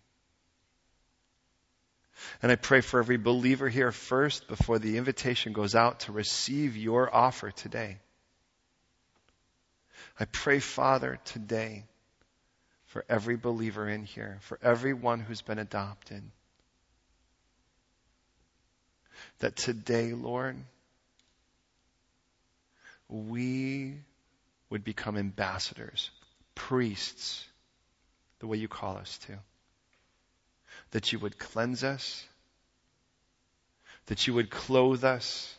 And 2.42 2.50
I 2.50 2.56
pray 2.56 2.80
for 2.80 2.98
every 2.98 3.18
believer 3.18 3.68
here 3.68 3.92
first 3.92 4.48
before 4.48 4.78
the 4.78 4.96
invitation 4.96 5.52
goes 5.52 5.74
out 5.74 6.00
to 6.00 6.12
receive 6.12 6.76
your 6.76 7.14
offer 7.14 7.50
today. 7.50 7.98
I 10.18 10.24
pray, 10.24 10.60
Father, 10.60 11.18
today 11.24 11.84
for 12.86 13.04
every 13.08 13.36
believer 13.36 13.88
in 13.88 14.04
here, 14.04 14.38
for 14.40 14.58
everyone 14.62 15.20
who's 15.20 15.42
been 15.42 15.58
adopted, 15.58 16.22
that 19.40 19.56
today, 19.56 20.12
Lord, 20.12 20.56
we 23.08 23.94
would 24.70 24.84
become 24.84 25.16
ambassadors, 25.16 26.10
priests, 26.54 27.44
the 28.38 28.46
way 28.46 28.56
you 28.56 28.68
call 28.68 28.96
us 28.96 29.18
to. 29.26 29.38
That 30.92 31.12
you 31.12 31.18
would 31.18 31.38
cleanse 31.38 31.84
us, 31.84 32.24
that 34.06 34.26
you 34.26 34.34
would 34.34 34.50
clothe 34.50 35.04
us, 35.04 35.54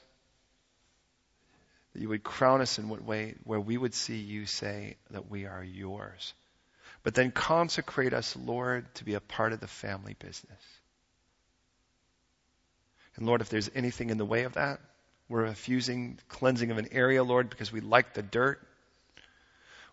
that 1.98 2.04
you 2.04 2.10
would 2.10 2.24
crown 2.24 2.62
us 2.62 2.78
in 2.78 2.90
what 2.90 3.04
way 3.04 3.34
where 3.44 3.60
we 3.60 3.76
would 3.76 3.96
see 3.96 4.18
you 4.18 4.46
say 4.46 4.98
that 5.10 5.32
we 5.32 5.48
are 5.48 5.64
yours. 5.64 6.36
But 7.02 7.16
then 7.16 7.32
consecrate 7.32 8.14
us, 8.14 8.36
Lord, 8.36 8.86
to 8.96 9.04
be 9.04 9.16
a 9.16 9.20
part 9.20 9.52
of 9.52 9.60
the 9.60 9.68
family 9.68 10.16
business. 10.20 10.62
And 13.16 13.26
Lord, 13.26 13.42
if 13.42 13.50
there's 13.50 13.72
anything 13.74 14.12
in 14.12 14.20
the 14.20 14.26
way 14.26 14.44
of 14.44 14.54
that, 14.54 14.80
we're 15.28 15.42
refusing 15.42 16.20
cleansing 16.30 16.70
of 16.70 16.78
an 16.78 16.90
area, 16.92 17.24
Lord, 17.24 17.50
because 17.50 17.72
we 17.72 17.82
like 17.82 18.14
the 18.14 18.22
dirt. 18.22 18.62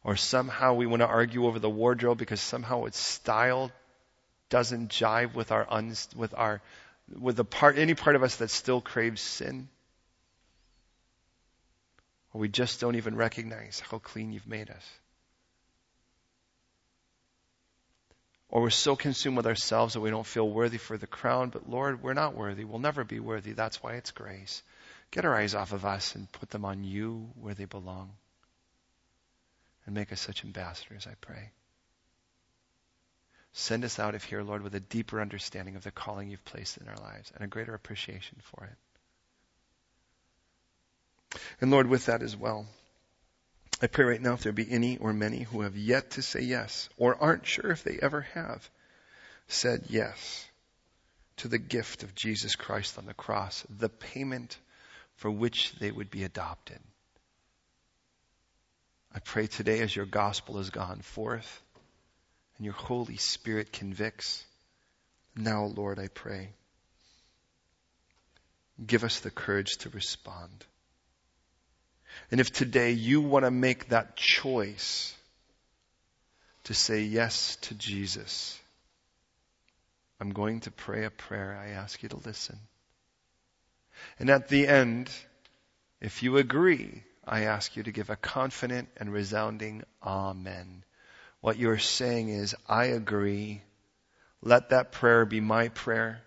Or 0.04 0.14
somehow 0.16 0.74
we 0.74 0.84
want 0.84 1.00
to 1.00 1.06
argue 1.06 1.46
over 1.46 1.58
the 1.58 1.70
wardrobe 1.70 2.18
because 2.18 2.42
somehow 2.42 2.84
it's 2.84 2.98
style 2.98 3.72
doesn't 4.50 4.90
jive 4.90 5.32
with 5.32 5.52
our 5.52 5.66
uns, 5.70 6.06
with 6.14 6.34
our 6.36 6.60
with 7.18 7.36
the 7.36 7.46
part 7.46 7.78
any 7.78 7.94
part 7.94 8.14
of 8.14 8.22
us 8.22 8.36
that 8.36 8.50
still 8.50 8.82
craves 8.82 9.22
sin. 9.22 9.70
Or 12.34 12.40
we 12.40 12.48
just 12.48 12.80
don't 12.80 12.96
even 12.96 13.14
recognize 13.14 13.80
how 13.88 13.98
clean 13.98 14.32
you've 14.32 14.48
made 14.48 14.68
us. 14.68 14.84
Or 18.48 18.60
we're 18.60 18.70
so 18.70 18.96
consumed 18.96 19.36
with 19.36 19.46
ourselves 19.46 19.94
that 19.94 20.00
we 20.00 20.10
don't 20.10 20.26
feel 20.26 20.48
worthy 20.48 20.78
for 20.78 20.98
the 20.98 21.06
crown, 21.06 21.50
but 21.50 21.70
Lord, 21.70 22.02
we're 22.02 22.12
not 22.12 22.36
worthy. 22.36 22.64
We'll 22.64 22.80
never 22.80 23.04
be 23.04 23.20
worthy. 23.20 23.52
That's 23.52 23.82
why 23.82 23.94
it's 23.94 24.10
grace. 24.10 24.62
Get 25.12 25.24
our 25.24 25.34
eyes 25.34 25.54
off 25.54 25.72
of 25.72 25.84
us 25.84 26.16
and 26.16 26.30
put 26.30 26.50
them 26.50 26.64
on 26.64 26.82
you 26.82 27.30
where 27.40 27.54
they 27.54 27.64
belong. 27.66 28.10
And 29.86 29.94
make 29.94 30.12
us 30.12 30.20
such 30.20 30.44
ambassadors, 30.44 31.06
I 31.06 31.14
pray. 31.20 31.50
Send 33.52 33.84
us 33.84 34.00
out 34.00 34.16
of 34.16 34.24
here, 34.24 34.42
Lord, 34.42 34.62
with 34.62 34.74
a 34.74 34.80
deeper 34.80 35.20
understanding 35.20 35.76
of 35.76 35.84
the 35.84 35.92
calling 35.92 36.30
you've 36.30 36.44
placed 36.44 36.78
in 36.78 36.88
our 36.88 36.96
lives 36.96 37.30
and 37.34 37.44
a 37.44 37.48
greater 37.48 37.74
appreciation 37.74 38.38
for 38.42 38.64
it. 38.64 38.76
And 41.60 41.70
Lord, 41.70 41.88
with 41.88 42.06
that 42.06 42.22
as 42.22 42.36
well, 42.36 42.66
I 43.82 43.86
pray 43.86 44.04
right 44.04 44.22
now 44.22 44.34
if 44.34 44.42
there 44.42 44.52
be 44.52 44.70
any 44.70 44.98
or 44.98 45.12
many 45.12 45.42
who 45.42 45.62
have 45.62 45.76
yet 45.76 46.12
to 46.12 46.22
say 46.22 46.40
yes 46.40 46.88
or 46.96 47.20
aren't 47.22 47.46
sure 47.46 47.70
if 47.70 47.82
they 47.82 47.98
ever 48.00 48.22
have 48.34 48.68
said 49.48 49.86
yes 49.88 50.46
to 51.38 51.48
the 51.48 51.58
gift 51.58 52.02
of 52.02 52.14
Jesus 52.14 52.54
Christ 52.54 52.98
on 52.98 53.06
the 53.06 53.14
cross, 53.14 53.66
the 53.68 53.88
payment 53.88 54.56
for 55.16 55.30
which 55.30 55.72
they 55.78 55.90
would 55.90 56.10
be 56.10 56.24
adopted. 56.24 56.78
I 59.14 59.18
pray 59.20 59.46
today 59.46 59.80
as 59.80 59.94
your 59.94 60.06
gospel 60.06 60.58
has 60.58 60.70
gone 60.70 61.00
forth 61.00 61.62
and 62.56 62.64
your 62.64 62.74
Holy 62.74 63.16
Spirit 63.16 63.72
convicts. 63.72 64.44
Now, 65.36 65.64
Lord, 65.64 65.98
I 65.98 66.08
pray, 66.08 66.50
give 68.84 69.04
us 69.04 69.20
the 69.20 69.30
courage 69.30 69.76
to 69.78 69.90
respond. 69.90 70.64
And 72.30 72.40
if 72.40 72.52
today 72.52 72.92
you 72.92 73.20
want 73.20 73.44
to 73.44 73.50
make 73.50 73.88
that 73.88 74.16
choice 74.16 75.14
to 76.64 76.74
say 76.74 77.02
yes 77.02 77.56
to 77.62 77.74
Jesus, 77.74 78.58
I'm 80.20 80.30
going 80.30 80.60
to 80.60 80.70
pray 80.70 81.04
a 81.04 81.10
prayer. 81.10 81.56
I 81.60 81.70
ask 81.72 82.02
you 82.02 82.08
to 82.08 82.16
listen. 82.24 82.58
And 84.18 84.30
at 84.30 84.48
the 84.48 84.66
end, 84.66 85.10
if 86.00 86.22
you 86.22 86.38
agree, 86.38 87.02
I 87.26 87.42
ask 87.42 87.76
you 87.76 87.82
to 87.82 87.92
give 87.92 88.10
a 88.10 88.16
confident 88.16 88.88
and 88.96 89.12
resounding 89.12 89.82
Amen. 90.02 90.84
What 91.40 91.58
you're 91.58 91.78
saying 91.78 92.30
is, 92.30 92.54
I 92.66 92.86
agree. 92.86 93.62
Let 94.42 94.70
that 94.70 94.92
prayer 94.92 95.26
be 95.26 95.40
my 95.40 95.68
prayer. 95.68 96.22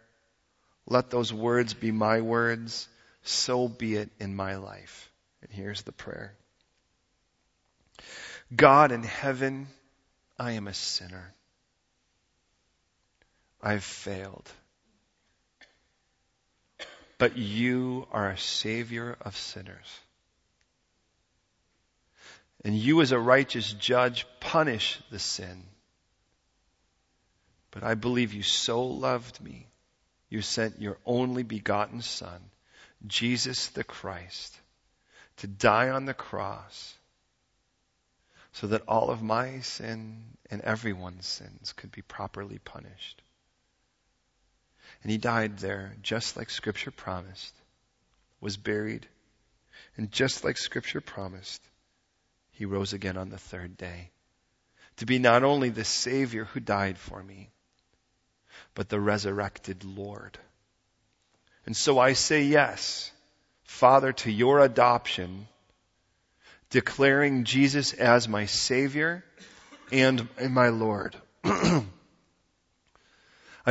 Let 0.86 1.10
those 1.10 1.34
words 1.34 1.74
be 1.74 1.92
my 1.92 2.22
words. 2.22 2.88
So 3.24 3.68
be 3.68 3.96
it 3.96 4.10
in 4.20 4.36
my 4.36 4.56
life. 4.56 5.12
And 5.42 5.52
here's 5.52 5.84
the 5.84 5.92
prayer. 5.92 6.34
God 8.56 8.92
in 8.92 9.04
heaven, 9.04 9.68
I 10.38 10.54
am 10.54 10.68
a 10.68 10.74
sinner. 10.74 11.34
I've 13.62 13.84
failed. 13.84 14.50
But 17.18 17.38
you 17.38 18.08
are 18.12 18.30
a 18.30 18.38
savior 18.38 19.18
of 19.22 19.36
sinners 19.36 20.00
and 22.68 22.78
you 22.78 23.02
as 23.02 23.12
a 23.14 23.20
righteous 23.20 23.72
judge 23.72 24.26
punish 24.40 25.00
the 25.10 25.20
sin. 25.20 25.64
But 27.72 27.84
I 27.84 27.94
believe 27.94 28.34
you 28.34 28.44
so 28.44 28.86
loved 28.86 29.40
me, 29.42 29.68
you 30.30 30.42
sent 30.42 30.82
your 30.82 30.98
only 31.06 31.44
begotten 31.44 32.02
Son, 32.02 32.42
Jesus 33.06 33.68
the 33.68 33.84
Christ, 33.84 34.60
to 35.38 35.48
die 35.48 35.90
on 35.90 36.06
the 36.06 36.14
cross 36.14 36.96
so 38.54 38.68
that 38.68 38.84
all 38.88 39.10
of 39.10 39.22
my 39.22 39.60
sin 39.60 40.24
and 40.50 40.62
everyone's 40.62 41.28
sins 41.28 41.74
could 41.74 41.92
be 41.92 42.02
properly 42.02 42.58
punished. 42.58 43.22
And 45.04 45.12
he 45.12 45.18
died 45.18 45.60
there 45.60 45.94
just 46.02 46.38
like 46.38 46.50
scripture 46.50 46.92
promised, 46.92 47.54
was 48.42 48.58
buried, 48.58 49.08
and 49.96 50.12
just 50.12 50.44
like 50.44 50.58
scripture 50.58 51.02
promised, 51.02 51.62
he 52.52 52.66
rose 52.66 52.94
again 52.94 53.18
on 53.18 53.30
the 53.30 53.38
third 53.38 53.78
day 53.78 54.10
to 54.98 55.06
be 55.06 55.20
not 55.20 55.44
only 55.44 55.70
the 55.70 55.84
Savior 55.84 56.46
who 56.46 56.60
died 56.60 56.98
for 56.98 57.22
me, 57.22 57.50
but 58.74 58.90
the 58.90 59.00
resurrected 59.00 59.84
Lord. 59.84 60.38
And 61.66 61.78
so 61.78 62.00
I 62.00 62.14
say 62.14 62.44
yes, 62.44 63.12
Father, 63.68 64.12
to 64.12 64.32
your 64.32 64.60
adoption, 64.60 65.48
declaring 66.72 67.44
Jesus 67.44 67.94
as 67.94 68.28
my 68.28 68.48
Savior 68.48 69.24
and 69.92 70.28
my 70.50 70.70
Lord. 70.70 71.16
I 71.44 71.86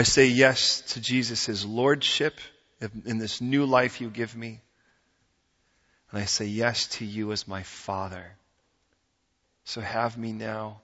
say 0.04 0.26
yes 0.26 0.82
to 0.92 1.00
Jesus' 1.00 1.64
Lordship 1.64 2.38
in 3.04 3.18
this 3.18 3.40
new 3.40 3.66
life 3.66 4.00
you 4.00 4.08
give 4.08 4.36
me. 4.36 4.60
And 6.12 6.20
I 6.20 6.26
say 6.26 6.46
yes 6.46 6.86
to 6.98 7.04
you 7.04 7.32
as 7.32 7.48
my 7.48 7.64
Father 7.64 8.36
so 9.66 9.80
have 9.80 10.16
me 10.16 10.32
now. 10.32 10.80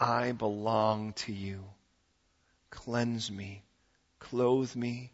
I 0.00 0.32
belong 0.32 1.12
to 1.24 1.32
you. 1.32 1.62
Cleanse 2.70 3.30
me, 3.30 3.62
clothe 4.18 4.74
me, 4.74 5.12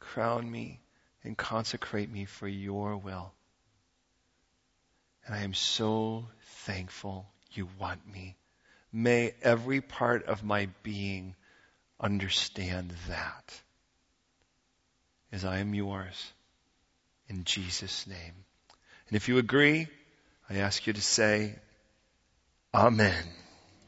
crown 0.00 0.50
me, 0.50 0.80
and 1.26 1.36
consecrate 1.36 2.10
me 2.10 2.24
for 2.24 2.48
your 2.48 2.96
will. 2.96 3.32
And 5.26 5.34
I 5.34 5.42
am 5.42 5.54
so 5.54 6.24
thankful 6.64 7.26
you 7.52 7.68
want 7.78 8.00
me. 8.10 8.36
May 8.92 9.34
every 9.42 9.80
part 9.80 10.26
of 10.26 10.44
my 10.44 10.68
being 10.82 11.34
understand 12.00 12.94
that 13.08 13.60
as 15.32 15.44
I 15.44 15.58
am 15.58 15.74
yours 15.74 16.32
in 17.28 17.44
Jesus' 17.44 18.06
name. 18.06 18.44
And 19.08 19.16
if 19.16 19.28
you 19.28 19.38
agree, 19.38 19.88
I 20.48 20.58
ask 20.58 20.86
you 20.86 20.92
to 20.92 21.02
say, 21.02 21.54
Amen. 22.72 23.24